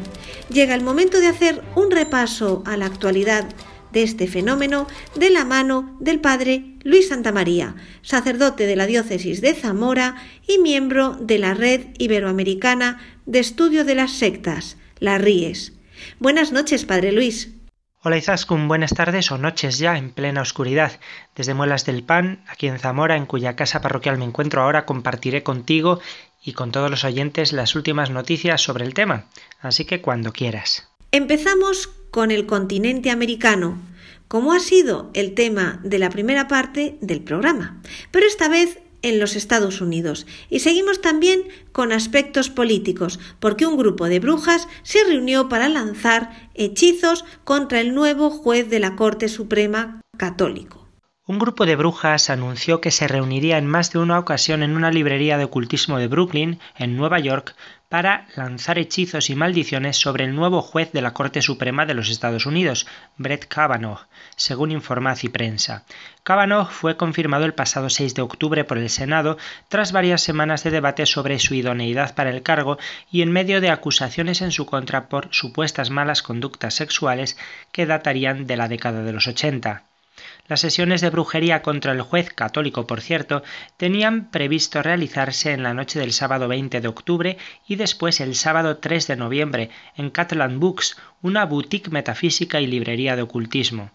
Llega 0.53 0.75
el 0.75 0.83
momento 0.83 1.19
de 1.19 1.25
hacer 1.25 1.63
un 1.75 1.89
repaso 1.89 2.61
a 2.67 2.77
la 2.77 2.85
actualidad 2.85 3.49
de 3.91 4.03
este 4.03 4.27
fenómeno 4.27 4.85
de 5.15 5.31
la 5.31 5.45
mano 5.45 5.97
del 5.99 6.19
padre 6.19 6.75
Luis 6.83 7.07
Santamaría, 7.07 7.75
sacerdote 8.03 8.67
de 8.67 8.75
la 8.75 8.85
diócesis 8.85 9.41
de 9.41 9.55
Zamora 9.55 10.15
y 10.47 10.59
miembro 10.59 11.17
de 11.19 11.39
la 11.39 11.55
Red 11.55 11.87
Iberoamericana 11.97 12.99
de 13.25 13.39
Estudio 13.39 13.85
de 13.85 13.95
las 13.95 14.11
Sectas, 14.11 14.77
la 14.99 15.17
RIES. 15.17 15.73
Buenas 16.19 16.51
noches, 16.51 16.85
padre 16.85 17.13
Luis. 17.13 17.49
Hola 18.01 18.15
Izaskun, 18.15 18.69
buenas 18.69 18.93
tardes 18.93 19.29
o 19.29 19.37
noches 19.37 19.77
ya 19.77 19.97
en 19.97 20.11
plena 20.11 20.41
oscuridad. 20.41 21.01
Desde 21.35 21.53
Muelas 21.53 21.85
del 21.85 22.01
Pan, 22.01 22.41
aquí 22.47 22.67
en 22.67 22.79
Zamora, 22.79 23.17
en 23.17 23.25
cuya 23.25 23.57
casa 23.57 23.81
parroquial 23.81 24.17
me 24.17 24.23
encuentro 24.23 24.61
ahora, 24.61 24.85
compartiré 24.85 25.43
contigo 25.43 25.99
y 26.41 26.53
con 26.53 26.71
todos 26.71 26.89
los 26.89 27.03
oyentes 27.03 27.51
las 27.51 27.75
últimas 27.75 28.09
noticias 28.09 28.61
sobre 28.61 28.85
el 28.85 28.93
tema. 28.93 29.25
Así 29.59 29.83
que 29.83 29.99
cuando 29.99 30.31
quieras. 30.31 30.87
Empezamos 31.11 31.87
con 32.09 32.31
el 32.31 32.45
continente 32.45 33.11
americano, 33.11 33.77
como 34.29 34.53
ha 34.53 34.61
sido 34.61 35.11
el 35.13 35.33
tema 35.33 35.81
de 35.83 35.99
la 35.99 36.09
primera 36.09 36.47
parte 36.47 36.97
del 37.01 37.19
programa, 37.19 37.81
pero 38.11 38.25
esta 38.27 38.47
vez 38.47 38.79
en 39.01 39.19
los 39.19 39.35
Estados 39.35 39.81
Unidos. 39.81 40.25
Y 40.49 40.59
seguimos 40.59 41.01
también 41.01 41.43
con 41.71 41.91
aspectos 41.91 42.49
políticos, 42.49 43.19
porque 43.39 43.65
un 43.65 43.77
grupo 43.77 44.05
de 44.05 44.19
brujas 44.19 44.67
se 44.83 45.03
reunió 45.03 45.49
para 45.49 45.69
lanzar 45.69 46.49
hechizos 46.53 47.25
contra 47.43 47.79
el 47.81 47.93
nuevo 47.93 48.29
juez 48.29 48.69
de 48.69 48.79
la 48.79 48.95
Corte 48.95 49.27
Suprema 49.29 50.01
católico. 50.17 50.87
Un 51.29 51.37
grupo 51.37 51.67
de 51.67 51.75
brujas 51.75 52.31
anunció 52.31 52.81
que 52.81 52.89
se 52.89 53.07
reuniría 53.07 53.59
en 53.59 53.67
más 53.67 53.91
de 53.91 53.99
una 53.99 54.17
ocasión 54.17 54.63
en 54.63 54.75
una 54.75 54.89
librería 54.89 55.37
de 55.37 55.43
ocultismo 55.43 55.99
de 55.99 56.07
Brooklyn, 56.07 56.59
en 56.75 56.97
Nueva 56.97 57.19
York, 57.19 57.55
para 57.89 58.27
lanzar 58.35 58.77
hechizos 58.77 59.31
y 59.31 59.35
maldiciones 59.35 59.97
sobre 59.97 60.23
el 60.23 60.35
nuevo 60.35 60.61
juez 60.61 60.91
de 60.91 61.01
la 61.01 61.13
Corte 61.13 61.41
Suprema 61.41 61.87
de 61.87 61.95
los 61.95 62.09
Estados 62.09 62.45
Unidos, 62.45 62.85
Brett 63.17 63.47
Kavanaugh, 63.47 64.05
según 64.35 64.71
informa 64.71 65.15
Prensa. 65.33 65.83
Kavanaugh 66.23 66.69
fue 66.69 66.97
confirmado 66.97 67.45
el 67.45 67.55
pasado 67.55 67.89
6 67.89 68.13
de 68.13 68.21
octubre 68.21 68.63
por 68.63 68.77
el 68.77 68.91
Senado 68.91 69.37
tras 69.69 69.91
varias 69.91 70.21
semanas 70.21 70.63
de 70.63 70.69
debate 70.69 71.07
sobre 71.07 71.39
su 71.39 71.55
idoneidad 71.55 72.13
para 72.13 72.29
el 72.29 72.43
cargo 72.43 72.77
y 73.11 73.23
en 73.23 73.31
medio 73.31 73.59
de 73.59 73.71
acusaciones 73.71 74.43
en 74.43 74.51
su 74.51 74.67
contra 74.67 75.09
por 75.09 75.29
supuestas 75.31 75.89
malas 75.89 76.21
conductas 76.21 76.75
sexuales 76.75 77.37
que 77.71 77.87
datarían 77.87 78.45
de 78.45 78.57
la 78.57 78.67
década 78.67 79.01
de 79.01 79.13
los 79.13 79.27
80. 79.27 79.88
Las 80.47 80.61
sesiones 80.61 81.01
de 81.01 81.09
brujería 81.09 81.61
contra 81.61 81.91
el 81.91 82.01
juez 82.01 82.33
católico, 82.33 82.87
por 82.87 83.01
cierto, 83.01 83.43
tenían 83.77 84.31
previsto 84.31 84.81
realizarse 84.81 85.51
en 85.51 85.63
la 85.63 85.73
noche 85.73 85.99
del 85.99 86.13
sábado 86.13 86.47
20 86.47 86.81
de 86.81 86.87
octubre 86.87 87.37
y 87.67 87.75
después 87.75 88.19
el 88.19 88.35
sábado 88.35 88.77
3 88.77 89.07
de 89.07 89.15
noviembre 89.15 89.69
en 89.95 90.09
Catalan 90.09 90.59
Books, 90.59 90.97
una 91.21 91.45
boutique 91.45 91.91
metafísica 91.91 92.61
y 92.61 92.67
librería 92.67 93.15
de 93.15 93.21
ocultismo. 93.21 93.91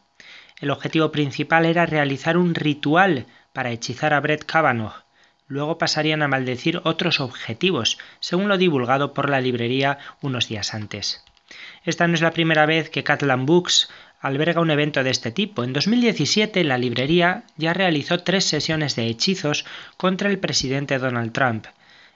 El 0.61 0.71
objetivo 0.71 1.11
principal 1.11 1.67
era 1.67 1.87
realizar 1.87 2.37
un 2.37 2.55
ritual 2.55 3.27
para 3.53 3.71
hechizar 3.71 4.15
a 4.15 4.21
Brett 4.21 4.45
Kavanaugh. 4.45 5.05
Luego 5.47 5.79
pasarían 5.79 6.23
a 6.23 6.29
maldecir 6.29 6.81
otros 6.85 7.21
objetivos, 7.21 7.99
según 8.21 8.49
lo 8.49 8.57
divulgado 8.57 9.13
por 9.13 9.29
la 9.29 9.41
librería 9.41 9.99
unos 10.23 10.49
días 10.49 10.73
antes. 10.73 11.25
Esta 11.85 12.09
no 12.09 12.15
es 12.15 12.23
la 12.23 12.33
primera 12.33 12.67
vez 12.67 12.89
que 12.89 13.05
Catalan 13.05 13.45
Books 13.45 13.91
alberga 14.25 14.63
un 14.63 14.71
evento 14.71 15.05
de 15.05 15.11
este 15.11 15.31
tipo. 15.33 15.65
En 15.65 15.75
2017 15.75 16.65
la 16.65 16.79
librería 16.79 17.45
ya 17.59 17.75
realizó 17.75 18.21
tres 18.21 18.47
sesiones 18.47 18.97
de 18.97 19.07
hechizos 19.07 19.67
contra 19.99 20.31
el 20.31 20.39
presidente 20.39 20.99
Donald 20.99 21.33
Trump. 21.33 21.67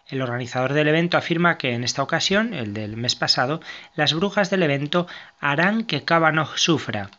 El 0.09 0.23
organizador 0.23 0.73
del 0.73 0.89
evento 0.89 1.19
afirma 1.19 1.59
que 1.59 1.75
en 1.75 1.85
esta 1.85 2.03
ocasión, 2.03 2.55
el 2.55 2.73
del 2.73 2.97
mes 2.97 3.15
pasado, 3.15 3.61
las 3.95 4.15
brujas 4.15 4.49
del 4.49 4.63
evento 4.63 5.07
harán 5.39 5.85
que 5.85 6.05
Kavanaugh 6.07 6.57
sufra. 6.57 7.11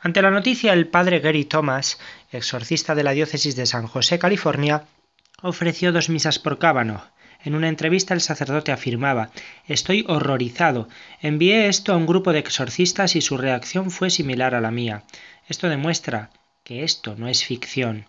Ante 0.00 0.22
la 0.22 0.30
noticia, 0.30 0.72
el 0.72 0.86
padre 0.86 1.18
Gary 1.18 1.44
Thomas, 1.44 1.98
exorcista 2.30 2.94
de 2.94 3.02
la 3.02 3.10
diócesis 3.10 3.56
de 3.56 3.66
San 3.66 3.88
José, 3.88 4.20
California, 4.20 4.84
ofreció 5.42 5.90
dos 5.90 6.08
misas 6.08 6.38
por 6.38 6.60
Kavanaugh. 6.60 7.02
En 7.46 7.54
una 7.54 7.68
entrevista 7.68 8.12
el 8.12 8.20
sacerdote 8.20 8.72
afirmaba 8.72 9.30
Estoy 9.68 10.04
horrorizado. 10.08 10.88
Envié 11.22 11.68
esto 11.68 11.92
a 11.92 11.96
un 11.96 12.04
grupo 12.04 12.32
de 12.32 12.40
exorcistas 12.40 13.14
y 13.14 13.20
su 13.20 13.36
reacción 13.36 13.92
fue 13.92 14.10
similar 14.10 14.56
a 14.56 14.60
la 14.60 14.72
mía. 14.72 15.04
Esto 15.46 15.68
demuestra 15.68 16.30
que 16.64 16.82
esto 16.82 17.14
no 17.16 17.28
es 17.28 17.44
ficción. 17.44 18.06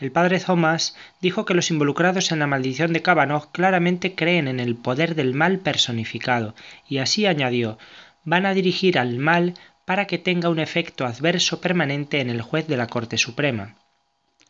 El 0.00 0.10
padre 0.10 0.40
Thomas 0.40 0.96
dijo 1.20 1.44
que 1.44 1.54
los 1.54 1.70
involucrados 1.70 2.32
en 2.32 2.40
la 2.40 2.48
maldición 2.48 2.92
de 2.92 3.00
Kavanaugh 3.00 3.52
claramente 3.52 4.16
creen 4.16 4.48
en 4.48 4.58
el 4.58 4.74
poder 4.74 5.14
del 5.14 5.34
mal 5.34 5.60
personificado, 5.60 6.56
y 6.88 6.98
así 6.98 7.26
añadió 7.26 7.78
van 8.24 8.44
a 8.44 8.54
dirigir 8.54 8.98
al 8.98 9.18
mal 9.18 9.54
para 9.84 10.08
que 10.08 10.18
tenga 10.18 10.48
un 10.48 10.58
efecto 10.58 11.06
adverso 11.06 11.60
permanente 11.60 12.20
en 12.20 12.28
el 12.28 12.42
juez 12.42 12.66
de 12.66 12.76
la 12.76 12.88
Corte 12.88 13.18
Suprema 13.18 13.76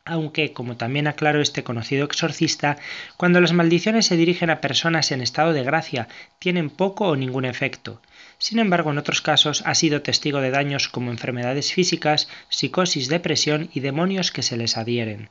aunque, 0.04 0.52
como 0.52 0.76
también 0.76 1.06
aclaró 1.06 1.40
este 1.40 1.62
conocido 1.62 2.04
exorcista, 2.04 2.78
cuando 3.16 3.40
las 3.40 3.52
maldiciones 3.52 4.06
se 4.06 4.16
dirigen 4.16 4.50
a 4.50 4.60
personas 4.60 5.12
en 5.12 5.20
estado 5.20 5.52
de 5.52 5.62
gracia 5.62 6.08
tienen 6.38 6.70
poco 6.70 7.08
o 7.08 7.16
ningún 7.16 7.44
efecto. 7.44 8.00
Sin 8.38 8.58
embargo, 8.58 8.90
en 8.90 8.98
otros 8.98 9.20
casos 9.20 9.62
ha 9.66 9.74
sido 9.74 10.02
testigo 10.02 10.40
de 10.40 10.50
daños 10.50 10.88
como 10.88 11.10
enfermedades 11.10 11.72
físicas, 11.72 12.28
psicosis, 12.48 13.08
depresión 13.08 13.70
y 13.74 13.80
demonios 13.80 14.32
que 14.32 14.42
se 14.42 14.56
les 14.56 14.76
adhieren. 14.76 15.28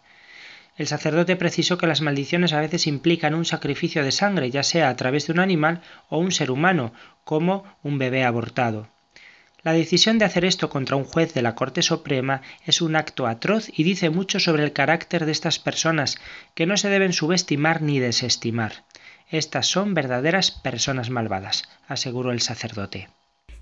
El 0.77 0.87
sacerdote 0.87 1.35
precisó 1.35 1.77
que 1.77 1.87
las 1.87 2.01
maldiciones 2.01 2.53
a 2.53 2.61
veces 2.61 2.87
implican 2.87 3.33
un 3.33 3.43
sacrificio 3.45 4.03
de 4.03 4.13
sangre, 4.13 4.49
ya 4.49 4.63
sea 4.63 4.89
a 4.89 4.95
través 4.95 5.27
de 5.27 5.33
un 5.33 5.39
animal 5.39 5.81
o 6.07 6.19
un 6.19 6.31
ser 6.31 6.51
humano, 6.51 6.93
como 7.25 7.65
un 7.83 7.97
bebé 7.97 8.23
abortado. 8.23 8.87
La 9.61 9.73
decisión 9.73 10.19
de 10.19 10.25
hacer 10.25 10.45
esto 10.45 10.69
contra 10.69 10.95
un 10.95 11.03
juez 11.03 11.33
de 11.33 11.41
la 11.41 11.53
Corte 11.53 11.81
Suprema 11.81 12.41
es 12.65 12.81
un 12.81 12.95
acto 12.95 13.27
atroz 13.27 13.67
y 13.75 13.83
dice 13.83 14.09
mucho 14.09 14.39
sobre 14.39 14.63
el 14.63 14.71
carácter 14.71 15.25
de 15.25 15.33
estas 15.33 15.59
personas, 15.59 16.17
que 16.55 16.65
no 16.65 16.77
se 16.77 16.87
deben 16.87 17.11
subestimar 17.11 17.81
ni 17.81 17.99
desestimar. 17.99 18.85
Estas 19.29 19.67
son 19.67 19.93
verdaderas 19.93 20.51
personas 20.51 21.09
malvadas, 21.09 21.63
aseguró 21.87 22.31
el 22.31 22.39
sacerdote. 22.39 23.09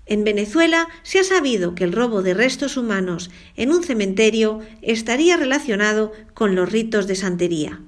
En 0.06 0.24
Venezuela 0.24 0.88
se 1.02 1.18
ha 1.18 1.24
sabido 1.24 1.74
que 1.74 1.84
el 1.84 1.92
robo 1.92 2.22
de 2.22 2.32
restos 2.32 2.76
humanos 2.76 3.30
en 3.56 3.72
un 3.72 3.82
cementerio 3.82 4.60
estaría 4.80 5.36
relacionado 5.36 6.12
con 6.32 6.54
los 6.54 6.70
ritos 6.70 7.06
de 7.06 7.16
santería. 7.16 7.80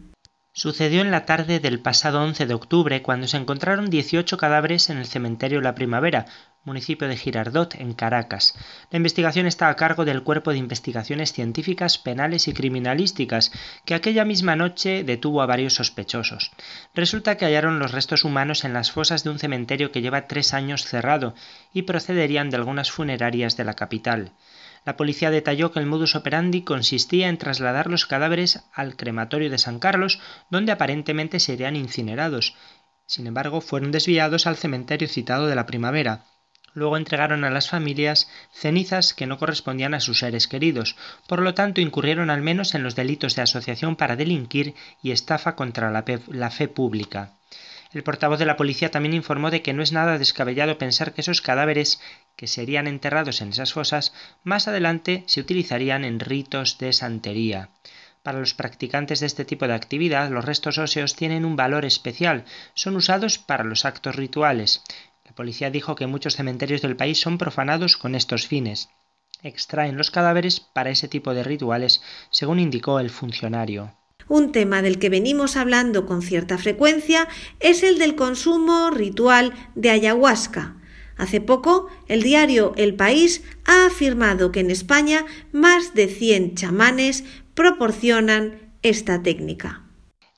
Sucedió 0.53 1.01
en 1.01 1.13
la 1.13 1.27
tarde 1.27 1.61
del 1.61 1.79
pasado 1.79 2.21
11 2.25 2.45
de 2.45 2.55
octubre 2.55 3.03
cuando 3.03 3.29
se 3.29 3.37
encontraron 3.37 3.89
18 3.89 4.37
cadáveres 4.37 4.91
en 4.91 4.99
el 4.99 5.07
cementerio 5.07 5.61
La 5.61 5.77
Primavera, 5.77 6.27
municipio 6.65 7.07
de 7.07 7.17
Girardot, 7.17 7.77
en 7.77 7.95
Caracas. 7.95 8.57
La 8.91 8.97
investigación 8.97 9.47
está 9.47 9.69
a 9.69 9.77
cargo 9.77 10.05
del 10.05 10.25
Cuerpo 10.25 10.51
de 10.51 10.59
Investigaciones 10.59 11.33
Científicas, 11.33 11.99
Penales 11.99 12.49
y 12.49 12.53
Criminalísticas, 12.53 13.53
que 13.85 13.95
aquella 13.95 14.25
misma 14.25 14.57
noche 14.57 15.05
detuvo 15.05 15.41
a 15.41 15.47
varios 15.47 15.75
sospechosos. 15.75 16.51
Resulta 16.97 17.37
que 17.37 17.45
hallaron 17.45 17.79
los 17.79 17.93
restos 17.93 18.25
humanos 18.25 18.65
en 18.65 18.73
las 18.73 18.91
fosas 18.91 19.23
de 19.23 19.31
un 19.31 19.39
cementerio 19.39 19.93
que 19.93 20.03
lleva 20.03 20.27
tres 20.27 20.53
años 20.53 20.85
cerrado 20.85 21.35
y 21.73 21.83
procederían 21.83 22.51
de 22.51 22.57
algunas 22.57 22.91
funerarias 22.91 23.57
de 23.57 23.65
la 23.65 23.75
capital. 23.75 24.33
La 24.85 24.97
policía 24.97 25.31
detalló 25.31 25.73
que 25.73 25.79
el 25.79 25.87
modus 25.87 26.15
operandi 26.15 26.63
consistía 26.63 27.29
en 27.29 27.39
trasladar 27.39 27.89
los 27.89 28.07
cadáveres 28.07 28.65
al 28.73 28.97
crematorio 28.97 29.51
de 29.51 29.59
San 29.59 29.79
Carlos, 29.79 30.21
donde 30.51 30.73
aparentemente 30.73 31.39
serían 31.41 31.77
incinerados. 31.77 32.57
Sin 33.07 33.27
embargo, 33.27 33.61
fueron 33.61 33.93
desviados 33.93 34.47
al 34.47 34.57
cementerio 34.57 35.09
citado 35.09 35.47
de 35.49 35.55
la 35.55 35.67
primavera. 35.67 36.25
Luego 36.73 36.97
entregaron 36.97 37.45
a 37.45 37.51
las 37.51 37.69
familias 37.69 38.29
cenizas 38.53 39.13
que 39.13 39.27
no 39.27 39.39
correspondían 39.39 39.93
a 39.93 40.01
sus 40.01 40.21
seres 40.21 40.47
queridos, 40.47 40.97
por 41.27 41.43
lo 41.43 41.53
tanto 41.53 41.81
incurrieron 41.81 42.31
al 42.31 42.43
menos 42.43 42.75
en 42.75 42.85
los 42.85 42.95
delitos 42.95 43.35
de 43.35 43.43
asociación 43.43 43.97
para 43.97 44.17
delinquir 44.17 44.75
y 45.03 45.11
estafa 45.11 45.57
contra 45.57 45.91
la, 45.91 46.05
la 46.29 46.51
fe 46.51 46.69
pública. 46.69 47.35
El 47.93 48.05
portavoz 48.05 48.39
de 48.39 48.47
la 48.47 48.57
policía 48.57 48.93
también 48.93 49.15
informó 49.15 49.51
de 49.51 49.63
que 49.63 49.73
no 49.73 49.83
es 49.83 49.91
nada 49.91 50.17
descabellado 50.17 50.79
pensar 50.79 51.13
que 51.13 51.23
esos 51.23 51.41
cadáveres 51.41 52.01
que 52.41 52.47
serían 52.47 52.87
enterrados 52.87 53.43
en 53.43 53.51
esas 53.51 53.75
fosas 53.75 54.15
más 54.45 54.67
adelante 54.67 55.25
se 55.27 55.43
utilizarían 55.43 56.07
en 56.07 56.21
ritos 56.21 56.79
de 56.79 56.95
santería. 56.95 57.69
Para 58.23 58.39
los 58.41 58.55
practicantes 58.55 59.21
de 59.21 59.27
este 59.27 59.45
tipo 59.45 59.67
de 59.67 59.75
actividad, 59.75 60.31
los 60.31 60.47
restos 60.47 60.79
óseos 60.79 61.17
tienen 61.17 61.45
un 61.45 61.55
valor 61.55 61.85
especial, 61.85 62.47
son 62.73 62.97
usados 62.97 63.37
para 63.37 63.65
los 63.65 63.85
actos 63.85 64.17
rituales. 64.17 64.83
La 65.27 65.35
policía 65.35 65.71
dijo 65.71 65.97
que 65.97 66.07
muchos 66.07 66.35
cementerios 66.35 66.81
del 66.81 66.97
país 66.97 67.21
son 67.21 67.37
profanados 67.37 67.99
con 67.99 68.15
estos 68.15 68.47
fines. 68.47 68.89
Extraen 69.43 69.99
los 69.99 70.11
cadáveres 70.11 70.61
para 70.61 70.89
ese 70.89 71.09
tipo 71.09 71.35
de 71.35 71.45
rituales, 71.45 72.01
según 72.31 72.59
indicó 72.59 73.01
el 73.01 73.11
funcionario. 73.11 73.99
Un 74.29 74.51
tema 74.51 74.81
del 74.81 74.99
que 74.99 75.11
venimos 75.11 75.57
hablando 75.57 76.07
con 76.07 76.23
cierta 76.23 76.57
frecuencia 76.57 77.29
es 77.59 77.83
el 77.83 77.99
del 77.99 78.17
consumo 78.17 78.89
ritual 78.89 79.53
de 79.75 79.91
ayahuasca. 79.91 80.80
Hace 81.21 81.43
poco, 81.43 81.89
el 82.09 82.23
diario 82.23 82.73
El 82.79 82.95
País 82.95 83.45
ha 83.67 83.85
afirmado 83.85 84.53
que 84.53 84.61
en 84.61 84.71
España 84.71 85.27
más 85.53 85.93
de 85.93 86.09
100 86.09 86.55
chamanes 86.55 87.25
proporcionan 87.53 88.73
esta 88.81 89.23
técnica. 89.23 89.83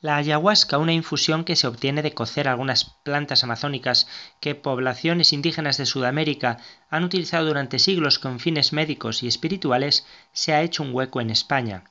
La 0.00 0.16
ayahuasca, 0.16 0.78
una 0.78 0.92
infusión 0.92 1.44
que 1.44 1.54
se 1.54 1.68
obtiene 1.68 2.02
de 2.02 2.14
cocer 2.14 2.48
algunas 2.48 2.96
plantas 3.04 3.44
amazónicas 3.44 4.08
que 4.40 4.56
poblaciones 4.56 5.32
indígenas 5.32 5.76
de 5.76 5.86
Sudamérica 5.86 6.58
han 6.90 7.04
utilizado 7.04 7.46
durante 7.46 7.78
siglos 7.78 8.18
con 8.18 8.40
fines 8.40 8.72
médicos 8.72 9.22
y 9.22 9.28
espirituales, 9.28 10.04
se 10.32 10.52
ha 10.52 10.62
hecho 10.62 10.82
un 10.82 10.92
hueco 10.92 11.20
en 11.20 11.30
España. 11.30 11.84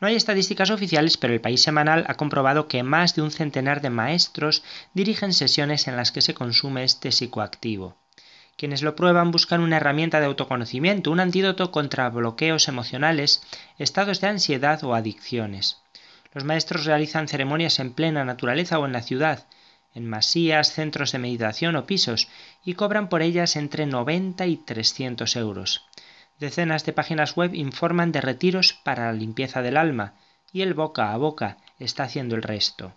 No 0.00 0.08
hay 0.08 0.14
estadísticas 0.14 0.70
oficiales, 0.70 1.18
pero 1.18 1.34
el 1.34 1.42
país 1.42 1.60
semanal 1.60 2.06
ha 2.08 2.14
comprobado 2.14 2.68
que 2.68 2.82
más 2.82 3.14
de 3.14 3.20
un 3.20 3.32
centenar 3.32 3.82
de 3.82 3.90
maestros 3.90 4.62
dirigen 4.94 5.34
sesiones 5.34 5.88
en 5.88 5.96
las 5.98 6.10
que 6.10 6.22
se 6.22 6.32
consume 6.32 6.84
este 6.84 7.12
psicoactivo. 7.12 7.99
Quienes 8.60 8.82
lo 8.82 8.94
prueban 8.94 9.30
buscan 9.30 9.62
una 9.62 9.78
herramienta 9.78 10.20
de 10.20 10.26
autoconocimiento, 10.26 11.10
un 11.10 11.20
antídoto 11.20 11.70
contra 11.70 12.10
bloqueos 12.10 12.68
emocionales, 12.68 13.42
estados 13.78 14.20
de 14.20 14.26
ansiedad 14.26 14.84
o 14.84 14.94
adicciones. 14.94 15.78
Los 16.34 16.44
maestros 16.44 16.84
realizan 16.84 17.26
ceremonias 17.26 17.78
en 17.78 17.94
plena 17.94 18.22
naturaleza 18.22 18.78
o 18.78 18.84
en 18.84 18.92
la 18.92 19.00
ciudad, 19.00 19.46
en 19.94 20.06
masías, 20.06 20.74
centros 20.74 21.12
de 21.12 21.20
meditación 21.20 21.74
o 21.74 21.86
pisos, 21.86 22.28
y 22.62 22.74
cobran 22.74 23.08
por 23.08 23.22
ellas 23.22 23.56
entre 23.56 23.86
90 23.86 24.44
y 24.44 24.58
300 24.58 25.36
euros. 25.36 25.86
Decenas 26.38 26.84
de 26.84 26.92
páginas 26.92 27.36
web 27.36 27.54
informan 27.54 28.12
de 28.12 28.20
retiros 28.20 28.74
para 28.74 29.06
la 29.06 29.14
limpieza 29.14 29.62
del 29.62 29.78
alma, 29.78 30.16
y 30.52 30.60
el 30.60 30.74
boca 30.74 31.14
a 31.14 31.16
boca 31.16 31.56
está 31.80 32.04
haciendo 32.04 32.36
el 32.36 32.42
resto. 32.42 32.92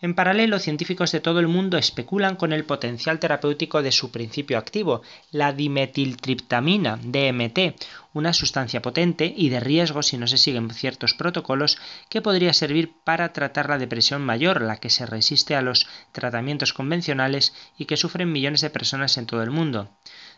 En 0.00 0.14
paralelo, 0.14 0.58
científicos 0.58 1.10
de 1.10 1.20
todo 1.20 1.40
el 1.40 1.48
mundo 1.48 1.78
especulan 1.78 2.36
con 2.36 2.52
el 2.52 2.64
potencial 2.64 3.18
terapéutico 3.18 3.82
de 3.82 3.90
su 3.90 4.12
principio 4.12 4.58
activo, 4.58 5.02
la 5.32 5.52
dimetiltriptamina, 5.52 6.98
DMT, 7.02 7.74
una 8.12 8.32
sustancia 8.32 8.80
potente 8.80 9.32
y 9.36 9.48
de 9.48 9.60
riesgo 9.60 10.02
si 10.02 10.18
no 10.18 10.26
se 10.26 10.38
siguen 10.38 10.70
ciertos 10.70 11.14
protocolos 11.14 11.78
que 12.08 12.22
podría 12.22 12.52
servir 12.52 12.92
para 13.04 13.32
tratar 13.32 13.68
la 13.68 13.78
depresión 13.78 14.22
mayor, 14.22 14.62
la 14.62 14.76
que 14.76 14.90
se 14.90 15.06
resiste 15.06 15.56
a 15.56 15.62
los 15.62 15.86
tratamientos 16.12 16.72
convencionales 16.72 17.54
y 17.76 17.86
que 17.86 17.96
sufren 17.96 18.32
millones 18.32 18.60
de 18.60 18.70
personas 18.70 19.16
en 19.18 19.26
todo 19.26 19.42
el 19.42 19.50
mundo. 19.50 19.90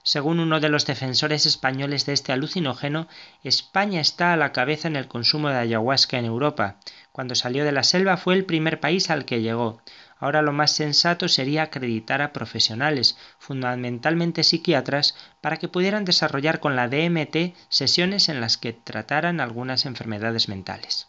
Según 0.02 0.40
uno 0.40 0.58
de 0.60 0.68
los 0.68 0.86
defensores 0.86 1.44
españoles 1.44 2.06
de 2.06 2.14
este 2.14 2.32
alucinógeno, 2.32 3.08
España 3.44 4.00
está 4.00 4.32
a 4.32 4.36
la 4.36 4.52
cabeza 4.52 4.88
en 4.88 4.96
el 4.96 5.06
consumo 5.06 5.48
de 5.48 5.56
ayahuasca 5.58 6.18
en 6.18 6.24
Europa. 6.24 6.76
Cuando 7.18 7.34
salió 7.34 7.64
de 7.64 7.72
la 7.72 7.82
selva 7.82 8.16
fue 8.16 8.34
el 8.34 8.44
primer 8.44 8.78
país 8.78 9.10
al 9.10 9.24
que 9.24 9.42
llegó. 9.42 9.82
Ahora 10.18 10.40
lo 10.40 10.52
más 10.52 10.70
sensato 10.70 11.26
sería 11.26 11.64
acreditar 11.64 12.22
a 12.22 12.32
profesionales, 12.32 13.18
fundamentalmente 13.40 14.44
psiquiatras, 14.44 15.16
para 15.40 15.56
que 15.56 15.66
pudieran 15.66 16.04
desarrollar 16.04 16.60
con 16.60 16.76
la 16.76 16.86
DMT 16.86 17.56
sesiones 17.68 18.28
en 18.28 18.40
las 18.40 18.56
que 18.56 18.72
trataran 18.72 19.40
algunas 19.40 19.84
enfermedades 19.84 20.48
mentales. 20.48 21.08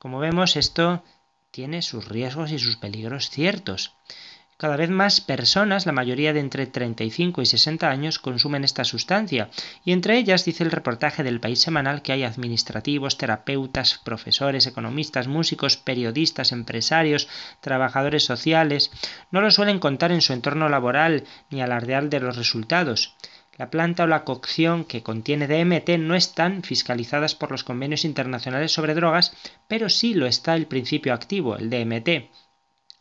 Como 0.00 0.18
vemos, 0.18 0.56
esto 0.56 1.04
tiene 1.52 1.80
sus 1.80 2.08
riesgos 2.08 2.50
y 2.50 2.58
sus 2.58 2.76
peligros 2.76 3.30
ciertos. 3.30 3.94
Cada 4.58 4.76
vez 4.76 4.88
más 4.88 5.20
personas, 5.20 5.84
la 5.84 5.92
mayoría 5.92 6.32
de 6.32 6.40
entre 6.40 6.66
35 6.66 7.42
y 7.42 7.46
60 7.46 7.90
años, 7.90 8.18
consumen 8.18 8.64
esta 8.64 8.84
sustancia, 8.84 9.50
y 9.84 9.92
entre 9.92 10.16
ellas 10.16 10.46
dice 10.46 10.64
el 10.64 10.70
reportaje 10.70 11.22
del 11.22 11.40
País 11.40 11.60
Semanal 11.60 12.00
que 12.00 12.12
hay 12.12 12.22
administrativos, 12.22 13.18
terapeutas, 13.18 14.00
profesores, 14.02 14.66
economistas, 14.66 15.28
músicos, 15.28 15.76
periodistas, 15.76 16.52
empresarios, 16.52 17.28
trabajadores 17.60 18.24
sociales. 18.24 18.90
No 19.30 19.42
lo 19.42 19.50
suelen 19.50 19.78
contar 19.78 20.10
en 20.10 20.22
su 20.22 20.32
entorno 20.32 20.70
laboral 20.70 21.24
ni 21.50 21.60
alardear 21.60 22.08
de 22.08 22.20
los 22.20 22.36
resultados. 22.36 23.14
La 23.58 23.68
planta 23.68 24.04
o 24.04 24.06
la 24.06 24.24
cocción 24.24 24.86
que 24.86 25.02
contiene 25.02 25.48
DMT 25.48 25.98
no 25.98 26.14
están 26.14 26.62
fiscalizadas 26.62 27.34
por 27.34 27.50
los 27.50 27.62
convenios 27.62 28.06
internacionales 28.06 28.72
sobre 28.72 28.94
drogas, 28.94 29.34
pero 29.68 29.90
sí 29.90 30.14
lo 30.14 30.26
está 30.26 30.54
el 30.54 30.66
principio 30.66 31.12
activo, 31.12 31.56
el 31.56 31.68
DMT. 31.68 32.30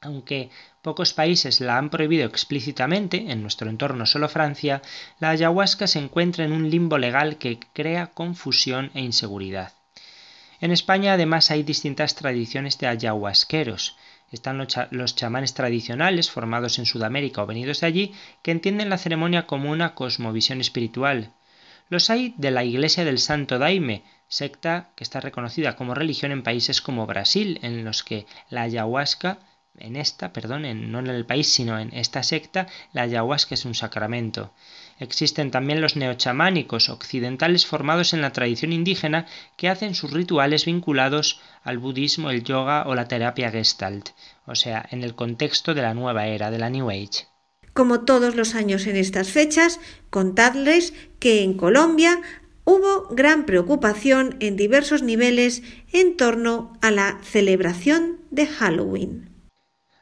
Aunque 0.01 0.49
pocos 0.86 1.13
países 1.13 1.61
la 1.61 1.79
han 1.79 1.89
prohibido 1.89 2.27
explícitamente, 2.27 3.31
en 3.31 3.41
nuestro 3.41 3.71
entorno 3.71 4.05
solo 4.05 4.29
Francia, 4.29 4.83
la 5.19 5.31
ayahuasca 5.31 5.88
se 5.88 5.97
encuentra 5.97 6.45
en 6.45 6.51
un 6.51 6.69
limbo 6.69 6.99
legal 6.99 7.39
que 7.39 7.57
crea 7.73 8.11
confusión 8.13 8.91
e 8.93 9.01
inseguridad. 9.01 9.73
En 10.61 10.69
España 10.69 11.13
además 11.13 11.49
hay 11.49 11.63
distintas 11.63 12.13
tradiciones 12.13 12.77
de 12.77 12.86
ayahuasqueros. 12.86 13.97
Están 14.31 14.63
los 14.91 15.15
chamanes 15.15 15.55
tradicionales 15.55 16.29
formados 16.29 16.77
en 16.77 16.86
Sudamérica 16.86 17.41
o 17.41 17.47
venidos 17.47 17.81
de 17.81 17.88
allí 17.88 18.13
que 18.43 18.51
entienden 18.51 18.91
la 18.91 18.99
ceremonia 18.99 19.47
como 19.47 19.71
una 19.71 19.95
cosmovisión 19.95 20.61
espiritual. 20.61 21.33
Los 21.89 22.11
hay 22.11 22.36
de 22.38 22.51
la 22.51 22.63
Iglesia 22.63 23.03
del 23.05 23.17
Santo 23.17 23.57
Daime, 23.57 24.03
secta 24.27 24.91
que 24.95 25.03
está 25.03 25.19
reconocida 25.19 25.75
como 25.75 25.95
religión 25.95 26.31
en 26.31 26.43
países 26.43 26.79
como 26.79 27.07
Brasil, 27.07 27.59
en 27.63 27.83
los 27.83 28.03
que 28.03 28.27
la 28.51 28.61
ayahuasca 28.61 29.39
en 29.80 29.95
esta, 29.95 30.34
perdón, 30.34 30.63
no 30.91 30.99
en 30.99 31.07
el 31.07 31.26
país, 31.26 31.47
sino 31.47 31.80
en 31.80 31.93
esta 31.93 32.23
secta, 32.23 32.67
la 32.93 33.03
ayahuasca 33.03 33.55
es 33.55 33.65
un 33.65 33.76
sacramento. 33.76 34.53
Existen 34.99 35.51
también 35.51 35.82
los 35.82 35.95
neochamánicos 35.95 36.89
occidentales 36.89 37.65
formados 37.65 38.13
en 38.13 38.21
la 38.21 38.32
tradición 38.32 38.71
indígena 38.71 39.26
que 39.57 39.69
hacen 39.69 39.93
sus 39.93 40.11
rituales 40.11 40.65
vinculados 40.65 41.41
al 41.63 41.80
budismo, 41.80 42.30
el 42.30 42.43
yoga 42.43 42.88
o 42.88 42.95
la 42.95 43.07
terapia 43.07 43.51
gestalt, 43.51 44.09
o 44.45 44.55
sea, 44.55 44.86
en 44.91 45.03
el 45.03 45.15
contexto 45.15 45.73
de 45.73 45.82
la 45.82 45.93
nueva 45.93 46.28
era, 46.28 46.49
de 46.51 46.59
la 46.59 46.69
New 46.69 46.89
Age. 46.89 47.28
Como 47.73 48.01
todos 48.01 48.36
los 48.36 48.55
años 48.55 48.88
en 48.88 48.95
estas 48.95 49.30
fechas, 49.32 49.82
contadles 50.09 50.93
que 51.19 51.43
en 51.43 51.55
Colombia 51.55 52.21
hubo 52.63 53.09
gran 53.13 53.45
preocupación 53.45 54.38
en 54.39 54.55
diversos 54.55 55.03
niveles 55.03 55.61
en 55.91 56.15
torno 56.15 56.71
a 56.82 56.91
la 56.91 57.19
celebración 57.21 58.21
de 58.32 58.47
Halloween. 58.47 59.34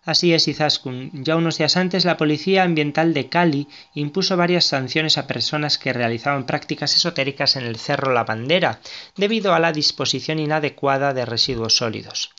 Así 0.06 0.34
es, 0.34 0.50
Izaskun. 0.50 1.12
Ya 1.14 1.38
unos 1.38 1.58
días 1.58 1.78
antes, 1.78 2.04
la 2.04 2.18
Policía 2.18 2.64
Ambiental 2.64 3.14
de 3.14 3.30
Cali 3.30 3.70
impuso 3.94 4.36
varias 4.36 4.66
sanciones 4.66 5.18
a 5.18 5.28
personas 5.28 5.78
que 5.78 5.94
realizaban 5.94 6.46
prácticas 6.46 6.94
esotéricas 6.96 7.56
en 7.56 7.64
el 7.64 7.78
Cerro 7.78 8.12
La 8.12 8.26
Bandera, 8.26 8.80
debido 9.16 9.54
a 9.54 9.60
la 9.60 9.72
disposición 9.72 10.40
inadecuada 10.40 11.14
de 11.14 11.26
residuos 11.26 11.78
sólidos. 11.78 12.32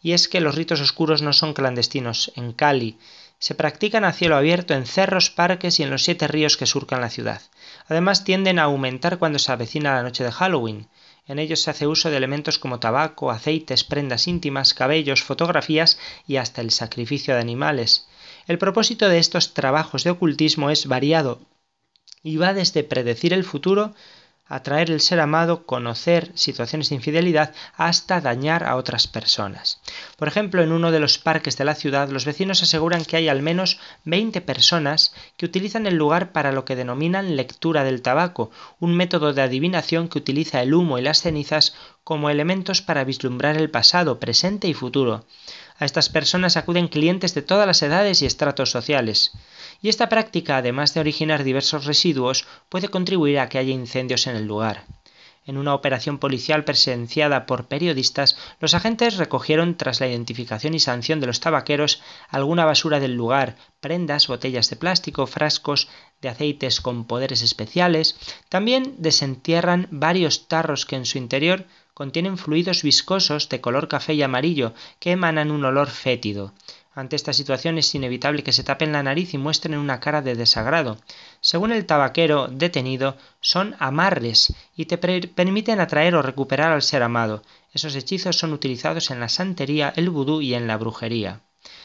Y 0.00 0.12
es 0.12 0.28
que 0.28 0.40
los 0.40 0.54
ritos 0.54 0.80
oscuros 0.80 1.22
no 1.22 1.32
son 1.32 1.54
clandestinos 1.54 2.30
en 2.36 2.52
Cali, 2.52 2.98
se 3.40 3.54
practican 3.54 4.04
a 4.04 4.12
cielo 4.12 4.36
abierto 4.36 4.74
en 4.74 4.86
cerros, 4.86 5.30
parques 5.30 5.78
y 5.78 5.84
en 5.84 5.90
los 5.90 6.02
siete 6.02 6.26
ríos 6.26 6.56
que 6.56 6.66
surcan 6.66 7.00
la 7.00 7.10
ciudad. 7.10 7.40
Además 7.88 8.24
tienden 8.24 8.58
a 8.58 8.64
aumentar 8.64 9.18
cuando 9.18 9.38
se 9.38 9.52
avecina 9.52 9.94
la 9.94 10.02
noche 10.02 10.24
de 10.24 10.32
Halloween. 10.32 10.88
En 11.28 11.38
ellos 11.38 11.60
se 11.60 11.70
hace 11.70 11.86
uso 11.86 12.10
de 12.10 12.16
elementos 12.16 12.58
como 12.58 12.80
tabaco, 12.80 13.30
aceites, 13.30 13.84
prendas 13.84 14.26
íntimas, 14.26 14.72
cabellos, 14.72 15.22
fotografías 15.22 15.98
y 16.26 16.36
hasta 16.36 16.62
el 16.62 16.70
sacrificio 16.70 17.34
de 17.34 17.40
animales. 17.40 18.08
El 18.46 18.58
propósito 18.58 19.08
de 19.08 19.18
estos 19.18 19.52
trabajos 19.52 20.04
de 20.04 20.10
ocultismo 20.10 20.70
es 20.70 20.86
variado 20.86 21.40
y 22.22 22.38
va 22.38 22.54
desde 22.54 22.82
predecir 22.82 23.32
el 23.34 23.44
futuro 23.44 23.94
atraer 24.48 24.90
el 24.90 25.00
ser 25.00 25.20
amado, 25.20 25.66
conocer 25.66 26.32
situaciones 26.34 26.88
de 26.88 26.96
infidelidad, 26.96 27.52
hasta 27.76 28.20
dañar 28.20 28.64
a 28.64 28.76
otras 28.76 29.06
personas. 29.06 29.80
Por 30.16 30.26
ejemplo, 30.26 30.62
en 30.62 30.72
uno 30.72 30.90
de 30.90 31.00
los 31.00 31.18
parques 31.18 31.56
de 31.56 31.64
la 31.64 31.74
ciudad, 31.74 32.08
los 32.08 32.24
vecinos 32.24 32.62
aseguran 32.62 33.04
que 33.04 33.16
hay 33.16 33.28
al 33.28 33.42
menos 33.42 33.78
20 34.04 34.40
personas 34.40 35.14
que 35.36 35.46
utilizan 35.46 35.86
el 35.86 35.96
lugar 35.96 36.32
para 36.32 36.52
lo 36.52 36.64
que 36.64 36.76
denominan 36.76 37.36
lectura 37.36 37.84
del 37.84 38.02
tabaco, 38.02 38.50
un 38.80 38.94
método 38.94 39.34
de 39.34 39.42
adivinación 39.42 40.08
que 40.08 40.18
utiliza 40.18 40.62
el 40.62 40.74
humo 40.74 40.98
y 40.98 41.02
las 41.02 41.20
cenizas 41.20 41.74
como 42.02 42.30
elementos 42.30 42.80
para 42.80 43.04
vislumbrar 43.04 43.56
el 43.56 43.70
pasado, 43.70 44.18
presente 44.18 44.66
y 44.66 44.74
futuro. 44.74 45.26
A 45.78 45.84
estas 45.84 46.08
personas 46.08 46.56
acuden 46.56 46.88
clientes 46.88 47.34
de 47.34 47.42
todas 47.42 47.66
las 47.66 47.82
edades 47.82 48.22
y 48.22 48.26
estratos 48.26 48.70
sociales 48.70 49.32
y 49.80 49.88
esta 49.88 50.08
práctica, 50.08 50.56
además 50.56 50.94
de 50.94 51.00
originar 51.00 51.44
diversos 51.44 51.84
residuos, 51.84 52.46
puede 52.68 52.88
contribuir 52.88 53.38
a 53.38 53.48
que 53.48 53.58
haya 53.58 53.72
incendios 53.72 54.26
en 54.26 54.36
el 54.36 54.46
lugar. 54.46 54.84
En 55.48 55.56
una 55.56 55.72
operación 55.72 56.18
policial 56.18 56.64
presenciada 56.64 57.46
por 57.46 57.68
periodistas, 57.68 58.36
los 58.60 58.74
agentes 58.74 59.16
recogieron, 59.16 59.78
tras 59.78 59.98
la 59.98 60.06
identificación 60.06 60.74
y 60.74 60.78
sanción 60.78 61.20
de 61.20 61.26
los 61.26 61.40
tabaqueros, 61.40 62.02
alguna 62.28 62.66
basura 62.66 63.00
del 63.00 63.14
lugar, 63.14 63.56
prendas, 63.80 64.26
botellas 64.26 64.68
de 64.68 64.76
plástico, 64.76 65.26
frascos 65.26 65.88
de 66.20 66.28
aceites 66.28 66.82
con 66.82 67.06
poderes 67.06 67.40
especiales. 67.40 68.16
También 68.50 68.96
desentierran 68.98 69.88
varios 69.90 70.48
tarros 70.48 70.84
que 70.84 70.96
en 70.96 71.06
su 71.06 71.16
interior 71.16 71.64
contienen 71.94 72.36
fluidos 72.36 72.82
viscosos 72.82 73.48
de 73.48 73.62
color 73.62 73.88
café 73.88 74.12
y 74.12 74.22
amarillo 74.22 74.74
que 75.00 75.12
emanan 75.12 75.50
un 75.50 75.64
olor 75.64 75.88
fétido. 75.88 76.52
Ante 76.98 77.14
esta 77.14 77.32
situación 77.32 77.78
es 77.78 77.94
inevitable 77.94 78.42
que 78.42 78.52
se 78.52 78.64
tapen 78.64 78.90
la 78.90 79.04
nariz 79.04 79.32
y 79.32 79.38
muestren 79.38 79.78
una 79.78 80.00
cara 80.00 80.20
de 80.20 80.34
desagrado. 80.34 80.98
Según 81.40 81.70
el 81.70 81.86
tabaquero 81.86 82.48
detenido, 82.48 83.16
son 83.40 83.76
amarres 83.78 84.52
y 84.74 84.86
te 84.86 84.98
permiten 84.98 85.78
atraer 85.78 86.16
o 86.16 86.22
recuperar 86.22 86.72
al 86.72 86.82
ser 86.82 87.04
amado. 87.04 87.44
Esos 87.72 87.94
hechizos 87.94 88.36
son 88.36 88.52
utilizados 88.52 89.12
en 89.12 89.20
la 89.20 89.28
santería, 89.28 89.92
el 89.94 90.10
vudú 90.10 90.40
y 90.40 90.54
en 90.54 90.66
la 90.66 90.76
brujería. 90.76 91.42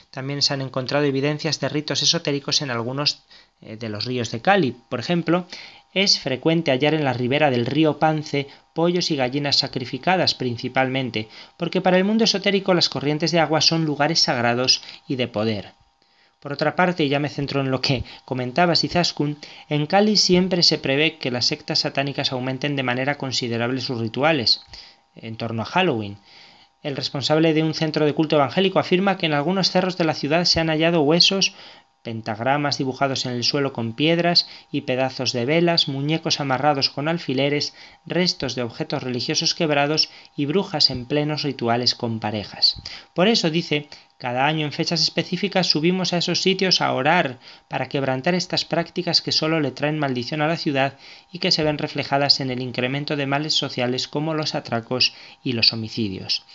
También 0.09 0.41
se 0.41 0.55
han 0.55 0.61
encontrado 0.61 1.05
evidencias 1.05 1.59
de 1.59 1.69
ritos 1.69 2.01
esotéricos 2.01 2.63
en 2.63 2.71
algunos 2.71 3.21
eh, 3.61 3.77
de 3.77 3.89
los 3.89 4.05
ríos 4.05 4.31
de 4.31 4.41
Cali. 4.41 4.75
Por 4.89 4.99
ejemplo, 4.99 5.45
es 5.93 6.19
frecuente 6.19 6.71
hallar 6.71 6.95
en 6.95 7.03
la 7.03 7.13
ribera 7.13 7.51
del 7.51 7.67
río 7.67 7.99
Pance 7.99 8.47
pollos 8.73 9.11
y 9.11 9.15
gallinas 9.15 9.57
sacrificadas 9.57 10.35
principalmente, 10.35 11.29
porque 11.57 11.81
para 11.81 11.97
el 11.97 12.03
mundo 12.03 12.23
esotérico 12.23 12.73
las 12.73 12.89
corrientes 12.89 13.31
de 13.31 13.39
agua 13.39 13.61
son 13.61 13.85
lugares 13.85 14.19
sagrados 14.19 14.81
y 15.07 15.15
de 15.15 15.27
poder. 15.27 15.73
Por 16.39 16.51
otra 16.51 16.75
parte, 16.75 17.05
y 17.05 17.09
ya 17.09 17.19
me 17.19 17.29
centro 17.29 17.61
en 17.61 17.71
lo 17.71 17.79
que 17.79 18.03
comentaba 18.25 18.75
Sizaskun, 18.75 19.37
en 19.69 19.85
Cali 19.85 20.17
siempre 20.17 20.61
se 20.61 20.77
prevé 20.77 21.17
que 21.17 21.31
las 21.31 21.45
sectas 21.45 21.79
satánicas 21.79 22.33
aumenten 22.33 22.75
de 22.75 22.83
manera 22.83 23.15
considerable 23.15 23.79
sus 23.79 24.01
rituales 24.01 24.61
en 25.15 25.37
torno 25.37 25.61
a 25.61 25.65
Halloween. 25.65 26.17
El 26.81 26.97
responsable 26.97 27.53
de 27.53 27.63
un 27.63 27.73
centro 27.73 28.05
de 28.05 28.13
culto 28.13 28.35
evangélico 28.35 28.77
afirma 28.77 29.17
que 29.17 29.25
en 29.25 29.33
algunos 29.33 29.71
cerros 29.71 29.97
de 29.97 30.03
la 30.03 30.13
ciudad 30.13 30.43
se 30.43 30.59
han 30.59 30.67
hallado 30.67 31.01
huesos, 31.01 31.53
pentagramas 32.03 32.77
dibujados 32.77 33.25
en 33.25 33.31
el 33.31 33.43
suelo 33.43 33.73
con 33.73 33.93
piedras 33.93 34.47
y 34.71 34.81
pedazos 34.81 35.31
de 35.33 35.45
velas, 35.45 35.87
muñecos 35.87 36.39
amarrados 36.39 36.89
con 36.89 37.07
alfileres, 37.07 37.73
restos 38.05 38.55
de 38.55 38.61
objetos 38.61 39.01
religiosos 39.01 39.55
quebrados 39.55 40.09
y 40.35 40.45
brujas 40.45 40.89
en 40.89 41.05
plenos 41.05 41.43
rituales 41.43 41.95
con 41.95 42.19
parejas. 42.19 42.81
Por 43.13 43.27
eso 43.27 43.49
dice 43.49 43.87
cada 44.17 44.45
año 44.45 44.65
en 44.65 44.71
fechas 44.71 45.01
específicas 45.01 45.67
subimos 45.67 46.13
a 46.13 46.17
esos 46.17 46.41
sitios 46.41 46.79
a 46.79 46.93
orar 46.93 47.39
para 47.67 47.89
quebrantar 47.89 48.35
estas 48.35 48.63
prácticas 48.63 49.21
que 49.21 49.33
solo 49.33 49.59
le 49.59 49.71
traen 49.71 49.99
maldición 49.99 50.41
a 50.41 50.47
la 50.47 50.55
ciudad 50.55 50.97
y 51.31 51.39
que 51.39 51.51
se 51.51 51.63
ven 51.63 51.77
reflejadas 51.77 52.39
en 52.39 52.51
el 52.51 52.61
incremento 52.61 53.15
de 53.15 53.25
males 53.25 53.53
sociales 53.53 54.07
como 54.07 54.33
los 54.33 54.55
atracos 54.55 55.13
y 55.43 55.53
los 55.53 55.73
homicidios. 55.73 56.45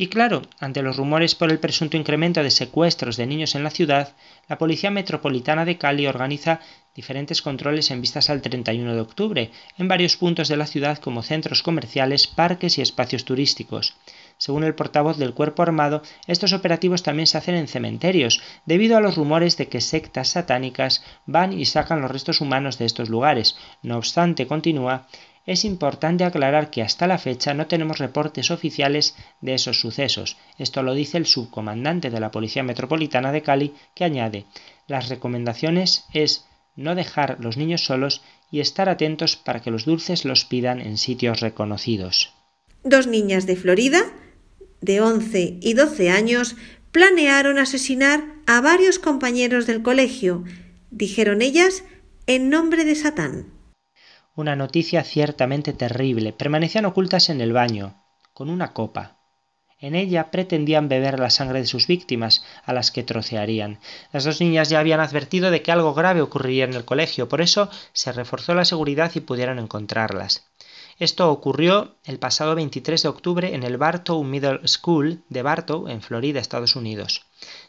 Y 0.00 0.06
claro, 0.06 0.42
ante 0.60 0.80
los 0.80 0.96
rumores 0.96 1.34
por 1.34 1.50
el 1.50 1.58
presunto 1.58 1.96
incremento 1.96 2.40
de 2.40 2.52
secuestros 2.52 3.16
de 3.16 3.26
niños 3.26 3.56
en 3.56 3.64
la 3.64 3.70
ciudad, 3.70 4.14
la 4.48 4.56
Policía 4.56 4.92
Metropolitana 4.92 5.64
de 5.64 5.76
Cali 5.76 6.06
organiza 6.06 6.60
diferentes 6.94 7.42
controles 7.42 7.90
en 7.90 8.00
vistas 8.00 8.30
al 8.30 8.40
31 8.40 8.94
de 8.94 9.00
octubre 9.00 9.50
en 9.76 9.88
varios 9.88 10.16
puntos 10.16 10.46
de 10.46 10.56
la 10.56 10.68
ciudad 10.68 10.98
como 10.98 11.24
centros 11.24 11.64
comerciales, 11.64 12.28
parques 12.28 12.78
y 12.78 12.82
espacios 12.82 13.24
turísticos. 13.24 13.96
Según 14.36 14.62
el 14.62 14.76
portavoz 14.76 15.16
del 15.18 15.34
cuerpo 15.34 15.62
armado, 15.62 16.02
estos 16.28 16.52
operativos 16.52 17.02
también 17.02 17.26
se 17.26 17.38
hacen 17.38 17.56
en 17.56 17.66
cementerios, 17.66 18.40
debido 18.66 18.96
a 18.96 19.00
los 19.00 19.16
rumores 19.16 19.56
de 19.56 19.66
que 19.66 19.80
sectas 19.80 20.28
satánicas 20.28 21.02
van 21.26 21.52
y 21.52 21.64
sacan 21.64 22.00
los 22.00 22.10
restos 22.12 22.40
humanos 22.40 22.78
de 22.78 22.84
estos 22.84 23.08
lugares. 23.08 23.56
No 23.82 23.96
obstante, 23.96 24.46
continúa, 24.46 25.08
es 25.48 25.64
importante 25.64 26.24
aclarar 26.24 26.68
que 26.68 26.82
hasta 26.82 27.06
la 27.06 27.16
fecha 27.16 27.54
no 27.54 27.66
tenemos 27.68 27.98
reportes 27.98 28.50
oficiales 28.50 29.16
de 29.40 29.54
esos 29.54 29.80
sucesos. 29.80 30.36
Esto 30.58 30.82
lo 30.82 30.92
dice 30.92 31.16
el 31.16 31.24
subcomandante 31.24 32.10
de 32.10 32.20
la 32.20 32.30
Policía 32.30 32.62
Metropolitana 32.62 33.32
de 33.32 33.40
Cali, 33.40 33.72
que 33.94 34.04
añade, 34.04 34.44
las 34.88 35.08
recomendaciones 35.08 36.04
es 36.12 36.44
no 36.76 36.94
dejar 36.94 37.38
los 37.40 37.56
niños 37.56 37.82
solos 37.82 38.20
y 38.50 38.60
estar 38.60 38.90
atentos 38.90 39.36
para 39.36 39.62
que 39.62 39.70
los 39.70 39.86
dulces 39.86 40.26
los 40.26 40.44
pidan 40.44 40.82
en 40.82 40.98
sitios 40.98 41.40
reconocidos. 41.40 42.34
Dos 42.84 43.06
niñas 43.06 43.46
de 43.46 43.56
Florida 43.56 44.02
de 44.82 45.00
11 45.00 45.60
y 45.62 45.72
12 45.72 46.10
años 46.10 46.56
planearon 46.92 47.58
asesinar 47.58 48.22
a 48.46 48.60
varios 48.60 48.98
compañeros 48.98 49.66
del 49.66 49.80
colegio, 49.80 50.44
dijeron 50.90 51.40
ellas, 51.40 51.84
en 52.26 52.50
nombre 52.50 52.84
de 52.84 52.94
Satán. 52.94 53.57
Una 54.38 54.54
noticia 54.54 55.02
ciertamente 55.02 55.72
terrible. 55.72 56.32
Permanecían 56.32 56.84
ocultas 56.84 57.28
en 57.28 57.40
el 57.40 57.52
baño, 57.52 58.04
con 58.32 58.50
una 58.50 58.72
copa. 58.72 59.16
En 59.80 59.96
ella 59.96 60.30
pretendían 60.30 60.88
beber 60.88 61.18
la 61.18 61.30
sangre 61.30 61.58
de 61.58 61.66
sus 61.66 61.88
víctimas, 61.88 62.44
a 62.64 62.72
las 62.72 62.92
que 62.92 63.02
trocearían. 63.02 63.80
Las 64.12 64.22
dos 64.22 64.40
niñas 64.40 64.68
ya 64.68 64.78
habían 64.78 65.00
advertido 65.00 65.50
de 65.50 65.62
que 65.62 65.72
algo 65.72 65.92
grave 65.92 66.22
ocurriría 66.22 66.66
en 66.66 66.74
el 66.74 66.84
colegio, 66.84 67.28
por 67.28 67.40
eso 67.40 67.68
se 67.92 68.12
reforzó 68.12 68.54
la 68.54 68.64
seguridad 68.64 69.10
y 69.16 69.20
pudieron 69.22 69.58
encontrarlas. 69.58 70.46
Esto 71.00 71.32
ocurrió 71.32 71.96
el 72.04 72.20
pasado 72.20 72.54
23 72.54 73.02
de 73.02 73.08
octubre 73.08 73.54
en 73.56 73.64
el 73.64 73.76
Bartow 73.76 74.22
Middle 74.22 74.60
School 74.68 75.24
de 75.28 75.42
Bartow, 75.42 75.88
en 75.88 76.00
Florida, 76.00 76.38
Estados 76.38 76.76
Unidos. 76.76 77.26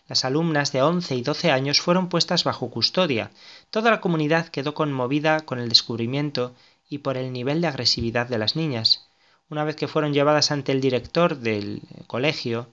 Las 0.09 0.25
alumnas 0.25 0.71
de 0.71 0.81
11 0.81 1.15
y 1.17 1.21
12 1.21 1.51
años 1.51 1.81
fueron 1.81 2.09
puestas 2.09 2.43
bajo 2.43 2.71
custodia. 2.71 3.29
Toda 3.69 3.91
la 3.91 4.01
comunidad 4.01 4.47
quedó 4.47 4.73
conmovida 4.73 5.41
con 5.41 5.59
el 5.59 5.69
descubrimiento 5.69 6.55
y 6.89 6.97
por 6.97 7.15
el 7.15 7.31
nivel 7.31 7.61
de 7.61 7.67
agresividad 7.67 8.27
de 8.27 8.39
las 8.39 8.55
niñas. 8.55 9.07
Una 9.51 9.63
vez 9.63 9.75
que 9.75 9.87
fueron 9.87 10.11
llevadas 10.11 10.49
ante 10.49 10.71
el 10.71 10.81
director 10.81 11.37
del 11.37 11.83
colegio, 12.07 12.69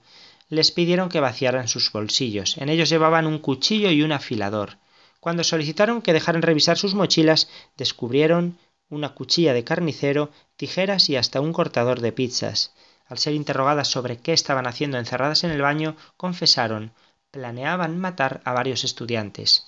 les 0.49 0.71
pidieron 0.71 1.09
que 1.09 1.19
vaciaran 1.19 1.67
sus 1.67 1.91
bolsillos. 1.91 2.57
En 2.57 2.69
ellos 2.69 2.89
llevaban 2.89 3.27
un 3.27 3.37
cuchillo 3.37 3.91
y 3.91 4.01
un 4.01 4.13
afilador. 4.13 4.77
Cuando 5.19 5.43
solicitaron 5.43 6.01
que 6.01 6.13
dejaran 6.13 6.41
revisar 6.41 6.79
sus 6.79 6.95
mochilas, 6.95 7.49
descubrieron 7.77 8.57
una 8.89 9.09
cuchilla 9.09 9.53
de 9.53 9.63
carnicero, 9.63 10.31
tijeras 10.55 11.07
y 11.07 11.17
hasta 11.17 11.39
un 11.39 11.53
cortador 11.53 11.99
de 12.01 12.11
pizzas. 12.13 12.73
Al 13.05 13.19
ser 13.19 13.35
interrogadas 13.35 13.89
sobre 13.89 14.17
qué 14.17 14.33
estaban 14.33 14.65
haciendo 14.65 14.97
encerradas 14.97 15.43
en 15.43 15.51
el 15.51 15.61
baño, 15.61 15.95
confesaron 16.17 16.93
planeaban 17.31 17.99
matar 17.99 18.41
a 18.45 18.53
varios 18.53 18.83
estudiantes. 18.83 19.65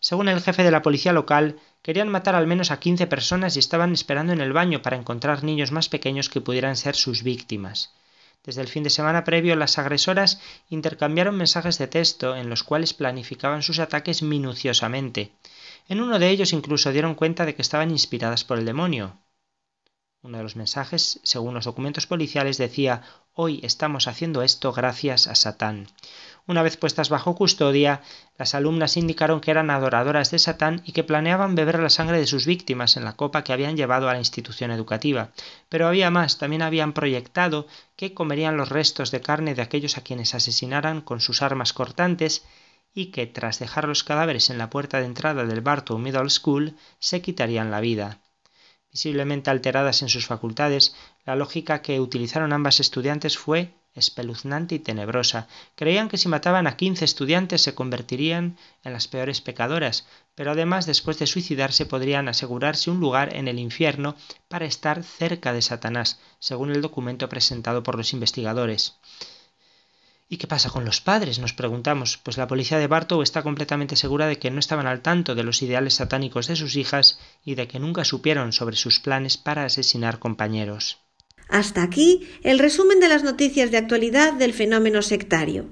Según 0.00 0.28
el 0.28 0.40
jefe 0.40 0.62
de 0.62 0.70
la 0.70 0.82
policía 0.82 1.12
local, 1.12 1.58
querían 1.82 2.08
matar 2.08 2.34
al 2.34 2.46
menos 2.46 2.70
a 2.70 2.80
15 2.80 3.06
personas 3.06 3.56
y 3.56 3.58
estaban 3.58 3.92
esperando 3.92 4.32
en 4.32 4.40
el 4.40 4.52
baño 4.52 4.82
para 4.82 4.96
encontrar 4.96 5.44
niños 5.44 5.72
más 5.72 5.88
pequeños 5.88 6.28
que 6.28 6.40
pudieran 6.40 6.76
ser 6.76 6.94
sus 6.94 7.22
víctimas. 7.22 7.92
Desde 8.44 8.62
el 8.62 8.68
fin 8.68 8.82
de 8.82 8.90
semana 8.90 9.24
previo, 9.24 9.56
las 9.56 9.78
agresoras 9.78 10.40
intercambiaron 10.70 11.36
mensajes 11.36 11.76
de 11.78 11.88
texto 11.88 12.36
en 12.36 12.48
los 12.48 12.62
cuales 12.62 12.94
planificaban 12.94 13.62
sus 13.62 13.78
ataques 13.78 14.22
minuciosamente. 14.22 15.32
En 15.88 16.00
uno 16.00 16.18
de 16.18 16.30
ellos 16.30 16.52
incluso 16.52 16.92
dieron 16.92 17.14
cuenta 17.14 17.44
de 17.44 17.54
que 17.54 17.62
estaban 17.62 17.90
inspiradas 17.90 18.44
por 18.44 18.58
el 18.58 18.64
demonio. 18.64 19.18
Uno 20.22 20.38
de 20.38 20.42
los 20.42 20.56
mensajes, 20.56 21.20
según 21.22 21.54
los 21.54 21.64
documentos 21.64 22.06
policiales, 22.06 22.58
decía 22.58 23.02
Hoy 23.34 23.60
estamos 23.62 24.08
haciendo 24.08 24.42
esto 24.42 24.72
gracias 24.72 25.26
a 25.26 25.34
Satán. 25.34 25.86
Una 26.48 26.62
vez 26.62 26.78
puestas 26.78 27.10
bajo 27.10 27.34
custodia, 27.34 28.00
las 28.38 28.54
alumnas 28.54 28.96
indicaron 28.96 29.42
que 29.42 29.50
eran 29.50 29.68
adoradoras 29.68 30.30
de 30.30 30.38
Satán 30.38 30.80
y 30.86 30.92
que 30.92 31.04
planeaban 31.04 31.54
beber 31.54 31.78
la 31.78 31.90
sangre 31.90 32.18
de 32.18 32.26
sus 32.26 32.46
víctimas 32.46 32.96
en 32.96 33.04
la 33.04 33.16
copa 33.16 33.44
que 33.44 33.52
habían 33.52 33.76
llevado 33.76 34.08
a 34.08 34.14
la 34.14 34.18
institución 34.18 34.70
educativa. 34.70 35.30
Pero 35.68 35.86
había 35.86 36.10
más, 36.10 36.38
también 36.38 36.62
habían 36.62 36.94
proyectado 36.94 37.66
que 37.96 38.14
comerían 38.14 38.56
los 38.56 38.70
restos 38.70 39.10
de 39.10 39.20
carne 39.20 39.54
de 39.54 39.60
aquellos 39.60 39.98
a 39.98 40.00
quienes 40.00 40.34
asesinaran 40.34 41.02
con 41.02 41.20
sus 41.20 41.42
armas 41.42 41.74
cortantes 41.74 42.46
y 42.94 43.10
que 43.10 43.26
tras 43.26 43.58
dejar 43.58 43.86
los 43.86 44.02
cadáveres 44.02 44.48
en 44.48 44.56
la 44.56 44.70
puerta 44.70 45.00
de 45.00 45.04
entrada 45.04 45.44
del 45.44 45.60
Bartow 45.60 45.98
Middle 45.98 46.30
School 46.30 46.76
se 46.98 47.20
quitarían 47.20 47.70
la 47.70 47.80
vida. 47.80 48.22
Visiblemente 48.90 49.50
alteradas 49.50 50.00
en 50.00 50.08
sus 50.08 50.24
facultades, 50.24 50.96
la 51.26 51.36
lógica 51.36 51.82
que 51.82 52.00
utilizaron 52.00 52.54
ambas 52.54 52.80
estudiantes 52.80 53.36
fue 53.36 53.74
espeluznante 53.98 54.76
y 54.76 54.78
tenebrosa. 54.78 55.48
Creían 55.74 56.08
que 56.08 56.18
si 56.18 56.28
mataban 56.28 56.66
a 56.66 56.76
quince 56.76 57.04
estudiantes 57.04 57.62
se 57.62 57.74
convertirían 57.74 58.56
en 58.84 58.92
las 58.92 59.08
peores 59.08 59.40
pecadoras, 59.40 60.06
pero 60.34 60.52
además 60.52 60.86
después 60.86 61.18
de 61.18 61.26
suicidarse 61.26 61.84
podrían 61.84 62.28
asegurarse 62.28 62.90
un 62.90 63.00
lugar 63.00 63.34
en 63.36 63.48
el 63.48 63.58
infierno 63.58 64.16
para 64.48 64.66
estar 64.66 65.02
cerca 65.02 65.52
de 65.52 65.62
Satanás, 65.62 66.20
según 66.38 66.70
el 66.70 66.80
documento 66.80 67.28
presentado 67.28 67.82
por 67.82 67.96
los 67.96 68.12
investigadores. 68.12 68.94
¿Y 70.30 70.36
qué 70.36 70.46
pasa 70.46 70.68
con 70.68 70.84
los 70.84 71.00
padres? 71.00 71.38
Nos 71.38 71.54
preguntamos, 71.54 72.18
pues 72.18 72.36
la 72.36 72.46
policía 72.46 72.78
de 72.78 72.86
Bartow 72.86 73.22
está 73.22 73.42
completamente 73.42 73.96
segura 73.96 74.26
de 74.26 74.38
que 74.38 74.50
no 74.50 74.60
estaban 74.60 74.86
al 74.86 75.00
tanto 75.00 75.34
de 75.34 75.42
los 75.42 75.62
ideales 75.62 75.94
satánicos 75.94 76.48
de 76.48 76.56
sus 76.56 76.76
hijas 76.76 77.18
y 77.44 77.54
de 77.54 77.66
que 77.66 77.78
nunca 77.78 78.04
supieron 78.04 78.52
sobre 78.52 78.76
sus 78.76 79.00
planes 79.00 79.38
para 79.38 79.64
asesinar 79.64 80.18
compañeros. 80.18 80.98
Hasta 81.48 81.82
aquí 81.82 82.28
el 82.42 82.58
resumen 82.58 83.00
de 83.00 83.08
las 83.08 83.24
noticias 83.24 83.70
de 83.70 83.78
actualidad 83.78 84.34
del 84.34 84.52
fenómeno 84.52 85.02
sectario. 85.02 85.66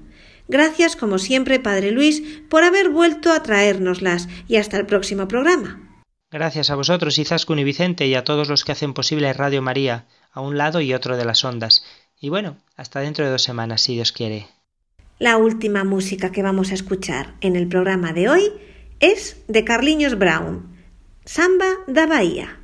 Gracias, 0.47 0.95
como 0.95 1.19
siempre, 1.19 1.59
Padre 1.59 1.91
Luis, 1.91 2.23
por 2.49 2.63
haber 2.63 2.89
vuelto 2.89 3.31
a 3.31 3.43
traérnoslas 3.43 4.27
y 4.47 4.55
hasta 4.55 4.77
el 4.77 4.85
próximo 4.85 5.27
programa. 5.27 5.83
Gracias 6.31 6.69
a 6.69 6.75
vosotros, 6.75 7.17
Izaskun 7.17 7.59
y 7.59 7.63
Vicente, 7.63 8.07
y 8.07 8.15
a 8.15 8.23
todos 8.23 8.49
los 8.49 8.65
que 8.65 8.71
hacen 8.73 8.93
posible 8.93 9.31
Radio 9.33 9.61
María, 9.61 10.05
a 10.31 10.41
un 10.41 10.57
lado 10.57 10.81
y 10.81 10.93
otro 10.93 11.15
de 11.15 11.25
las 11.25 11.43
ondas. 11.45 11.85
Y 12.19 12.29
bueno, 12.29 12.57
hasta 12.75 12.99
dentro 12.99 13.23
de 13.23 13.31
dos 13.31 13.43
semanas, 13.43 13.81
si 13.81 13.93
Dios 13.93 14.11
quiere. 14.11 14.47
La 15.19 15.37
última 15.37 15.83
música 15.83 16.31
que 16.31 16.43
vamos 16.43 16.71
a 16.71 16.75
escuchar 16.75 17.35
en 17.41 17.55
el 17.55 17.67
programa 17.67 18.13
de 18.13 18.29
hoy 18.29 18.51
es 18.99 19.37
de 19.47 19.63
Carliños 19.63 20.17
Brown, 20.17 20.75
Samba 21.25 21.67
da 21.87 22.05
Bahía. 22.05 22.56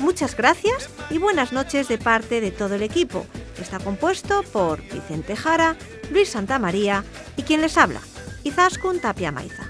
Muchas 0.00 0.36
gracias 0.36 0.90
y 1.08 1.18
buenas 1.18 1.52
noches 1.52 1.86
de 1.86 1.98
parte 1.98 2.40
de 2.40 2.50
todo 2.50 2.74
el 2.74 2.82
equipo. 2.82 3.24
Está 3.62 3.78
compuesto 3.78 4.42
por 4.52 4.82
Vicente 4.82 5.36
Jara, 5.36 5.76
Luis 6.10 6.30
Santamaría 6.30 7.04
y 7.36 7.44
quien 7.44 7.60
les 7.60 7.78
habla, 7.78 8.00
Izaskun 8.42 8.98
Tapia 8.98 9.30
Maiza. 9.30 9.62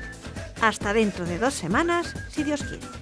Hasta 0.62 0.95
dentro 0.95 1.26
de 1.26 1.38
dos 1.38 1.53
semanas, 1.53 2.14
si 2.30 2.43
Dios 2.43 2.62
quiere. 2.62 3.01